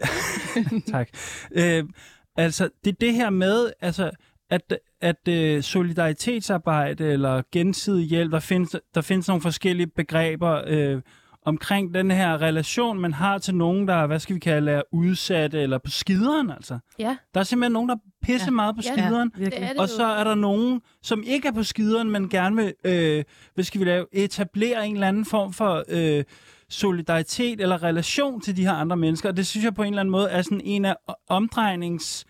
tak. 0.93 1.09
Uh, 1.51 1.89
altså, 2.35 2.69
det 2.83 2.91
er 2.91 2.95
det 2.99 3.13
her 3.13 3.29
med, 3.29 3.71
altså, 3.81 4.11
at, 4.49 4.77
at 5.01 5.27
uh, 5.29 5.61
solidaritetsarbejde 5.61 7.05
eller 7.05 7.41
gensidig 7.51 8.05
hjælp, 8.05 8.31
der 8.31 8.39
findes, 8.39 8.75
der 8.95 9.01
findes 9.01 9.27
nogle 9.27 9.41
forskellige 9.41 9.87
begreber 9.87 10.93
uh, 10.95 11.01
omkring 11.45 11.93
den 11.93 12.11
her 12.11 12.41
relation, 12.41 12.99
man 12.99 13.13
har 13.13 13.37
til 13.37 13.55
nogen, 13.55 13.87
der, 13.87 14.07
hvad 14.07 14.19
skal 14.19 14.35
vi 14.35 14.39
kalde, 14.39 14.71
er 14.71 14.81
udsatte 14.91 15.61
eller 15.61 15.77
på 15.77 15.91
skideren, 15.91 16.49
altså. 16.51 16.79
Ja. 16.99 17.17
Der 17.33 17.39
er 17.39 17.43
simpelthen 17.43 17.71
nogen, 17.73 17.89
der 17.89 17.95
pisse 18.23 18.45
ja. 18.45 18.51
meget 18.51 18.75
på 18.75 18.81
Ja. 18.85 18.91
skideren, 18.91 19.31
Ja. 19.39 19.43
Det 19.45 19.53
det 19.53 19.77
og 19.77 19.89
så 19.89 20.05
er 20.05 20.23
der 20.23 20.35
nogen, 20.35 20.81
som 21.03 21.23
ikke 21.25 21.47
er 21.47 21.51
på 21.51 21.63
skideren, 21.63 22.11
men 22.11 22.29
gerne 22.29 22.55
vil, 22.55 22.73
øh, 22.83 23.23
hvad 23.53 23.63
skal 23.63 23.79
vi 23.79 23.85
lave, 23.85 24.05
etablere 24.11 24.87
en 24.87 24.93
eller 24.93 25.07
anden 25.07 25.25
form 25.25 25.53
for 25.53 25.83
øh, 25.89 26.23
solidaritet 26.69 27.61
eller 27.61 27.83
relation 27.83 28.41
til 28.41 28.57
de 28.57 28.65
her 28.65 28.73
andre 28.73 28.97
mennesker. 28.97 29.29
Og 29.29 29.37
det 29.37 29.47
synes 29.47 29.63
jeg 29.63 29.73
på 29.75 29.83
en 29.83 29.93
eller 29.93 29.99
anden 30.01 30.11
måde 30.11 30.29
er 30.29 30.41
sådan 30.41 30.61
en 30.63 30.85
af 30.85 30.95
omdrejnings... 31.27 32.25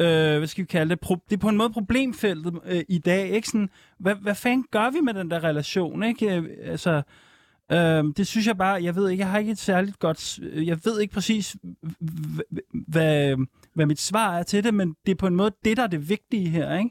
Øh, 0.00 0.38
hvad 0.38 0.46
skal 0.46 0.62
vi 0.62 0.66
kalde 0.66 0.90
det? 0.90 0.98
Pro- 1.06 1.26
det 1.30 1.36
er 1.36 1.40
på 1.40 1.48
en 1.48 1.56
måde 1.56 1.70
problemfeltet 1.70 2.60
øh, 2.66 2.82
i 2.88 2.98
dag, 2.98 3.28
ikke? 3.30 3.48
Sådan, 3.48 3.68
hvad, 3.98 4.14
hvad 4.14 4.34
fanden 4.34 4.66
gør 4.70 4.90
vi 4.90 5.00
med 5.00 5.14
den 5.14 5.30
der 5.30 5.44
relation, 5.44 6.02
ikke? 6.02 6.36
Øh, 6.36 6.44
altså, 6.62 7.02
øh, 7.72 8.04
det 8.16 8.26
synes 8.26 8.46
jeg 8.46 8.56
bare, 8.56 8.82
jeg 8.82 8.96
ved 8.96 9.10
ikke, 9.10 9.20
jeg 9.20 9.30
har 9.30 9.38
ikke 9.38 9.52
et 9.52 9.58
særligt 9.58 9.98
godt, 9.98 10.38
øh, 10.42 10.66
jeg 10.66 10.78
ved 10.84 11.00
ikke 11.00 11.14
præcis, 11.14 11.56
hvad, 12.88 13.36
hvad 13.74 13.86
mit 13.86 14.00
svar 14.00 14.38
er 14.38 14.42
til 14.42 14.64
det, 14.64 14.74
men 14.74 14.96
det 15.06 15.12
er 15.12 15.16
på 15.16 15.26
en 15.26 15.36
måde 15.36 15.50
det, 15.64 15.76
der 15.76 15.82
er 15.82 15.86
det 15.86 16.08
vigtige 16.08 16.48
her, 16.48 16.78
ikke? 16.78 16.90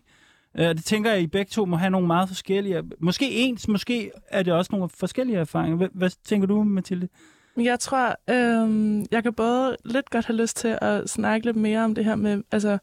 Øh, 0.58 0.76
det 0.76 0.86
tænker 0.86 1.12
jeg, 1.12 1.22
I 1.22 1.28
begge 1.28 1.50
to 1.50 1.66
må 1.66 1.76
have 1.76 1.90
nogle 1.90 2.08
meget 2.08 2.28
forskellige, 2.28 2.84
måske 3.00 3.32
ens, 3.32 3.68
måske 3.68 4.12
er 4.28 4.44
det 4.44 4.54
også 4.54 4.70
nogle 4.72 4.90
forskellige 4.90 5.38
erfaringer. 5.38 5.78
Hvad, 5.78 5.90
hvad 5.94 6.10
tænker 6.24 6.48
du, 6.48 6.64
Mathilde? 6.64 7.08
Jeg 7.58 7.80
tror, 7.80 8.16
øhm, 8.30 9.06
jeg 9.12 9.24
kan 9.24 9.34
både 9.34 9.78
lidt 9.86 10.10
godt 10.10 10.26
have 10.26 10.38
lyst 10.38 10.58
til 10.58 10.78
at 10.82 11.10
snakke 11.10 11.46
lidt 11.46 11.58
mere 11.58 11.80
om 11.84 11.96
det 11.96 12.06
her 12.06 12.16
med 12.16 12.42
altså, 12.52 12.78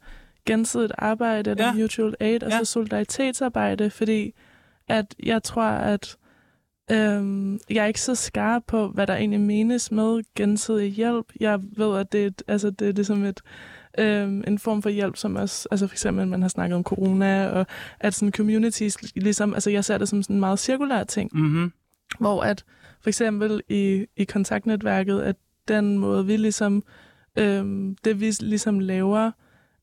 gensidigt 0.45 0.91
arbejde, 0.97 1.49
eller 1.51 1.65
Ja. 1.65 1.73
mutual 1.73 2.15
aid, 2.19 2.43
altså 2.43 2.57
Ja. 2.57 2.63
solidaritetsarbejde, 2.63 3.89
fordi 3.89 4.33
at 4.87 5.15
jeg 5.23 5.43
tror, 5.43 5.63
at 5.63 6.15
øhm, 6.91 7.59
jeg 7.69 7.83
er 7.83 7.85
ikke 7.85 8.01
så 8.01 8.15
skarp 8.15 8.61
på, 8.67 8.87
hvad 8.87 9.07
der 9.07 9.15
egentlig 9.15 9.39
menes 9.41 9.91
med 9.91 10.21
gensidig 10.35 10.91
hjælp. 10.91 11.25
Jeg 11.39 11.59
ved, 11.77 11.97
at 11.99 12.11
det 12.11 12.21
er, 12.23 12.27
et, 12.27 12.43
altså, 12.47 12.69
det 12.69 12.89
er 12.89 12.93
ligesom 12.93 13.23
et, 13.23 13.41
øhm, 13.99 14.43
en 14.47 14.59
form 14.59 14.81
for 14.81 14.89
hjælp, 14.89 15.17
som 15.17 15.35
også, 15.35 15.67
altså 15.71 15.87
for 15.87 15.93
eksempel, 15.93 16.27
man 16.27 16.41
har 16.41 16.49
snakket 16.49 16.75
om 16.75 16.83
corona, 16.83 17.47
og 17.49 17.65
at 17.99 18.13
sådan 18.13 18.31
communities, 18.31 19.15
ligesom, 19.15 19.53
altså 19.53 19.69
jeg 19.69 19.85
ser 19.85 19.97
det 19.97 20.09
som 20.09 20.23
sådan 20.23 20.35
en 20.35 20.39
meget 20.39 20.59
cirkulær 20.59 21.03
ting, 21.03 21.29
Mm-hmm. 21.33 21.71
hvor 22.19 22.41
at 22.43 22.63
for 23.01 23.09
eksempel 23.09 23.61
i, 23.69 24.05
i 24.17 24.23
kontaktnetværket, 24.23 25.21
at 25.21 25.35
den 25.67 25.97
måde, 25.97 26.25
vi 26.25 26.37
ligesom, 26.37 26.83
øhm, 27.37 27.95
det 28.03 28.19
vi 28.19 28.31
ligesom 28.39 28.79
laver, 28.79 29.31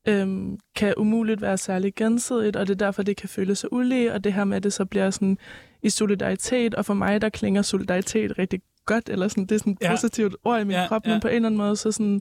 øhm, 0.08 0.58
kan 0.76 0.94
umuligt 0.96 1.40
være 1.42 1.58
særlig 1.58 1.94
gensidigt, 1.94 2.56
og 2.56 2.66
det 2.66 2.74
er 2.74 2.86
derfor, 2.86 3.02
det 3.02 3.16
kan 3.16 3.28
føles 3.28 3.58
så 3.58 3.68
ulige, 3.72 4.12
og 4.12 4.24
det 4.24 4.32
her 4.32 4.44
med, 4.44 4.56
at 4.56 4.62
det 4.62 4.72
så 4.72 4.84
bliver 4.84 5.10
sådan 5.10 5.38
i 5.82 5.90
solidaritet, 5.90 6.74
og 6.74 6.84
for 6.84 6.94
mig, 6.94 7.20
der 7.20 7.28
klinger 7.28 7.62
solidaritet 7.62 8.38
rigtig 8.38 8.60
godt, 8.86 9.08
eller 9.08 9.28
sådan, 9.28 9.46
det 9.46 9.54
er 9.54 9.58
sådan 9.58 9.72
et 9.72 9.78
Ja. 9.82 9.90
positivt 9.90 10.36
ord 10.44 10.60
i 10.60 10.64
min 10.64 10.70
Ja, 10.70 10.80
ja, 10.82 10.88
krop, 10.88 11.06
ja. 11.06 11.12
men 11.12 11.20
på 11.20 11.28
en 11.28 11.34
eller 11.34 11.46
anden 11.46 11.58
måde, 11.58 11.76
så 11.76 11.92
sådan, 11.92 12.20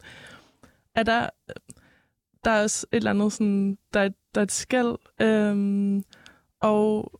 er 0.95 1.03
der, 1.03 1.29
der 2.43 2.51
er 2.51 2.63
også 2.63 2.87
et 2.91 2.97
eller 2.97 3.09
andet 3.11 3.33
sådan, 3.33 3.77
der 3.93 3.99
er, 3.99 4.09
der 4.35 4.41
er 4.41 4.43
et 4.43 4.51
skæld, 4.51 4.95
øhm, 5.21 6.03
og 6.61 7.11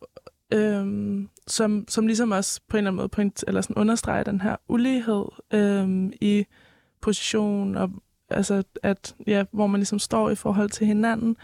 øhm, 0.52 1.28
som, 1.46 1.84
som 1.88 2.06
ligesom 2.06 2.30
også 2.30 2.60
på 2.68 2.76
en 2.76 2.78
eller 2.78 2.90
anden 2.90 2.96
måde 2.96 3.08
point, 3.08 3.44
eller 3.46 3.60
sådan 3.60 3.76
understreger 3.76 4.24
den 4.24 4.40
her 4.40 4.56
ulighed 4.68 5.24
øhm, 5.50 6.12
i 6.20 6.46
position, 7.00 7.76
og 7.76 7.90
altså 8.30 8.62
at, 8.82 9.14
ja, 9.26 9.44
hvor 9.52 9.66
man 9.66 9.80
ligesom 9.80 9.98
står 9.98 10.30
i 10.30 10.34
forhold 10.34 10.70
til 10.70 10.86
hinanden. 10.86 11.36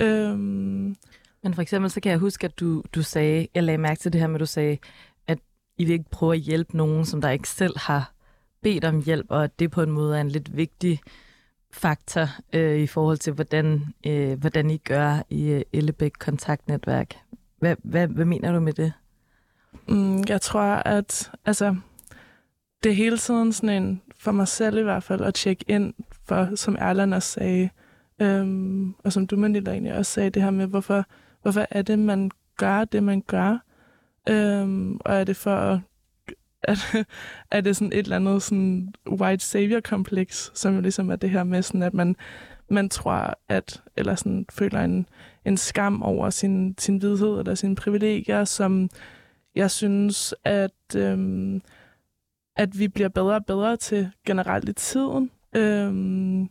Øhm, 0.00 0.96
Men 1.42 1.54
for 1.54 1.62
eksempel, 1.62 1.90
så 1.90 2.00
kan 2.00 2.10
jeg 2.10 2.18
huske, 2.18 2.44
at 2.44 2.60
du, 2.60 2.82
du 2.94 3.02
sagde, 3.02 3.48
jeg 3.54 3.62
lagde 3.62 3.78
mærke 3.78 4.00
til 4.00 4.12
det 4.12 4.20
her 4.20 4.28
med, 4.28 4.34
at 4.34 4.40
du 4.40 4.46
sagde, 4.46 4.78
at 5.26 5.38
I 5.78 5.84
vil 5.84 5.92
ikke 5.92 6.10
prøve 6.10 6.34
at 6.34 6.40
hjælpe 6.40 6.76
nogen, 6.76 7.04
som 7.04 7.20
der 7.20 7.30
ikke 7.30 7.48
selv 7.48 7.78
har 7.78 8.12
bedt 8.62 8.84
om 8.84 9.02
hjælp, 9.02 9.26
og 9.28 9.44
at 9.44 9.58
det 9.58 9.70
på 9.70 9.82
en 9.82 9.90
måde 9.90 10.16
er 10.16 10.20
en 10.20 10.28
lidt 10.28 10.56
vigtig 10.56 11.00
faktor 11.72 12.28
øh, 12.52 12.78
i 12.78 12.86
forhold 12.86 13.18
til, 13.18 13.32
hvordan, 13.32 13.82
øh, 14.06 14.40
hvordan 14.40 14.70
I 14.70 14.76
gør 14.76 15.22
i 15.30 15.48
øh, 15.50 15.62
Ellebæk 15.72 16.12
kontaktnetværk. 16.18 17.14
Hvad, 17.64 17.76
hvad, 17.82 18.08
hvad 18.08 18.24
mener 18.24 18.52
du 18.52 18.60
med 18.60 18.72
det? 18.72 18.92
Mm, 19.88 20.24
jeg 20.28 20.40
tror, 20.40 20.62
at 20.62 21.30
altså, 21.44 21.76
det 22.82 22.90
er 22.90 22.96
hele 22.96 23.18
tiden 23.18 23.52
sådan 23.52 23.82
en, 23.82 24.02
for 24.18 24.32
mig 24.32 24.48
selv 24.48 24.78
i 24.78 24.82
hvert 24.82 25.02
fald, 25.02 25.20
at 25.20 25.34
tjekke 25.34 25.64
ind, 25.68 25.94
for, 26.24 26.54
som 26.54 26.76
Erland 26.78 27.14
også 27.14 27.28
sagde, 27.28 27.70
øhm, 28.18 28.94
og 29.04 29.12
som 29.12 29.26
du, 29.26 29.36
Manila, 29.36 29.70
egentlig 29.70 29.94
også 29.94 30.12
sagde, 30.12 30.30
det 30.30 30.42
her 30.42 30.50
med, 30.50 30.66
hvorfor, 30.66 31.04
hvorfor 31.42 31.66
er 31.70 31.82
det, 31.82 31.98
man 31.98 32.30
gør 32.56 32.84
det, 32.84 33.02
man 33.02 33.20
gør? 33.26 33.58
Øhm, 34.28 34.96
og 34.96 35.14
er 35.14 35.24
det 35.24 35.36
for 35.36 35.56
at 35.56 35.80
at, 36.62 36.78
er 37.50 37.60
det 37.60 37.76
sådan 37.76 37.92
et 37.92 37.98
eller 37.98 38.16
andet 38.16 38.42
sådan 38.42 38.94
white 39.08 39.44
savior 39.44 39.80
kompleks, 39.80 40.50
som 40.54 40.74
jo 40.74 40.80
ligesom 40.80 41.10
er 41.10 41.16
det 41.16 41.30
her 41.30 41.44
med 41.44 41.62
sådan, 41.62 41.82
at 41.82 41.94
man, 41.94 42.16
man 42.68 42.88
tror, 42.88 43.38
at, 43.48 43.82
eller 43.96 44.14
sådan 44.14 44.46
føler 44.50 44.80
en, 44.80 45.06
en 45.44 45.56
skam 45.56 46.02
over 46.02 46.30
sin, 46.30 46.74
sin 46.78 47.02
vidhed 47.02 47.38
eller 47.38 47.54
sine 47.54 47.76
privilegier, 47.76 48.44
som 48.44 48.90
jeg 49.54 49.70
synes, 49.70 50.34
at, 50.44 50.96
øhm, 50.96 51.62
at 52.56 52.78
vi 52.78 52.88
bliver 52.88 53.08
bedre 53.08 53.34
og 53.34 53.46
bedre 53.46 53.76
til 53.76 54.10
generelt 54.26 54.68
i 54.68 54.72
tiden. 54.72 55.30
Øhm, 55.56 56.48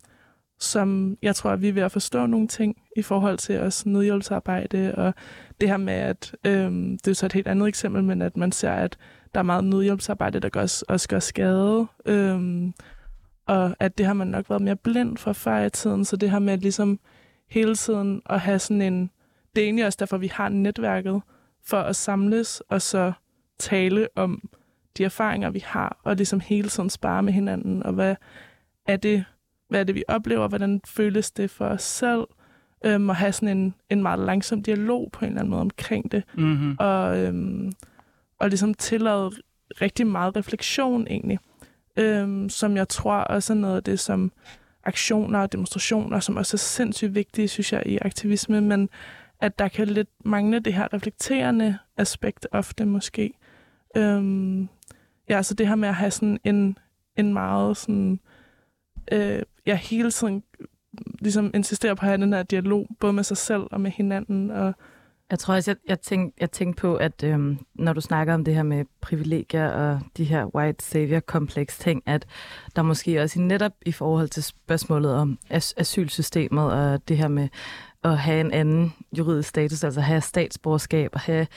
som 0.59 1.17
jeg 1.21 1.35
tror, 1.35 1.51
at 1.51 1.61
vi 1.61 1.69
er 1.69 1.73
ved 1.73 1.81
at 1.81 1.91
forstå 1.91 2.25
nogle 2.25 2.47
ting 2.47 2.77
i 2.97 3.01
forhold 3.01 3.37
til 3.37 3.59
også 3.59 3.89
nødhjælpsarbejde, 3.89 4.95
og 4.95 5.13
det 5.61 5.69
her 5.69 5.77
med, 5.77 5.93
at 5.93 6.35
øhm, 6.45 6.97
det 6.97 7.11
er 7.11 7.15
så 7.15 7.25
et 7.25 7.33
helt 7.33 7.47
andet 7.47 7.67
eksempel, 7.67 8.03
men 8.03 8.21
at 8.21 8.37
man 8.37 8.51
ser, 8.51 8.71
at 8.71 8.97
der 9.33 9.39
er 9.39 9.43
meget 9.43 9.63
nødhjælpsarbejde, 9.63 10.39
der 10.39 10.49
også, 10.61 10.85
også 10.87 11.09
gør 11.09 11.19
skade, 11.19 11.87
øhm, 12.05 12.73
og 13.45 13.75
at 13.79 13.97
det 13.97 14.05
har 14.05 14.13
man 14.13 14.27
nok 14.27 14.49
været 14.49 14.61
mere 14.61 14.75
blind 14.75 15.17
for 15.17 15.33
før 15.33 15.65
i 15.65 15.69
tiden, 15.69 16.05
så 16.05 16.15
det 16.15 16.31
her 16.31 16.39
med 16.39 16.53
at 16.53 16.61
ligesom 16.61 16.99
hele 17.49 17.75
tiden 17.75 18.21
at 18.25 18.39
have 18.39 18.59
sådan 18.59 18.81
en, 18.81 19.09
det 19.55 19.61
er 19.61 19.65
egentlig 19.65 19.85
også 19.85 19.97
derfor, 19.99 20.17
vi 20.17 20.27
har 20.27 20.49
netværket, 20.49 21.21
for 21.65 21.77
at 21.77 21.95
samles 21.95 22.61
og 22.69 22.81
så 22.81 23.13
tale 23.59 24.07
om 24.15 24.49
de 24.97 25.03
erfaringer, 25.03 25.49
vi 25.49 25.63
har, 25.65 25.97
og 26.03 26.15
ligesom 26.15 26.39
hele 26.39 26.69
tiden 26.69 26.89
spare 26.89 27.23
med 27.23 27.33
hinanden, 27.33 27.83
og 27.83 27.93
hvad 27.93 28.15
er 28.87 28.97
det, 28.97 29.25
hvad 29.69 29.79
er 29.79 29.83
det, 29.83 29.95
vi 29.95 30.03
oplever, 30.07 30.47
hvordan 30.47 30.81
føles 30.85 31.31
det 31.31 31.49
for 31.49 31.65
os 31.65 31.83
selv, 31.83 32.23
øhm, 32.85 33.09
og 33.09 33.15
have 33.15 33.31
sådan 33.31 33.57
en, 33.57 33.73
en 33.89 34.01
meget 34.01 34.19
langsom 34.19 34.63
dialog 34.63 35.09
på 35.11 35.25
en 35.25 35.29
eller 35.29 35.39
anden 35.39 35.49
måde 35.49 35.61
omkring 35.61 36.11
det, 36.11 36.23
Mm-hmm. 36.37 36.75
og, 36.79 37.17
øhm, 37.19 37.71
og 38.39 38.49
ligesom 38.49 38.73
tillade 38.73 39.31
rigtig 39.81 40.07
meget 40.07 40.35
refleksion 40.35 41.07
egentlig, 41.07 41.39
øhm, 41.97 42.49
som 42.49 42.77
jeg 42.77 42.89
tror 42.89 43.15
også 43.15 43.53
er 43.53 43.57
noget 43.57 43.75
af 43.75 43.83
det, 43.83 43.99
som 43.99 44.31
aktioner 44.83 45.39
og 45.39 45.51
demonstrationer, 45.51 46.19
som 46.19 46.37
også 46.37 46.55
er 46.55 46.59
sindssygt 46.59 47.15
vigtige, 47.15 47.47
synes 47.47 47.73
jeg, 47.73 47.83
i 47.85 47.97
aktivisme, 48.01 48.61
men 48.61 48.89
at 49.39 49.59
der 49.59 49.67
kan 49.67 49.87
lidt 49.87 50.09
mangle 50.25 50.59
det 50.59 50.73
her 50.73 50.93
reflekterende 50.93 51.77
aspekt 51.97 52.47
ofte 52.51 52.85
måske. 52.85 53.33
Øhm, 53.97 54.69
ja, 55.29 55.43
så 55.43 55.53
det 55.53 55.67
her 55.67 55.75
med 55.75 55.89
at 55.89 55.95
have 55.95 56.11
sådan 56.11 56.39
en, 56.43 56.77
en 57.17 57.33
meget 57.33 57.77
sådan, 57.77 58.19
øh, 59.11 59.41
jeg 59.65 59.77
hele 59.77 60.11
tiden 60.11 60.43
ligesom 61.19 61.51
insisterer 61.53 61.93
på 61.93 62.01
at 62.01 62.07
have 62.07 62.21
den 62.21 62.33
her 62.33 62.43
dialog, 62.43 62.87
både 62.99 63.13
med 63.13 63.23
sig 63.23 63.37
selv 63.37 63.63
og 63.71 63.81
med 63.81 63.91
hinanden, 63.91 64.51
og 64.51 64.73
jeg 65.33 65.39
tror 65.39 65.53
også, 65.55 65.71
jeg, 65.71 65.77
jeg, 65.87 65.99
tænkte, 66.01 66.37
jeg 66.41 66.51
tænkte 66.51 66.81
på, 66.81 66.95
at 66.95 67.23
øhm, 67.23 67.57
når 67.75 67.93
du 67.93 68.01
snakker 68.01 68.33
om 68.33 68.43
det 68.45 68.55
her 68.55 68.63
med 68.63 68.85
privilegier 69.01 69.67
og 69.69 69.99
de 70.17 70.23
her 70.23 70.45
white 70.55 70.85
savior-kompleks 70.85 71.77
ting, 71.77 72.03
at 72.05 72.25
der 72.75 72.81
måske 72.81 73.21
også 73.21 73.41
netop 73.41 73.71
i 73.85 73.91
forhold 73.91 74.27
til 74.29 74.43
spørgsmålet 74.43 75.13
om 75.15 75.37
as- 75.49 75.73
asylsystemet 75.77 76.71
og 76.73 77.07
det 77.07 77.17
her 77.17 77.27
med 77.27 77.47
at 78.03 78.17
have 78.17 78.41
en 78.41 78.51
anden 78.51 78.93
juridisk 79.17 79.49
status, 79.49 79.83
altså 79.83 80.01
have 80.01 80.21
statsborgerskab 80.21 81.09
og 81.13 81.19
have, 81.19 81.47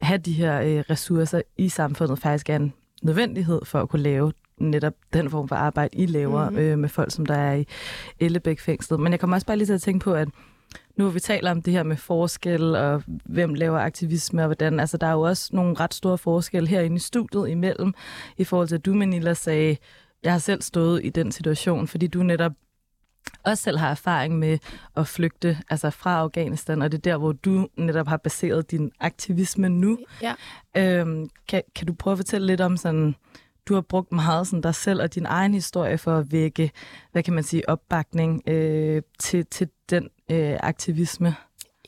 have 0.00 0.18
de 0.18 0.32
her 0.32 0.60
øh, 0.60 0.84
ressourcer 0.90 1.40
i 1.56 1.68
samfundet 1.68 2.18
faktisk 2.18 2.50
er 2.50 2.56
en 2.56 2.72
nødvendighed 3.02 3.60
for 3.64 3.80
at 3.80 3.88
kunne 3.88 4.02
lave 4.02 4.32
netop 4.58 4.94
den 5.12 5.30
form 5.30 5.48
for 5.48 5.56
arbejde, 5.56 5.96
I 5.98 6.06
laver 6.06 6.44
Mhm. 6.44 6.52
mm-hmm. 6.58 6.70
øh, 6.70 6.78
med 6.78 6.88
folk, 6.88 7.12
som 7.12 7.26
der 7.26 7.34
er 7.36 7.54
i 7.54 7.66
Ellebæk 8.20 8.60
fængslet. 8.60 9.00
Men 9.00 9.12
jeg 9.12 9.20
kommer 9.20 9.36
også 9.36 9.46
bare 9.46 9.56
lige 9.56 9.66
til 9.66 9.72
at 9.72 9.82
tænke 9.82 10.04
på, 10.04 10.12
at 10.12 10.28
nu 10.96 11.04
hvor 11.04 11.12
vi 11.12 11.20
taler 11.20 11.50
om 11.50 11.62
det 11.62 11.72
her 11.72 11.82
med 11.82 11.96
forskel, 11.96 12.76
og 12.76 13.02
hvem 13.06 13.54
laver 13.54 13.78
aktivisme, 13.78 14.42
og 14.42 14.46
hvordan, 14.46 14.80
altså 14.80 14.96
der 14.96 15.06
er 15.06 15.12
jo 15.12 15.20
også 15.20 15.50
nogle 15.52 15.74
ret 15.80 15.94
store 15.94 16.18
forskelle 16.18 16.68
herinde 16.68 16.96
i 16.96 16.98
studiet 16.98 17.48
imellem, 17.48 17.94
i 18.36 18.44
forhold 18.44 18.68
til, 18.68 18.74
at 18.74 18.86
du, 18.86 18.94
Manila, 18.94 19.34
sagde, 19.34 19.76
jeg 20.22 20.32
har 20.32 20.38
selv 20.38 20.62
stået 20.62 21.00
i 21.04 21.10
den 21.10 21.32
situation, 21.32 21.86
fordi 21.86 22.06
du 22.06 22.22
netop 22.22 22.52
også 23.44 23.62
selv 23.62 23.78
har 23.78 23.90
erfaring 23.90 24.38
med 24.38 24.58
at 24.96 25.06
flygte 25.06 25.58
altså 25.70 25.90
fra 25.90 26.18
Afghanistan, 26.18 26.82
og 26.82 26.92
det 26.92 26.98
er 26.98 27.02
der, 27.02 27.16
hvor 27.16 27.32
du 27.32 27.68
netop 27.76 28.08
har 28.08 28.16
baseret 28.16 28.70
din 28.70 28.92
aktivisme 29.00 29.68
nu. 29.68 29.98
Ja. 30.22 30.34
Øhm, 30.76 31.28
kan, 31.48 31.62
kan 31.74 31.86
du 31.86 31.92
prøve 31.92 32.12
at 32.12 32.18
fortælle 32.18 32.46
lidt 32.46 32.60
om 32.60 32.76
sådan, 32.76 33.14
du 33.68 33.74
har 33.74 33.80
brugt 33.80 34.12
meget 34.12 34.46
sådan 34.46 34.60
dig 34.60 34.74
selv 34.74 35.02
og 35.02 35.14
din 35.14 35.26
egen 35.26 35.54
historie 35.54 35.98
for 35.98 36.18
at 36.18 36.32
vække, 36.32 36.70
hvad 37.12 37.22
kan 37.22 37.34
man 37.34 37.44
sige, 37.44 37.68
opbakning 37.68 38.48
øh, 38.48 39.02
til, 39.18 39.46
til 39.46 39.68
den 39.90 40.08
øh, 40.30 40.56
aktivisme? 40.60 41.34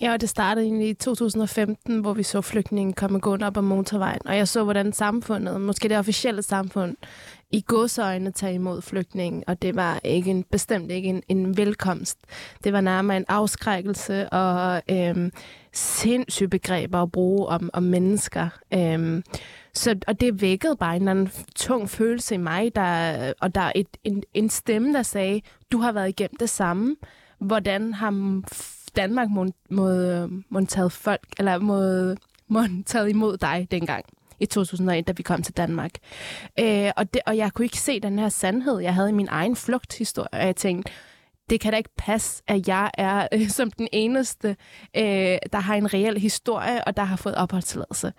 Ja, 0.00 0.12
og 0.12 0.20
det 0.20 0.28
startede 0.28 0.66
egentlig 0.66 0.88
i 0.88 0.94
2015, 0.94 2.00
hvor 2.00 2.12
vi 2.12 2.22
så 2.22 2.40
flygtningen 2.40 2.92
komme 2.92 3.18
gående 3.18 3.46
op 3.46 3.56
ad 3.56 3.62
motorvejen. 3.62 4.20
Og 4.24 4.36
jeg 4.36 4.48
så, 4.48 4.64
hvordan 4.64 4.92
samfundet, 4.92 5.60
måske 5.60 5.88
det 5.88 5.98
officielle 5.98 6.42
samfund, 6.42 6.96
i 7.50 7.64
godsøjne 7.66 8.32
tage 8.32 8.54
imod 8.54 8.82
flygtningen. 8.82 9.44
Og 9.46 9.62
det 9.62 9.76
var 9.76 10.00
ikke 10.04 10.30
en, 10.30 10.44
bestemt 10.50 10.90
ikke 10.90 11.08
en, 11.08 11.22
en 11.28 11.56
velkomst. 11.56 12.18
Det 12.64 12.72
var 12.72 12.80
nærmere 12.80 13.16
en 13.16 13.24
afskrækkelse 13.28 14.28
og 14.28 14.82
øhm, 14.90 15.30
sindssyge 15.72 16.48
begreber 16.48 17.02
at 17.02 17.12
bruge 17.12 17.46
om, 17.46 17.70
om 17.72 17.82
mennesker. 17.82 18.48
Øhm, 18.74 19.22
så, 19.78 19.96
og 20.06 20.20
det 20.20 20.40
vækkede 20.40 20.76
bare 20.76 20.96
en 20.96 21.02
eller 21.02 21.10
anden 21.10 21.30
tung 21.56 21.90
følelse 21.90 22.34
i 22.34 22.38
mig, 22.38 22.74
der, 22.74 23.32
og 23.40 23.54
der 23.54 23.60
er 23.60 23.72
et, 23.74 23.96
en, 24.04 24.22
en 24.34 24.50
stemme, 24.50 24.92
der 24.92 25.02
sagde, 25.02 25.40
du 25.72 25.78
har 25.78 25.92
været 25.92 26.08
igennem 26.08 26.36
det 26.40 26.50
samme. 26.50 26.96
Hvordan 27.38 27.94
har 27.94 28.42
Danmark 28.96 29.28
må, 29.30 29.46
må, 29.70 29.90
må 30.48 30.64
taget 30.64 30.92
folk, 30.92 31.20
eller 31.38 31.58
må, 31.58 32.14
må 32.48 32.60
taget 32.86 33.10
imod 33.10 33.36
dig 33.36 33.68
dengang 33.70 34.04
i 34.40 34.46
2001, 34.46 35.06
da 35.06 35.12
vi 35.12 35.22
kom 35.22 35.42
til 35.42 35.56
Danmark. 35.56 35.90
Øh, 36.60 36.90
og, 36.96 37.14
det, 37.14 37.22
og 37.26 37.36
jeg 37.36 37.52
kunne 37.52 37.64
ikke 37.64 37.80
se 37.80 38.00
den 38.00 38.18
her 38.18 38.28
sandhed, 38.28 38.78
jeg 38.78 38.94
havde 38.94 39.08
i 39.08 39.12
min 39.12 39.28
egen 39.30 39.56
flugthistorie, 39.56 40.28
og 40.32 40.46
jeg 40.46 40.56
tænkte, 40.56 40.92
det 41.50 41.60
kan 41.60 41.72
da 41.72 41.76
ikke 41.76 41.94
passe, 41.96 42.42
at 42.46 42.68
jeg 42.68 42.90
er 42.94 43.28
øh, 43.32 43.48
som 43.58 43.70
den 43.70 43.88
eneste, 43.92 44.56
øh, 44.96 45.38
der 45.52 45.58
har 45.58 45.74
en 45.74 45.94
reel 45.94 46.18
historie, 46.18 46.84
og 46.84 46.96
der 46.96 47.04
har 47.04 47.16
fået 47.16 47.34
opholdstilladelse. 47.34 48.12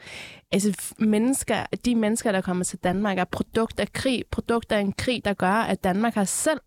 Altså 0.51 0.93
mennesker, 0.97 1.65
de 1.85 1.95
mennesker, 1.95 2.31
der 2.31 2.41
kommer 2.41 2.63
til 2.63 2.79
Danmark, 2.79 3.17
er 3.17 3.25
produkt 3.25 3.79
af 3.79 3.93
krig, 3.93 4.23
produkt 4.31 4.71
af 4.71 4.79
en 4.79 4.93
krig, 4.93 5.25
der 5.25 5.33
gør, 5.33 5.47
at 5.47 5.83
Danmark 5.83 6.13
har 6.13 6.23
selv 6.23 6.59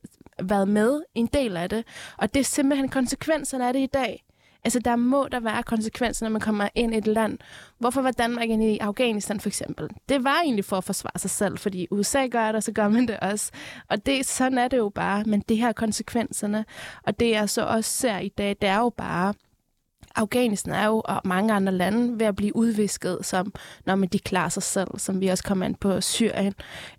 været 0.43 0.69
med 0.69 1.03
en 1.15 1.27
del 1.27 1.57
af 1.57 1.69
det. 1.69 1.85
Og 2.19 2.35
det 2.35 2.41
er 2.41 2.45
simpelthen 2.45 2.89
konsekvenserne 2.89 3.67
af 3.67 3.73
det 3.73 3.81
i 3.81 3.87
dag. 3.87 4.25
Altså, 4.65 4.79
der 4.79 4.97
må 4.97 5.29
der 5.33 5.41
være 5.41 5.63
konsekvenser, 5.63 6.27
når 6.27 6.31
man 6.31 6.41
kommer 6.41 6.69
ind 6.75 6.95
i 6.95 6.99
et 6.99 7.07
land. 7.07 7.39
Hvorfor 7.79 8.03
var 8.03 8.11
Danmark 8.11 8.49
inde 8.49 8.75
i 8.75 8.79
Afghanistan, 8.79 9.41
for 9.41 9.49
eksempel? 9.49 9.89
Det 10.09 10.25
var 10.25 10.41
egentlig 10.45 10.65
for 10.65 10.77
at 10.77 10.85
forsvare 10.85 11.19
sig 11.19 11.31
selv, 11.31 11.59
fordi 11.59 11.87
USA 11.91 12.27
gør 12.27 12.53
det, 12.53 12.65
så 12.65 12.73
gør 12.73 12.89
man 12.89 13.09
det 13.09 13.21
også. 13.21 13.51
Og 13.89 14.07
det, 14.07 14.27
sådan 14.27 14.59
er 14.59 14.69
det 14.69 14.77
jo 14.77 14.89
bare, 14.89 15.25
men 15.25 15.41
det 15.49 15.57
her 15.59 15.73
konsekvenserne. 15.73 16.65
Og 17.03 17.21
det, 17.21 17.31
jeg 17.31 17.51
så 17.51 17.63
også 17.63 17.91
ser 17.91 18.19
i 18.19 18.29
dag, 18.29 18.57
det 18.61 18.69
er 18.69 18.79
jo 18.79 18.89
bare, 18.97 19.35
Afghanistan 20.15 20.75
er 20.75 20.87
jo, 20.87 21.03
og 21.05 21.21
mange 21.25 21.55
andre 21.55 21.73
lande, 21.73 22.19
ved 22.19 22.27
at 22.27 22.37
blive 22.37 22.57
udvisket, 22.57 23.19
som 23.23 23.53
når 23.87 23.95
man 23.95 24.09
de 24.09 24.19
klarer 24.19 24.49
sig 24.49 24.63
selv, 24.63 24.89
som 24.99 25.21
vi 25.21 25.29
også 25.29 25.45
kommer 25.45 25.67
ind 25.67 25.77
på 25.77 26.01
Syrien. 26.01 26.55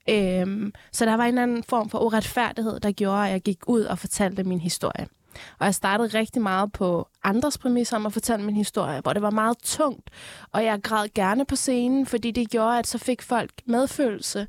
Øhm, 0.10 0.74
så 0.92 1.06
der 1.06 1.14
var 1.14 1.26
en 1.26 1.38
anden 1.38 1.64
form 1.64 1.90
for 1.90 2.00
uretfærdighed, 2.00 2.80
der 2.80 2.92
gjorde, 2.92 3.26
at 3.26 3.32
jeg 3.32 3.42
gik 3.42 3.60
ud 3.68 3.82
og 3.82 4.00
fortalte 4.00 4.44
min 4.44 4.60
historie. 4.60 5.08
Og 5.60 5.66
jeg 5.66 5.76
startede 5.76 6.20
rigtig 6.20 6.42
meget 6.42 6.72
på 6.72 7.08
andres 7.24 7.58
præmisser 7.58 7.96
om 7.96 8.06
at 8.06 8.14
fortælle 8.14 8.46
min 8.46 8.56
historie, 8.56 9.02
hvor 9.02 9.14
det 9.14 9.22
var 9.22 9.30
meget 9.30 9.58
tungt. 9.58 10.10
Og 10.52 10.64
jeg 10.64 10.82
græd 10.84 11.08
gerne 11.16 11.46
på 11.46 11.56
scenen, 11.56 12.06
fordi 12.06 12.32
det 12.32 12.50
gjorde, 12.50 12.80
at 12.80 12.88
så 12.88 12.98
fik 12.98 13.22
folk 13.22 13.52
medfølelse. 13.66 14.48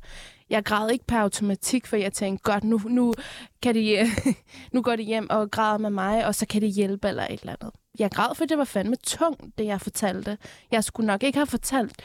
Jeg 0.49 0.63
græd 0.63 0.89
ikke 0.89 1.05
per 1.05 1.19
automatik, 1.19 1.87
for 1.87 1.95
jeg 1.95 2.13
tænkte, 2.13 2.43
godt, 2.43 2.63
nu, 2.63 2.81
nu, 2.85 3.13
kan 3.61 3.75
de, 3.75 4.07
nu 4.73 4.81
går 4.81 4.95
de 4.95 5.03
hjem 5.03 5.27
og 5.29 5.51
græder 5.51 5.77
med 5.77 5.89
mig, 5.89 6.25
og 6.25 6.35
så 6.35 6.45
kan 6.45 6.61
de 6.61 6.67
hjælpe 6.67 7.07
eller 7.07 7.23
et 7.29 7.39
eller 7.39 7.55
andet. 7.61 7.75
Jeg 7.99 8.11
græd, 8.11 8.35
for 8.35 8.45
det 8.45 8.57
var 8.57 8.63
fandme 8.63 8.95
tungt, 8.95 9.57
det 9.57 9.65
jeg 9.65 9.81
fortalte. 9.81 10.37
Jeg 10.71 10.83
skulle 10.83 11.07
nok 11.07 11.23
ikke 11.23 11.37
have 11.37 11.47
fortalt 11.47 12.01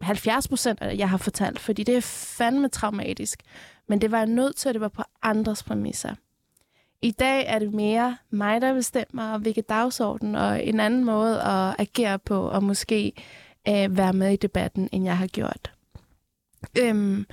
70 0.00 0.48
procent 0.48 0.80
af 0.80 0.90
det, 0.90 0.98
jeg 0.98 1.10
har 1.10 1.16
fortalt, 1.16 1.58
fordi 1.58 1.84
det 1.84 1.96
er 1.96 2.00
fandme 2.00 2.68
traumatisk. 2.68 3.42
Men 3.88 4.00
det 4.00 4.10
var 4.10 4.18
jeg 4.18 4.26
nødt 4.26 4.56
til, 4.56 4.68
at 4.68 4.74
det 4.74 4.80
var 4.80 4.88
på 4.88 5.02
andres 5.22 5.62
præmisser. 5.62 6.14
I 7.02 7.10
dag 7.10 7.44
er 7.46 7.58
det 7.58 7.74
mere 7.74 8.16
mig, 8.30 8.60
der 8.60 8.74
bestemmer, 8.74 9.38
hvilke 9.38 9.62
dagsorden 9.62 10.34
og 10.34 10.66
en 10.66 10.80
anden 10.80 11.04
måde 11.04 11.42
at 11.42 11.74
agere 11.78 12.18
på, 12.18 12.48
og 12.48 12.62
måske 12.62 13.12
øh, 13.68 13.96
være 13.96 14.12
med 14.12 14.32
i 14.32 14.36
debatten, 14.36 14.88
end 14.92 15.04
jeg 15.04 15.18
har 15.18 15.26
gjort. 15.26 15.72
Øhm, 16.78 17.26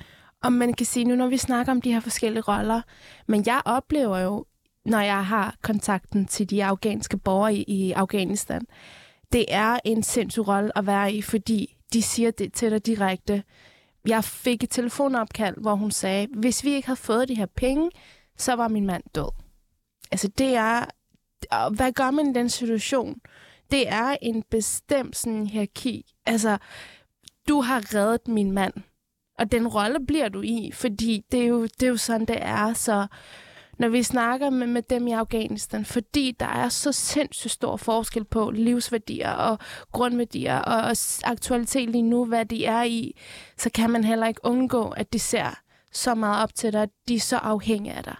og 0.43 0.53
man 0.53 0.73
kan 0.73 0.85
sige 0.85 1.05
nu, 1.05 1.15
når 1.15 1.27
vi 1.27 1.37
snakker 1.37 1.71
om 1.71 1.81
de 1.81 1.93
her 1.93 1.99
forskellige 1.99 2.43
roller, 2.47 2.81
men 3.27 3.43
jeg 3.45 3.61
oplever 3.65 4.17
jo, 4.17 4.45
når 4.85 4.99
jeg 4.99 5.25
har 5.25 5.55
kontakten 5.61 6.25
til 6.25 6.49
de 6.49 6.65
afghanske 6.65 7.17
borgere 7.17 7.55
i, 7.55 7.63
i 7.63 7.91
Afghanistan, 7.91 8.61
det 9.31 9.45
er 9.49 9.79
en 9.85 10.03
sindssyg 10.03 10.47
rolle 10.47 10.77
at 10.77 10.85
være 10.85 11.13
i, 11.13 11.21
fordi 11.21 11.77
de 11.93 12.01
siger 12.01 12.31
det 12.31 12.53
til 12.53 12.71
dig 12.71 12.85
direkte. 12.85 13.43
Jeg 14.07 14.23
fik 14.23 14.63
et 14.63 14.69
telefonopkald, 14.69 15.55
hvor 15.57 15.75
hun 15.75 15.91
sagde, 15.91 16.27
hvis 16.33 16.63
vi 16.63 16.73
ikke 16.73 16.87
havde 16.87 16.99
fået 16.99 17.27
de 17.27 17.35
her 17.35 17.45
penge, 17.45 17.89
så 18.37 18.53
var 18.53 18.67
min 18.67 18.85
mand 18.85 19.03
død. 19.15 19.38
Altså 20.11 20.27
det 20.27 20.55
er, 20.55 20.85
hvad 21.69 21.91
gør 21.91 22.11
man 22.11 22.29
i 22.29 22.33
den 22.33 22.49
situation? 22.49 23.15
Det 23.71 23.89
er 23.89 24.17
en 24.21 24.43
bestemt 24.51 25.17
sådan 25.17 25.47
hierarki. 25.47 26.15
Altså, 26.25 26.57
du 27.47 27.61
har 27.61 27.95
reddet 27.95 28.27
min 28.27 28.51
mand, 28.51 28.73
og 29.39 29.51
den 29.51 29.67
rolle 29.67 30.05
bliver 30.05 30.29
du 30.29 30.41
i, 30.41 30.71
fordi 30.73 31.21
det 31.31 31.41
er 31.41 31.47
jo, 31.47 31.63
det 31.63 31.83
er 31.83 31.87
jo 31.87 31.97
sådan, 31.97 32.27
det 32.27 32.37
er. 32.41 32.73
Så 32.73 33.07
når 33.79 33.89
vi 33.89 34.03
snakker 34.03 34.49
med, 34.49 34.67
med 34.67 34.81
dem 34.81 35.07
i 35.07 35.11
Afghanistan, 35.11 35.85
fordi 35.85 36.35
der 36.39 36.45
er 36.45 36.69
så 36.69 36.91
sindssygt 36.91 37.51
stor 37.51 37.77
forskel 37.77 38.25
på 38.25 38.51
livsværdier 38.51 39.31
og 39.31 39.59
grundværdier 39.91 40.59
og, 40.59 40.81
og 40.81 40.95
aktualitet 41.23 41.89
lige 41.89 42.01
nu, 42.01 42.25
hvad 42.25 42.45
de 42.45 42.65
er 42.65 42.83
i, 42.83 43.17
så 43.57 43.69
kan 43.73 43.89
man 43.89 44.03
heller 44.03 44.27
ikke 44.27 44.41
undgå, 44.43 44.89
at 44.89 45.13
de 45.13 45.19
ser 45.19 45.59
så 45.91 46.15
meget 46.15 46.43
op 46.43 46.55
til 46.55 46.73
dig, 46.73 46.81
at 46.81 46.89
de 47.07 47.15
er 47.15 47.19
så 47.19 47.37
afhængige 47.37 47.93
af 47.93 48.03
dig. 48.03 48.15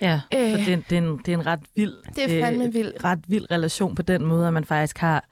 Ja, 0.00 0.20
øh, 0.34 0.42
Øh. 0.42 0.50
så 0.50 0.56
det, 0.56 0.68
er, 0.68 0.74
en- 0.76 0.84
det, 0.90 0.98
er 0.98 1.02
en, 1.02 1.18
det 1.18 1.28
er 1.34 1.38
en 1.38 1.46
ret 1.46 1.60
vild, 1.76 1.92
Det 2.16 2.38
er 2.38 2.44
fandme 2.44 2.72
vild. 2.72 3.04
ret 3.04 3.20
vild 3.28 3.50
relation 3.50 3.94
på 3.94 4.02
den 4.02 4.24
måde, 4.24 4.46
at 4.46 4.52
man 4.52 4.64
faktisk 4.64 4.98
har 4.98 5.24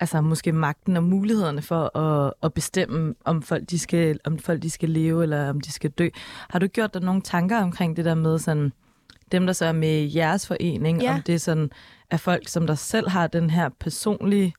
altså 0.00 0.20
måske 0.20 0.52
magten 0.52 0.96
og 0.96 1.02
mulighederne 1.04 1.62
for 1.62 1.98
at, 1.98 2.32
at 2.42 2.54
bestemme, 2.54 3.14
om 3.24 3.42
folk, 3.42 3.70
de 3.70 3.78
skal, 3.78 4.20
om 4.24 4.38
folk 4.38 4.62
de 4.62 4.70
skal 4.70 4.90
leve, 4.90 5.22
eller 5.22 5.50
om 5.50 5.60
de 5.60 5.72
skal 5.72 5.90
dø. 5.90 6.08
Har 6.50 6.58
du 6.58 6.66
gjort 6.66 6.94
dig 6.94 7.02
nogle 7.02 7.22
tanker 7.22 7.58
omkring 7.62 7.96
det 7.96 8.04
der 8.04 8.14
med 8.14 8.38
sådan, 8.38 8.72
dem, 9.32 9.46
der 9.46 9.52
så 9.52 9.64
er 9.66 9.72
med 9.72 9.98
i 10.02 10.16
jeres 10.18 10.46
forening, 10.46 11.02
Ja. 11.02 11.14
om 11.14 11.22
det 11.22 11.40
sådan 11.40 11.70
er 12.10 12.16
folk, 12.16 12.48
som 12.48 12.66
der 12.66 12.74
selv 12.74 13.08
har 13.08 13.26
den 13.26 13.50
her 13.50 13.68
personlige 13.80 14.54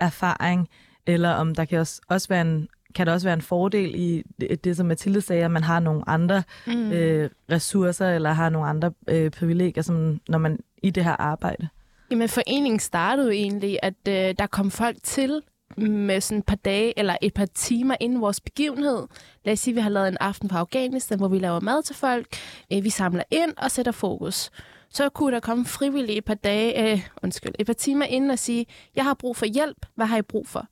erfaring, 0.00 0.68
eller 1.06 1.30
om 1.30 1.54
der 1.54 1.64
kan 1.64 1.78
også, 1.78 2.00
også 2.08 2.28
være 2.28 2.40
en 2.40 2.68
kan 2.94 3.06
der 3.06 3.12
også 3.12 3.26
være 3.26 3.34
en 3.34 3.42
fordel 3.42 3.94
i 3.94 4.22
det, 4.40 4.64
det 4.64 4.76
som 4.76 4.86
Mathilde 4.86 5.20
sagde, 5.20 5.44
at 5.44 5.50
man 5.50 5.62
har 5.64 5.80
nogle 5.80 6.02
andre 6.06 6.42
Mm. 6.66 6.92
øh, 6.92 7.30
ressourcer, 7.52 8.08
eller 8.08 8.32
har 8.32 8.48
nogle 8.48 8.68
andre 8.68 8.92
øh, 9.08 9.30
privilegier, 9.30 9.82
som, 9.82 10.20
når 10.28 10.38
man 10.38 10.58
i 10.82 10.90
det 10.90 11.04
her 11.04 11.16
arbejde? 11.20 11.68
Jamen, 12.10 12.28
foreningen 12.28 12.80
startede 12.80 13.26
jo 13.26 13.32
egentlig, 13.32 13.78
at 13.82 13.94
øh, 14.08 14.34
der 14.38 14.46
kom 14.46 14.70
folk 14.70 14.96
til 15.02 15.40
med 15.76 16.20
sådan 16.20 16.38
et 16.38 16.46
par 16.46 16.56
dage 16.56 16.98
eller 16.98 17.16
et 17.22 17.34
par 17.34 17.46
timer 17.54 17.96
inden 18.00 18.20
vores 18.20 18.40
begivenhed. 18.40 19.06
Lad 19.44 19.52
os 19.52 19.58
sige, 19.60 19.72
at 19.72 19.76
vi 19.76 19.80
har 19.80 19.90
lavet 19.90 20.08
en 20.08 20.16
aften 20.20 20.48
på 20.48 20.56
Afghanistan, 20.56 21.18
hvor 21.18 21.28
vi 21.28 21.38
laver 21.38 21.60
mad 21.60 21.82
til 21.82 21.96
folk. 21.96 22.26
Øh, 22.72 22.84
vi 22.84 22.90
samler 22.90 23.22
ind 23.30 23.52
og 23.56 23.70
sætter 23.70 23.92
fokus. 23.92 24.50
Så 24.92 25.08
kunne 25.08 25.32
der 25.34 25.40
komme 25.40 25.64
frivillige 25.66 26.18
et 26.18 26.24
par 26.24 26.34
dage, 26.34 26.92
øh, 26.92 27.00
undskyld, 27.22 27.52
et 27.58 27.66
par 27.66 27.72
timer 27.72 28.04
inden 28.04 28.30
og 28.30 28.38
sige, 28.38 28.66
jeg 28.96 29.04
har 29.04 29.14
brug 29.14 29.36
for 29.36 29.46
hjælp. 29.46 29.86
Hvad 29.94 30.06
har 30.06 30.18
I 30.18 30.22
brug 30.22 30.48
for? 30.48 30.66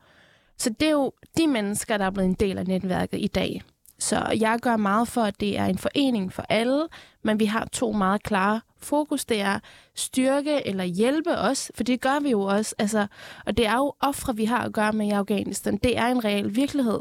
Så 0.58 0.70
det 0.70 0.88
er 0.88 0.92
jo 0.92 1.12
de 1.36 1.46
mennesker, 1.46 1.96
der 1.96 2.04
er 2.04 2.10
blevet 2.10 2.28
en 2.28 2.34
del 2.34 2.58
af 2.58 2.66
netværket 2.66 3.20
i 3.20 3.26
dag. 3.26 3.62
Så 3.98 4.36
jeg 4.40 4.58
gør 4.62 4.76
meget 4.76 5.08
for, 5.08 5.22
at 5.22 5.40
det 5.40 5.58
er 5.58 5.64
en 5.64 5.78
forening 5.78 6.32
for 6.32 6.44
alle, 6.48 6.88
men 7.22 7.40
vi 7.40 7.44
har 7.44 7.68
to 7.72 7.92
meget 7.92 8.22
klare 8.22 8.60
fokus. 8.78 9.24
Det 9.24 9.40
er 9.40 9.58
styrke 9.94 10.66
eller 10.66 10.84
hjælpe 10.84 11.38
os, 11.38 11.72
for 11.74 11.84
det 11.84 12.00
gør 12.00 12.20
vi 12.20 12.30
jo 12.30 12.40
også. 12.40 12.74
Altså, 12.78 13.06
og 13.46 13.56
det 13.56 13.66
er 13.66 13.76
jo 13.76 13.94
ofre, 14.00 14.36
vi 14.36 14.44
har 14.44 14.64
at 14.64 14.72
gøre 14.72 14.92
med 14.92 15.06
i 15.06 15.10
Afghanistan. 15.10 15.76
Det 15.76 15.98
er 15.98 16.06
en 16.06 16.24
reel 16.24 16.56
virkelighed. 16.56 17.00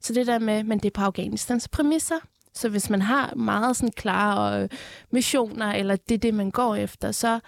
Så 0.00 0.12
det 0.12 0.26
der 0.26 0.38
med, 0.38 0.64
men 0.64 0.78
det 0.78 0.86
er 0.86 1.00
på 1.00 1.00
Afghanistans 1.00 1.68
præmisser. 1.68 2.18
Så 2.54 2.68
hvis 2.68 2.90
man 2.90 3.02
har 3.02 3.34
meget 3.34 3.76
sådan 3.76 3.92
klare 3.92 4.62
øh, 4.62 4.68
missioner, 5.10 5.72
eller 5.72 5.96
det 5.96 6.14
er 6.14 6.18
det, 6.18 6.34
man 6.34 6.50
går 6.50 6.74
efter, 6.74 7.12
så 7.12 7.40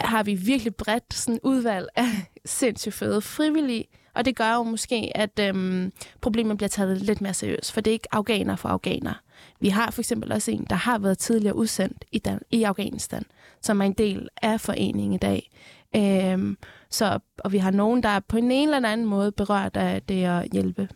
har 0.00 0.22
vi 0.22 0.34
virkelig 0.34 0.74
bredt 0.74 1.14
sådan 1.14 1.40
udvalg 1.42 1.88
af 1.96 2.06
sindssygt 2.44 2.94
fede 2.94 3.20
frivillige. 3.20 3.84
Og 4.14 4.24
det 4.24 4.36
gør 4.36 4.54
jo 4.54 4.62
måske, 4.62 5.12
at 5.14 5.38
øhm, 5.40 5.92
problemet 6.20 6.56
bliver 6.56 6.68
taget 6.68 7.02
lidt 7.02 7.20
mere 7.20 7.34
seriøst, 7.34 7.72
for 7.72 7.80
det 7.80 7.90
er 7.90 7.92
ikke 7.92 8.14
afghaner 8.14 8.56
for 8.56 8.68
afghaner. 8.68 9.14
Vi 9.60 9.68
har 9.68 9.90
for 9.90 10.00
eksempel 10.00 10.32
også 10.32 10.50
en, 10.50 10.66
der 10.70 10.76
har 10.76 10.98
været 10.98 11.18
tidligere 11.18 11.56
udsendt 11.56 12.04
i, 12.12 12.18
Dan- 12.18 12.42
i 12.50 12.62
Afghanistan, 12.62 13.22
som 13.60 13.80
er 13.80 13.84
en 13.84 13.92
del 13.92 14.28
af 14.42 14.60
foreningen 14.60 15.12
i 15.12 15.18
dag. 15.18 15.50
Øhm, 15.96 16.56
så, 16.90 17.18
og 17.38 17.52
vi 17.52 17.58
har 17.58 17.70
nogen, 17.70 18.02
der 18.02 18.08
er 18.08 18.20
på 18.20 18.36
en 18.36 18.50
eller 18.50 18.88
anden 18.88 19.06
måde 19.06 19.32
berørt 19.32 19.76
af 19.76 20.02
det 20.02 20.24
at 20.24 20.48
hjælpe. 20.52 20.88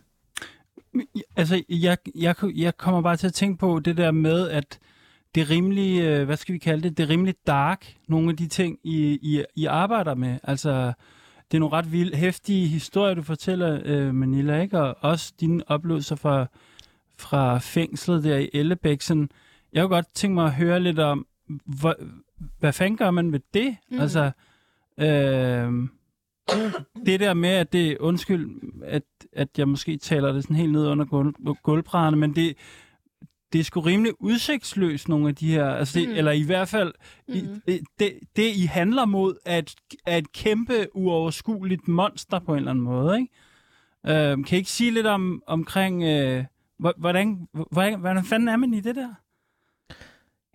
Altså, 1.35 1.63
jeg, 1.69 1.97
jeg, 2.15 2.35
jeg 2.55 2.77
kommer 2.77 3.01
bare 3.01 3.17
til 3.17 3.27
at 3.27 3.33
tænke 3.33 3.57
på 3.57 3.79
det 3.79 3.97
der 3.97 4.11
med, 4.11 4.49
at 4.49 4.79
det 5.35 5.41
er 5.41 5.49
rimelig, 5.49 6.01
øh, 6.01 6.25
hvad 6.25 6.37
skal 6.37 6.53
vi 6.53 6.59
kalde 6.59 6.83
det, 6.83 6.97
det 6.97 7.03
er 7.03 7.09
rimelig 7.09 7.35
dark, 7.47 7.93
nogle 8.07 8.29
af 8.29 8.37
de 8.37 8.47
ting, 8.47 8.79
I, 8.83 9.19
I, 9.21 9.43
I 9.55 9.65
arbejder 9.65 10.15
med. 10.15 10.37
Altså, 10.43 10.93
det 11.51 11.57
er 11.57 11.59
nogle 11.59 11.75
ret 11.75 11.91
vilde, 11.91 12.17
hæftige 12.17 12.67
historier, 12.67 13.13
du 13.13 13.21
fortæller, 13.21 13.81
øh, 13.85 14.15
Manila, 14.15 14.61
ikke? 14.61 14.79
Og 14.79 14.97
også 15.01 15.33
dine 15.39 15.63
oplevelser 15.67 16.15
fra, 16.15 16.45
fra 17.17 17.57
fængslet 17.57 18.23
der 18.23 18.37
i 18.37 18.49
Ellebæk. 18.53 19.01
Sådan, 19.01 19.29
jeg 19.73 19.83
kunne 19.83 19.95
godt 19.95 20.13
tænke 20.13 20.33
mig 20.35 20.45
at 20.45 20.53
høre 20.53 20.79
lidt 20.79 20.99
om, 20.99 21.27
hvor, 21.65 21.95
hvad 22.59 22.73
fanden 22.73 22.97
gør 22.97 23.11
man 23.11 23.31
ved 23.31 23.39
det? 23.53 23.77
Mm. 23.89 23.95
Mm. 23.95 24.01
Altså, 24.01 24.31
øh, 24.97 25.89
det 27.05 27.19
der 27.19 27.33
med, 27.33 27.49
at 27.49 27.73
det, 27.73 27.97
undskyld, 27.97 28.49
at, 28.83 29.03
at 29.33 29.49
jeg 29.57 29.67
måske 29.67 29.97
taler 29.97 30.31
det 30.31 30.43
sådan 30.43 30.55
helt 30.55 30.71
ned 30.71 30.87
under 30.87 31.05
gulv, 31.05 31.33
gulvbrædderne, 31.63 32.17
men 32.17 32.35
det, 32.35 32.57
det 33.55 33.59
er 33.61 33.63
sgu 33.63 33.79
rimelig 33.79 34.13
udsigtsløst, 34.19 35.09
nogle 35.09 35.27
af 35.29 35.35
de 35.35 35.51
her, 35.51 35.65
altså 35.69 35.99
det, 35.99 36.09
Mm. 36.09 36.15
eller 36.15 36.31
i 36.31 36.41
hvert 36.43 36.67
fald, 36.67 36.93
mm. 37.27 37.33
I, 37.67 37.79
det, 37.99 38.19
det 38.35 38.55
I 38.55 38.65
handler 38.65 39.05
mod, 39.05 39.35
er 39.45 39.57
et, 39.57 39.75
er 40.05 40.17
et 40.17 40.31
kæmpe 40.31 40.87
uoverskueligt 40.95 41.87
monster 41.87 42.39
på 42.39 42.51
en 42.51 42.57
eller 42.57 42.71
anden 42.71 42.83
måde, 42.83 43.17
ikke? 43.19 43.33
Øh, 44.31 44.43
kan 44.45 44.47
I 44.51 44.55
ikke 44.55 44.69
sige 44.71 44.91
lidt 44.91 45.07
om, 45.07 45.41
omkring, 45.47 46.03
øh, 46.03 46.43
hvor- 46.79 46.93
hvordan, 46.97 47.47
hvordan, 47.71 47.99
hvordan 47.99 48.25
fanden 48.25 48.49
er 48.49 48.55
man 48.55 48.73
i 48.73 48.79
det 48.79 48.95
der? 48.95 49.09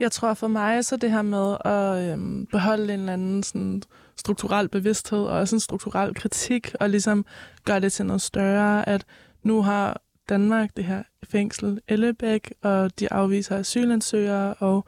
Jeg 0.01 0.13
tror 0.13 0.35
for 0.35 0.49
mig, 0.49 0.85
så 0.85 0.97
det 0.97 1.11
her 1.11 1.23
med 1.23 1.57
at 1.65 2.13
øhm, 2.13 2.47
beholde 2.47 2.95
en 2.95 3.01
eller 3.01 3.13
anden 3.13 3.43
sådan, 3.43 3.83
strukturel 4.17 4.69
bevidsthed 4.69 5.19
og 5.19 5.39
også 5.39 5.57
en 5.57 5.61
strukturel 5.61 6.15
kritik, 6.15 6.75
og 6.81 6.91
ligesom 6.91 7.25
gøre 7.65 7.81
det 7.81 7.93
til 7.93 8.07
noget 8.07 8.23
større, 8.23 8.89
at 8.89 9.05
nu 9.43 9.63
har 9.63 10.01
Danmark 10.31 10.77
det 10.77 10.85
her 10.85 11.03
fængsel 11.25 11.81
Ellebæk, 11.89 12.55
og 12.63 13.01
de 13.01 13.13
afviser 13.13 13.57
asylansøgere, 13.59 14.55
og 14.55 14.85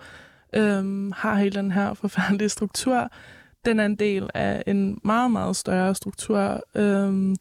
øhm, 0.55 1.13
har 1.17 1.35
hele 1.35 1.57
den 1.57 1.73
her 1.73 1.95
forfærdelige 1.95 2.49
struktur. 2.49 3.09
Den 3.65 3.81
er 3.81 3.87
en 3.87 3.97
del 3.97 4.31
af 4.35 4.63
en 4.67 5.01
meget, 5.05 5.31
meget 5.31 5.57
større 5.57 5.95
struktur, 5.95 6.63
øhm, 6.75 7.37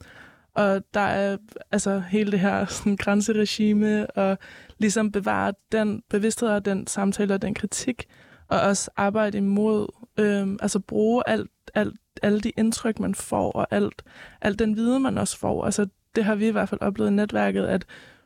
og 0.54 0.84
der 0.94 1.00
er 1.00 1.38
altså 1.72 2.00
hele 2.00 2.32
det 2.32 2.40
her 2.40 2.66
sådan, 2.66 2.96
grænseregime, 2.96 4.12
og 4.12 4.38
ligesom 4.78 5.12
bevare 5.12 5.54
den 5.72 6.04
bevidsthed 6.10 6.50
og 6.50 6.66
den 6.66 6.88
samtale 6.88 7.34
og 7.34 7.42
den 7.42 7.54
kritik, 7.54 8.06
og 8.48 8.62
også 8.62 8.92
arbejde 8.98 9.38
imod, 9.38 9.88
øhm, 10.18 10.58
altså 10.62 10.80
bruge 10.80 11.24
alt, 11.28 11.52
alt, 11.74 11.96
alle 12.22 12.40
de 12.42 12.50
indtryk, 12.50 13.00
man 13.00 13.16
får, 13.16 13.52
og 13.52 13.68
alt, 13.72 14.04
alt 14.42 14.60
den 14.60 14.76
viden, 14.76 15.04
man 15.04 15.18
også 15.18 15.38
får. 15.38 15.66
Altså, 15.66 15.88
det 16.16 16.24
har 16.24 16.36
vi 16.36 16.48
i 16.48 16.52
hvert 16.52 16.70
fald 16.70 16.82
oplevet 16.82 17.12
i 17.12 17.14
netværket, 17.14 17.66
at 17.66 17.86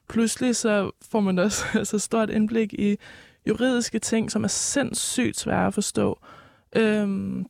pludselig 0.09 0.55
så 0.55 0.91
får 1.11 1.19
man 1.19 1.39
også 1.39 1.65
altså, 1.79 1.99
stort 1.99 2.29
indblik 2.29 2.73
i 2.73 2.97
juridiske 3.47 3.99
ting, 3.99 4.31
som 4.31 4.43
er 4.43 4.47
sindssygt 4.47 5.39
svære 5.39 5.67
at 5.67 5.73
forstå. 5.73 6.19
Øhm, 6.75 7.45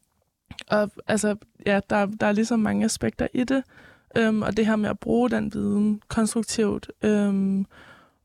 og 0.67 0.91
altså, 1.07 1.35
ja, 1.65 1.79
der, 1.89 2.05
der 2.05 2.27
er 2.27 2.31
ligesom 2.31 2.59
mange 2.59 2.85
aspekter 2.85 3.27
i 3.33 3.43
det, 3.43 3.63
øhm, 4.17 4.41
og 4.41 4.57
det 4.57 4.65
her 4.65 4.75
med 4.75 4.89
at 4.89 4.99
bruge 4.99 5.29
den 5.29 5.53
viden 5.53 6.01
konstruktivt, 6.07 6.91
øhm, 7.01 7.65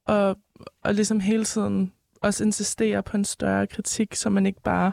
og, 0.05 0.37
og 0.83 0.95
ligesom 0.95 1.21
hele 1.21 1.45
tiden 1.45 1.93
også 2.21 2.45
insistere 2.45 3.03
på 3.03 3.17
en 3.17 3.25
større 3.25 3.67
kritik, 3.67 4.15
så 4.15 4.31
man 4.31 4.47
ikke 4.47 4.63
bare 4.63 4.93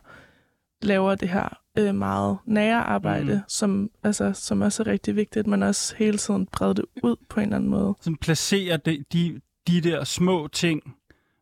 laver 0.82 1.16
det 1.16 1.30
her 1.30 1.58
øh, 1.78 1.96
meget 1.96 2.38
nære 2.46 2.84
arbejde, 2.84 3.34
Mm. 3.34 3.40
som, 3.48 3.90
altså, 4.04 4.34
som 4.34 4.62
også 4.62 4.84
er 4.84 4.88
rigtig 4.88 5.16
vigtigt, 5.16 5.48
men 5.48 5.64
også 5.64 5.96
hele 5.98 6.18
tiden 6.18 6.46
brede 6.52 6.76
det 6.76 6.86
ud 7.04 7.16
på 7.30 7.40
en 7.40 7.44
eller 7.44 7.56
anden 7.56 7.70
måde. 7.70 7.94
Som 8.02 8.16
placerer 8.22 8.78
de, 8.78 9.04
de, 9.14 9.42
de 9.68 9.82
der 9.82 10.04
små 10.04 10.48
ting, 10.48 10.82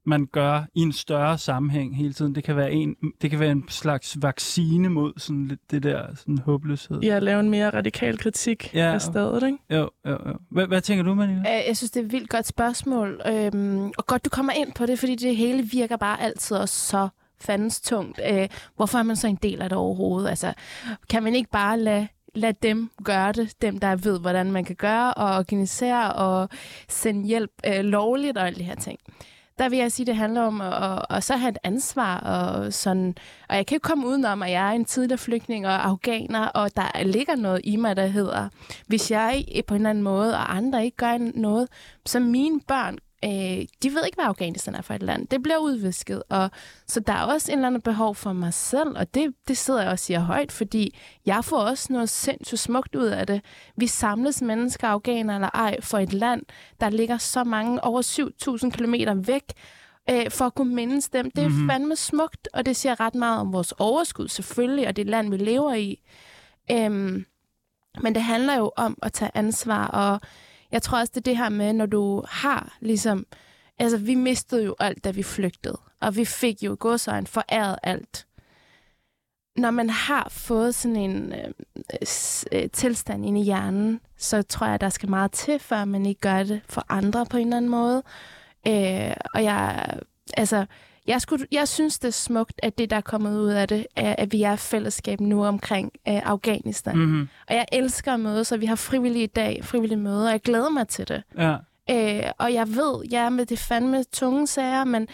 man 0.07 0.25
gør 0.25 0.63
i 0.75 0.79
en 0.81 0.91
større 0.93 1.37
sammenhæng 1.37 1.97
hele 1.97 2.13
tiden. 2.13 2.35
Det 2.35 2.43
kan 2.43 2.55
være 2.55 2.71
en, 2.71 2.95
det 3.21 3.29
kan 3.29 3.39
være 3.39 3.51
en 3.51 3.65
slags 3.69 4.17
vaccine 4.21 4.89
mod 4.89 5.13
sådan 5.17 5.47
lidt 5.47 5.71
det 5.71 5.83
der 5.83 6.15
sådan 6.15 6.37
håbløshed. 6.37 6.99
Ja, 6.99 7.15
at 7.15 7.23
lave 7.23 7.39
en 7.39 7.49
mere 7.49 7.69
radikal 7.69 8.17
kritik 8.17 8.71
Ja, 8.73 8.93
af 8.93 9.01
stedet, 9.01 9.43
ikke? 9.43 9.57
Jo, 9.69 9.89
jo, 10.05 10.11
jo. 10.11 10.33
Hvad, 10.51 10.67
hvad 10.67 10.81
tænker 10.81 11.03
du, 11.03 11.13
Manila? 11.13 11.39
Øh, 11.39 11.67
Jeg 11.67 11.77
synes, 11.77 11.91
det 11.91 11.99
er 12.01 12.05
et 12.05 12.11
vildt 12.11 12.29
godt 12.29 12.47
spørgsmål. 12.47 13.21
Øhm, 13.27 13.85
og 13.97 14.05
godt, 14.07 14.25
du 14.25 14.29
kommer 14.29 14.53
ind 14.53 14.73
på 14.73 14.85
det, 14.85 14.99
fordi 14.99 15.15
det 15.15 15.35
hele 15.35 15.63
virker 15.63 15.97
bare 15.97 16.21
altid 16.21 16.57
også 16.57 16.79
så 16.87 17.07
fandens 17.39 17.81
tungt. 17.81 18.19
Øh, 18.31 18.49
hvorfor 18.75 18.97
er 18.97 19.03
man 19.03 19.15
så 19.15 19.27
en 19.27 19.39
del 19.43 19.61
af 19.61 19.69
det 19.69 19.77
overhovedet? 19.77 20.29
Altså, 20.29 20.53
kan 21.09 21.23
man 21.23 21.35
ikke 21.35 21.49
bare 21.49 21.79
lade 21.79 22.07
lad 22.35 22.53
dem 22.53 22.91
gøre 23.03 23.31
det, 23.31 23.61
dem 23.61 23.79
der 23.79 23.95
ved, 23.95 24.19
hvordan 24.19 24.51
man 24.51 24.65
kan 24.65 24.75
gøre 24.75 25.13
og 25.13 25.37
organisere 25.37 26.13
og 26.13 26.49
sende 26.89 27.27
hjælp 27.27 27.51
øh, 27.67 27.79
lovligt 27.79 28.37
og 28.37 28.47
alle 28.47 28.59
de 28.59 28.63
her 28.63 28.75
ting. 28.75 28.99
Der 29.59 29.69
vil 29.69 29.79
jeg 29.79 29.91
sige, 29.91 30.03
at 30.03 30.07
det 30.07 30.15
handler 30.15 30.41
om 30.41 30.61
at, 30.61 30.83
at, 30.83 31.05
at 31.09 31.23
så 31.23 31.35
have 31.37 31.49
et 31.49 31.57
ansvar. 31.63 32.19
Og, 32.19 32.73
sådan, 32.73 33.15
og 33.49 33.55
jeg 33.55 33.65
kan 33.65 33.75
ikke 33.75 33.83
komme 33.83 34.07
udenom, 34.07 34.43
at 34.43 34.51
jeg 34.51 34.67
er 34.67 34.71
en 34.71 34.85
tidligere 34.85 35.17
flygtning 35.17 35.67
og 35.67 35.87
afghaner, 35.87 36.47
og 36.47 36.75
der 36.75 37.03
ligger 37.03 37.35
noget 37.35 37.61
i 37.63 37.75
mig, 37.75 37.95
der 37.95 38.05
hedder, 38.05 38.49
hvis 38.87 39.11
jeg 39.11 39.45
på 39.67 39.73
en 39.73 39.81
eller 39.81 39.89
anden 39.89 40.03
måde, 40.03 40.33
og 40.33 40.55
andre 40.55 40.85
ikke 40.85 40.97
gør 40.97 41.31
noget, 41.35 41.67
så 42.05 42.19
mine 42.19 42.61
børn, 42.67 42.97
øh, 43.25 43.65
de 43.83 43.93
ved 43.93 44.05
ikke, 44.05 44.15
hvad 44.15 44.25
Afghanistan 44.25 44.75
er 44.75 44.81
for 44.81 44.93
et 44.93 45.03
land. 45.03 45.27
Det 45.27 45.43
bliver 45.43 45.57
udvisket, 45.57 46.23
og 46.29 46.51
så 46.87 46.99
der 46.99 47.13
er 47.13 47.23
også 47.23 47.51
en 47.51 47.57
eller 47.57 47.67
anden 47.67 47.81
behov 47.81 48.15
for 48.15 48.33
mig 48.33 48.53
selv, 48.53 48.97
og 48.97 49.13
det, 49.13 49.33
det 49.47 49.57
sidder 49.57 49.81
jeg 49.81 49.91
og 49.91 49.99
siger 49.99 50.19
højt, 50.19 50.51
fordi 50.51 50.97
jeg 51.25 51.45
får 51.45 51.57
også 51.57 51.93
noget 51.93 52.09
sindssygt 52.09 52.59
smukt 52.59 52.95
ud 52.95 53.05
af 53.05 53.27
det. 53.27 53.41
Vi 53.77 53.87
samles 53.87 54.41
mennesker, 54.41 54.87
afghaner 54.87 55.35
eller 55.35 55.49
ej, 55.53 55.81
for 55.81 55.97
et 55.99 56.13
land, 56.13 56.41
der 56.81 56.89
ligger 56.89 57.17
så 57.17 57.43
mange, 57.43 57.83
over 57.83 58.01
7.000 58.63 58.69
kilometer 58.71 59.13
væk, 59.13 59.43
øh, 60.09 60.31
for 60.31 60.45
at 60.45 60.55
kunne 60.55 60.75
mindes 60.75 61.09
dem. 61.09 61.31
Det 61.31 61.43
er 61.43 61.47
Mhm. 61.47 61.55
mm-hmm. 61.55 61.69
fandme 61.69 61.95
smukt, 61.95 62.47
og 62.53 62.65
det 62.65 62.75
siger 62.75 62.99
ret 62.99 63.15
meget 63.15 63.39
om 63.39 63.53
vores 63.53 63.71
overskud 63.77 64.27
selvfølgelig, 64.27 64.87
og 64.87 64.95
det 64.95 65.07
land, 65.09 65.29
vi 65.29 65.37
lever 65.37 65.73
i. 65.73 66.01
Øhm, 66.71 67.25
men 68.01 68.15
det 68.15 68.23
handler 68.23 68.57
jo 68.57 68.71
om 68.77 68.97
at 69.01 69.13
tage 69.13 69.31
ansvar, 69.33 69.87
og 69.87 70.21
jeg 70.71 70.81
tror 70.81 70.99
også, 70.99 71.11
det 71.15 71.21
er 71.21 71.31
det 71.31 71.37
her 71.37 71.49
med, 71.49 71.73
når 71.73 71.85
du 71.85 72.23
har 72.27 72.77
ligesom 72.79 73.25
Altså, 73.79 73.97
vi 73.97 74.15
mistede 74.15 74.65
jo 74.65 74.75
alt, 74.79 75.03
da 75.03 75.11
vi 75.11 75.23
flygtede. 75.23 75.77
Og 76.01 76.15
vi 76.15 76.25
fik 76.25 76.63
jo 76.63 76.77
godsøjen 76.79 77.27
foræret 77.27 77.79
alt. 77.83 78.27
Når 79.57 79.71
man 79.71 79.89
har 79.89 80.27
fået 80.29 80.75
sådan 80.75 80.95
en 80.95 81.33
øh, 81.33 81.53
øh, 82.51 82.69
tilstand 82.69 83.25
inde 83.25 83.41
i 83.41 83.43
hjernen, 83.43 84.01
så 84.17 84.41
tror 84.41 84.67
jeg, 84.67 84.81
der 84.81 84.89
skal 84.89 85.09
meget 85.09 85.31
til, 85.31 85.59
før 85.59 85.85
man 85.85 86.05
ikke 86.05 86.21
gør 86.21 86.43
det 86.43 86.61
for 86.69 86.85
andre 86.89 87.25
på 87.25 87.37
en 87.37 87.47
eller 87.47 87.57
anden 87.57 87.71
måde. 87.71 88.03
Øh, 88.67 89.13
og 89.33 89.43
jeg, 89.43 89.89
altså, 90.33 90.65
jeg, 91.07 91.21
skulle, 91.21 91.47
jeg 91.51 91.67
synes, 91.67 91.99
det 91.99 92.07
er 92.07 92.11
smukt, 92.11 92.59
at 92.63 92.77
det, 92.77 92.89
der 92.89 92.95
er 92.95 93.01
kommet 93.01 93.39
ud 93.39 93.49
af 93.49 93.67
det, 93.67 93.87
er, 93.95 94.15
at 94.17 94.31
vi 94.31 94.43
er 94.43 94.55
fællesskab 94.55 95.19
nu 95.19 95.45
omkring 95.45 95.91
øh, 96.07 96.21
Afghanistan. 96.29 96.97
Mm-hmm. 96.97 97.29
Og 97.49 97.55
jeg 97.55 97.65
elsker 97.71 98.13
at 98.13 98.19
møde, 98.19 98.43
så 98.43 98.57
vi 98.57 98.65
har 98.65 98.75
frivillige 98.75 99.27
dag, 99.27 99.59
frivillige 99.63 99.99
møder, 99.99 100.25
og 100.25 100.31
jeg 100.31 100.41
glæder 100.41 100.69
mig 100.69 100.87
til 100.87 101.07
det. 101.07 101.23
Ja. 101.37 101.55
Øh, 101.89 102.31
og 102.37 102.53
jeg 102.53 102.67
ved, 102.67 103.03
ja, 103.11 103.29
med 103.29 103.45
det 103.45 103.59
fandme 103.59 104.03
tunge 104.03 104.47
sager, 104.47 104.83
men 104.83 105.07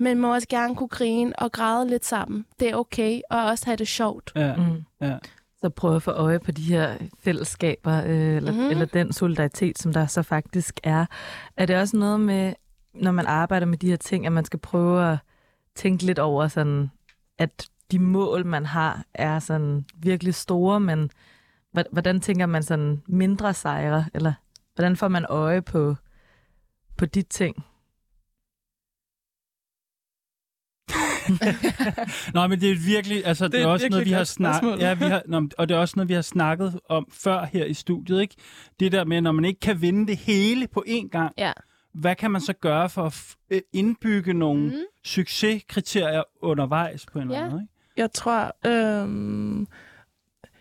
men 0.00 0.18
må 0.18 0.34
også 0.34 0.48
gerne 0.48 0.76
kunne 0.76 0.88
grine 0.88 1.32
og 1.38 1.52
græde 1.52 1.88
lidt 1.88 2.04
sammen. 2.04 2.44
Det 2.60 2.70
er 2.70 2.76
okay, 2.76 3.20
og 3.30 3.44
også 3.44 3.66
have 3.66 3.76
det 3.76 3.88
sjovt. 3.88 4.32
Ja. 4.36 4.56
Mm. 4.56 4.84
Ja. 5.00 5.16
Så 5.60 5.68
prøve 5.68 5.96
at 5.96 6.02
få 6.02 6.10
øje 6.10 6.38
på 6.38 6.50
de 6.50 6.62
her 6.62 6.94
fællesskaber, 7.20 8.04
øh, 8.04 8.36
eller, 8.36 8.52
mm. 8.52 8.70
eller 8.70 8.84
den 8.84 9.12
solidaritet, 9.12 9.78
som 9.78 9.92
der 9.92 10.06
så 10.06 10.22
faktisk 10.22 10.80
er. 10.82 11.06
Er 11.56 11.66
det 11.66 11.76
også 11.76 11.96
noget 11.96 12.20
med, 12.20 12.52
når 12.94 13.10
man 13.12 13.26
arbejder 13.26 13.66
med 13.66 13.78
de 13.78 13.88
her 13.88 13.96
ting, 13.96 14.26
at 14.26 14.32
man 14.32 14.44
skal 14.44 14.58
prøve 14.58 15.12
at 15.12 15.18
tænke 15.78 16.06
lidt 16.06 16.18
over 16.18 16.48
sådan, 16.48 16.90
at 17.38 17.68
de 17.90 17.98
mål, 17.98 18.46
man 18.46 18.66
har, 18.66 19.04
er 19.14 19.38
sådan 19.38 19.84
virkelig 19.96 20.34
store, 20.34 20.80
men 20.80 21.10
hvordan 21.92 22.20
tænker 22.20 22.46
man 22.46 22.62
sådan 22.62 23.02
mindre 23.08 23.54
sejre, 23.54 24.04
eller 24.14 24.32
hvordan 24.74 24.96
får 24.96 25.08
man 25.08 25.26
øje 25.28 25.62
på, 25.62 25.96
på 26.96 27.06
de 27.06 27.22
ting? 27.22 27.56
Nå, 32.34 32.46
men 32.46 32.60
det 32.60 32.70
er 32.70 32.76
virkelig, 32.86 33.26
altså 33.26 33.44
det, 33.44 33.52
Det 33.52 33.62
er, 33.62 33.66
også 33.66 33.88
noget, 33.88 34.06
vi 34.06 34.10
har 34.12 34.24
snakket, 34.24 34.78
ja, 34.78 34.94
vi 34.94 35.04
har, 35.04 35.22
nå, 35.26 35.48
og 35.58 35.68
det 35.68 35.74
er 35.74 35.78
også 35.78 35.94
noget, 35.96 36.08
vi 36.08 36.14
har 36.14 36.22
snakket 36.22 36.80
om 36.88 37.08
før 37.10 37.44
her 37.44 37.64
i 37.64 37.74
studiet, 37.74 38.20
ikke? 38.20 38.34
Det 38.80 38.92
der 38.92 39.04
med, 39.04 39.20
når 39.20 39.32
man 39.32 39.44
ikke 39.44 39.60
kan 39.60 39.80
vinde 39.80 40.06
det 40.06 40.16
hele 40.16 40.68
på 40.68 40.84
én 40.88 41.08
gang, 41.08 41.34
Ja. 41.38 41.52
Hvad 41.92 42.14
kan 42.16 42.30
man 42.30 42.40
så 42.40 42.52
gøre 42.52 42.88
for 42.88 43.02
at 43.06 43.36
øh, 43.50 43.60
indbygge 43.72 44.34
nogle 44.34 44.62
mm. 44.66 44.74
succeskriterier 45.04 46.22
undervejs 46.42 47.06
på 47.06 47.18
en 47.18 47.30
Ja. 47.30 47.34
eller 47.34 47.38
anden 47.46 47.52
måde? 47.52 47.68
Jeg 47.96 48.12
tror, 48.12 48.56
øhm, 48.66 49.66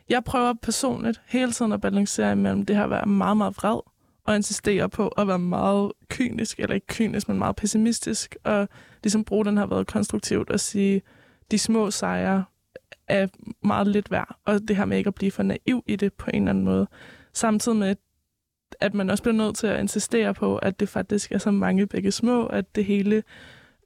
jeg 0.10 0.24
prøver 0.24 0.54
personligt 0.62 1.22
hele 1.28 1.52
tiden 1.52 1.72
at 1.72 1.82
balancere 1.82 2.32
imellem 2.32 2.66
det 2.66 2.76
her 2.76 2.84
at 2.84 2.90
være 2.90 3.06
meget, 3.06 3.38
meget 3.38 3.58
vred, 3.58 3.80
og 4.26 4.36
insistere 4.36 4.90
på 4.90 5.08
at 5.08 5.28
være 5.28 5.40
meget 5.40 5.92
kynisk, 6.10 6.60
eller 6.60 6.76
ikke 6.76 6.88
kynisk, 6.88 7.28
men 7.28 7.38
meget 7.38 7.56
pessimistisk, 7.56 8.36
og 8.44 8.70
ligesom 9.04 9.24
bruge 9.24 9.46
den 9.46 9.58
her 9.58 9.66
været 9.66 9.88
konstruktivt 9.88 10.50
og 10.50 10.60
sige, 10.60 11.02
de 11.52 11.60
små 11.60 11.92
sejre 11.92 12.46
er 13.08 13.28
meget 13.64 13.88
lidt 13.88 14.12
værd, 14.12 14.38
og 14.46 14.60
det 14.68 14.76
her 14.76 14.86
med 14.86 14.98
ikke 14.98 15.08
at 15.08 15.16
blive 15.16 15.32
for 15.32 15.44
naiv 15.44 15.84
i 15.88 15.96
det 15.96 16.14
på 16.14 16.30
en 16.34 16.42
eller 16.42 16.50
anden 16.50 16.64
måde. 16.66 16.88
Samtidig 17.34 17.78
med, 17.78 17.88
at 17.88 17.98
man 18.94 19.10
også 19.10 19.24
bliver 19.24 19.36
nødt 19.36 19.56
til 19.56 19.68
at 19.68 19.80
insistere 19.80 20.34
på, 20.34 20.58
at 20.58 20.80
det 20.80 20.90
faktisk 20.90 21.32
er 21.32 21.38
så 21.38 21.52
mange 21.52 21.88
begge 21.88 22.12
små, 22.12 22.46
at 22.46 22.76
det 22.76 22.86
hele 22.86 23.24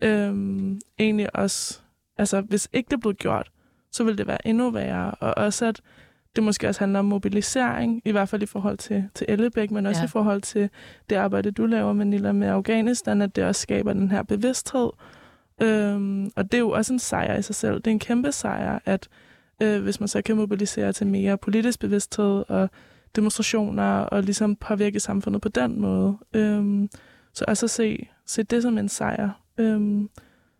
øhm, 0.01 0.81
egentlig 0.99 1.35
også, 1.35 1.79
altså 2.17 2.41
hvis 2.41 2.69
ikke 2.73 2.89
det 2.89 2.99
blev 2.99 3.13
gjort, 3.13 3.51
så 3.91 4.03
vil 4.03 4.17
det 4.17 4.27
være 4.27 4.47
endnu 4.47 4.69
værre. 4.69 5.11
Og 5.11 5.37
også 5.37 5.65
at 5.65 5.81
det 6.35 6.43
måske 6.43 6.67
også 6.67 6.81
handler 6.81 6.99
om 6.99 7.05
mobilisering, 7.05 8.01
i 8.05 8.11
hvert 8.11 8.29
fald 8.29 8.43
i 8.43 8.45
forhold 8.45 8.77
til, 8.77 9.09
til 9.15 9.25
Ellebæk, 9.29 9.71
men 9.71 9.85
også 9.85 10.01
ja. 10.01 10.05
i 10.05 10.07
forhold 10.07 10.41
til 10.41 10.69
det 11.09 11.15
arbejde, 11.15 11.51
du 11.51 11.65
laver, 11.65 11.93
Manila, 11.93 12.31
med 12.31 12.47
Afghanistan, 12.47 13.21
at 13.21 13.35
det 13.35 13.43
også 13.43 13.61
skaber 13.61 13.93
den 13.93 14.11
her 14.11 14.23
bevidsthed. 14.23 14.89
Øhm, 15.61 16.31
og 16.35 16.43
det 16.43 16.53
er 16.53 16.59
jo 16.59 16.69
også 16.69 16.93
en 16.93 16.99
sejr 16.99 17.37
i 17.37 17.41
sig 17.41 17.55
selv. 17.55 17.75
Det 17.75 17.87
er 17.87 17.91
en 17.91 17.99
kæmpe 17.99 18.31
sejr, 18.31 18.79
at 18.85 19.07
øh, 19.61 19.83
hvis 19.83 19.99
man 19.99 20.07
så 20.07 20.21
kan 20.21 20.35
mobilisere 20.35 20.93
til 20.93 21.07
mere 21.07 21.37
politisk 21.37 21.79
bevidsthed 21.79 22.43
og 22.47 22.69
demonstrationer 23.15 23.99
og 23.99 24.23
ligesom 24.23 24.55
påvirke 24.55 24.99
samfundet 24.99 25.41
på 25.41 25.49
den 25.49 25.81
måde. 25.81 26.17
Øhm, 26.33 26.89
så 27.33 27.45
også 27.47 27.65
at 27.65 27.69
se, 27.69 28.07
se 28.25 28.43
det 28.43 28.63
som 28.63 28.77
en 28.77 28.89
sejr. 28.89 29.29
Øhm, 29.57 30.09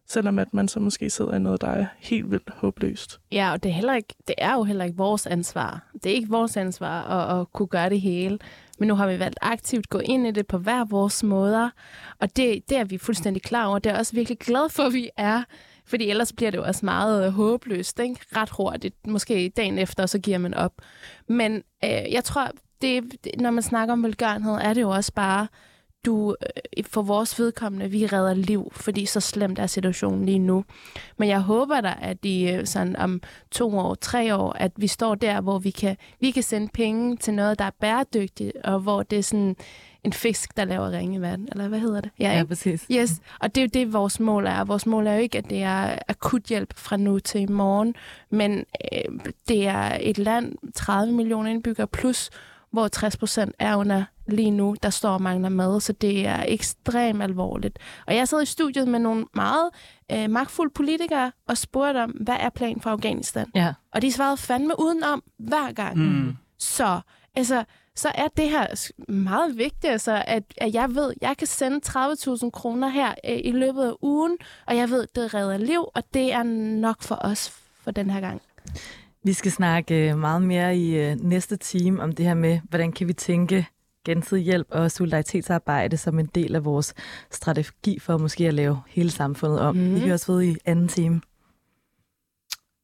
selvom 0.08 0.40
at 0.40 0.54
man 0.54 0.68
så 0.68 0.80
måske 0.80 1.10
sidder 1.10 1.34
i 1.34 1.40
noget, 1.40 1.62
der 1.62 1.68
er 1.68 1.86
helt 2.00 2.32
vildt 2.32 2.50
håbløst. 2.56 3.20
Ja, 3.32 3.52
og 3.52 3.64
det 3.64 3.70
er, 3.70 3.74
heller 3.74 3.96
ikke, 3.96 4.16
det 4.28 4.36
er 4.38 4.54
jo 4.54 4.64
heller 4.64 4.86
ikke 4.86 4.98
vores 4.98 5.28
ansvar. 5.28 5.92
Det 5.94 6.06
er 6.06 6.16
ikke 6.16 6.30
vores 6.30 6.58
ansvar 6.58 7.04
at, 7.04 7.42
at 7.42 7.52
kunne 7.54 7.68
gøre 7.68 7.90
det 7.90 8.02
hele. 8.02 8.40
Men 8.80 8.88
nu 8.88 8.96
har 8.96 9.08
vi 9.08 9.20
valgt 9.20 9.40
aktivt 9.42 9.90
gå 9.90 10.00
ind 10.00 10.28
i 10.28 10.32
det 10.32 10.48
på 10.48 10.58
hver 10.58 10.86
vores 10.86 11.24
måder. 11.24 11.70
Og 12.20 12.38
det, 12.38 12.70
det 12.70 12.78
er 12.78 12.84
vi 12.84 12.98
fuldstændig 12.98 13.44
klar 13.44 13.66
over. 13.68 13.80
Det 13.80 13.92
er 13.92 13.98
også 13.98 14.14
virkelig 14.14 14.40
glad 14.40 14.70
for, 14.70 14.84
at 14.84 14.94
vi 14.94 15.10
er. 15.18 15.44
Fordi 15.92 16.10
ellers 16.10 16.34
bliver 16.34 16.52
det 16.52 16.58
jo 16.58 16.64
også 16.64 16.86
meget 16.86 17.26
øh, 17.26 17.32
håbløst, 17.32 18.00
ikke? 18.00 18.16
ret 18.36 18.50
hurtigt. 18.50 19.08
Måske 19.08 19.52
dagen 19.58 19.80
efter, 19.80 20.06
så 20.06 20.20
giver 20.20 20.38
man 20.38 20.54
op. 20.54 20.74
Men 21.28 21.64
øh, 21.84 22.14
jeg 22.14 22.24
tror, 22.24 22.48
det, 22.82 23.04
når 23.40 23.52
man 23.52 23.64
snakker 23.64 23.94
om 23.94 24.04
velgørenhed, 24.04 24.54
er 24.54 24.74
det 24.74 24.82
jo 24.82 24.90
også 24.90 25.14
bare, 25.14 25.48
du, 26.06 26.36
øh, 26.78 26.84
for 26.84 27.02
vores 27.02 27.40
vedkommende, 27.40 27.90
vi 27.90 28.06
redder 28.06 28.34
liv, 28.34 28.72
fordi 28.76 29.06
så 29.06 29.20
slemt 29.20 29.60
er 29.60 29.68
situationen 29.68 30.26
lige 30.26 30.40
nu. 30.40 30.64
Men 31.18 31.30
jeg 31.30 31.42
håber 31.42 31.82
da, 31.82 31.94
at 32.02 32.18
i 32.26 32.52
øh, 32.52 32.66
sådan 32.66 32.96
om 32.96 33.22
to 33.52 33.78
år, 33.78 33.96
tre 33.96 34.36
år, 34.36 34.54
at 34.54 34.72
vi 34.78 34.88
står 34.88 35.16
der, 35.16 35.42
hvor 35.42 35.60
vi 35.60 35.70
kan, 35.70 35.98
vi 36.20 36.32
kan 36.32 36.44
sende 36.44 36.68
penge 36.74 37.18
til 37.18 37.34
noget, 37.34 37.60
der 37.60 37.66
er 37.66 37.72
bæredygtigt, 37.82 38.58
og 38.64 38.80
hvor 38.80 39.04
det 39.04 39.20
er 39.20 39.24
sådan 39.24 39.56
en 40.04 40.14
fisk, 40.14 40.58
der 40.58 40.66
laver 40.66 40.92
ringe 40.92 41.22
vand, 41.22 41.48
eller 41.52 41.68
hvad 41.68 41.80
hedder 41.80 42.02
det? 42.02 42.12
Ja, 42.20 42.34
ikke? 42.34 42.48
præcis. 42.48 42.88
Yes, 42.92 43.12
og 43.40 43.56
det 43.56 43.62
er 43.62 43.66
jo 43.66 43.70
det, 43.74 43.94
vores 43.94 44.20
mål 44.20 44.48
er. 44.48 44.64
Vores 44.64 44.86
mål 44.86 45.08
er 45.08 45.14
jo 45.14 45.20
ikke, 45.20 45.38
at 45.38 45.50
det 45.50 45.64
er 45.64 45.98
akut 46.08 46.44
hjælp 46.44 46.74
fra 46.78 46.98
nu 46.98 47.20
til 47.20 47.42
i 47.42 47.46
morgen, 47.46 47.96
men 48.30 48.66
øh, 48.94 49.20
det 49.48 49.68
er 49.68 49.98
et 50.02 50.18
land, 50.18 50.54
30 50.76 51.14
millioner 51.14 51.50
indbyggere 51.50 51.88
plus, 51.88 52.30
hvor 52.72 52.88
60 52.88 53.18
procent 53.18 53.56
er 53.60 53.76
under 53.76 54.04
lige 54.28 54.52
nu, 54.52 54.76
der 54.84 54.90
står 54.90 55.10
og 55.10 55.22
mangler 55.22 55.50
mad, 55.50 55.82
så 55.82 55.94
det 55.94 56.28
er 56.28 56.46
ekstremt 56.48 57.24
alvorligt. 57.24 57.80
Og 58.08 58.16
jeg 58.16 58.28
sad 58.28 58.42
i 58.42 58.46
studiet 58.46 58.88
med 58.88 59.00
nogle 59.00 59.26
meget 59.34 59.70
øh, 60.12 60.30
magtfulde 60.30 60.74
politikere 60.76 61.32
og 61.48 61.58
spurgte 61.58 62.04
om, 62.04 62.10
hvad 62.10 62.36
er 62.40 62.50
planen 62.50 62.82
for 62.82 62.90
Afghanistan? 62.90 63.46
Ja. 63.56 63.74
Og 63.94 64.02
de 64.02 64.12
svarede 64.12 64.38
fandme 64.38 64.74
udenom 64.80 65.24
hver 65.40 65.72
gang. 65.72 65.98
Mm. 65.98 66.38
Så, 66.60 67.00
altså, 67.36 67.64
så 67.96 68.12
er 68.16 68.28
det 68.38 68.50
her 68.50 68.92
meget 69.12 69.58
vigtigt, 69.58 69.86
altså, 69.92 70.24
at, 70.28 70.44
at 70.58 70.74
jeg 70.74 70.96
ved, 70.96 71.12
at 71.12 71.18
jeg 71.22 71.38
kan 71.38 71.48
sende 71.48 71.80
30.000 71.88 72.50
kroner 72.50 72.90
her 72.90 73.10
øh, 73.30 73.40
i 73.44 73.52
løbet 73.52 73.84
af 73.84 73.94
ugen, 74.02 74.38
og 74.68 74.78
jeg 74.78 74.90
ved, 74.90 75.08
det 75.16 75.34
redder 75.34 75.58
liv, 75.58 75.86
og 75.96 76.04
det 76.14 76.34
er 76.34 76.44
nok 76.80 77.02
for 77.02 77.16
os 77.22 77.50
for 77.82 77.92
den 77.92 78.10
her 78.10 78.20
gang. 78.20 78.42
Vi 79.24 79.34
skal 79.34 79.52
snakke 79.52 80.10
øh, 80.10 80.18
meget 80.18 80.42
mere 80.42 80.78
i 80.78 80.96
øh, 80.98 81.16
næste 81.20 81.56
time 81.56 82.02
om 82.02 82.12
det 82.12 82.26
her 82.26 82.34
med, 82.34 82.60
hvordan 82.70 82.92
kan 82.92 83.08
vi 83.08 83.14
tænke 83.14 83.68
gensidig 84.06 84.44
hjælp 84.44 84.68
og 84.70 84.92
solidaritetsarbejde 84.92 85.98
som 85.98 86.20
en 86.20 86.26
del 86.26 86.56
af 86.56 86.66
vores 86.66 86.94
strategi 87.32 88.00
for 88.00 88.18
måske 88.18 88.48
at 88.48 88.54
lave 88.54 88.82
hele 88.88 89.12
samfundet 89.12 89.60
om. 89.60 89.76
Mm. 89.76 89.82
Vi 89.82 89.90
Mhm. 89.90 90.00
høres 90.00 90.30
ved 90.30 90.42
i 90.42 90.56
anden 90.66 90.88
time. 90.88 91.22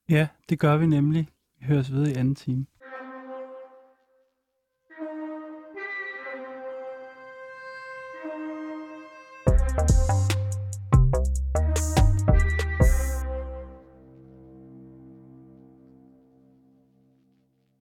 Ja, 0.10 0.28
det 0.50 0.60
gør 0.60 0.78
vi 0.78 0.86
nemlig. 0.86 1.28
Vi 1.60 1.66
høres 1.66 1.94
ved 1.94 2.08
i 2.08 2.14
anden 2.14 2.36
time. 2.36 2.66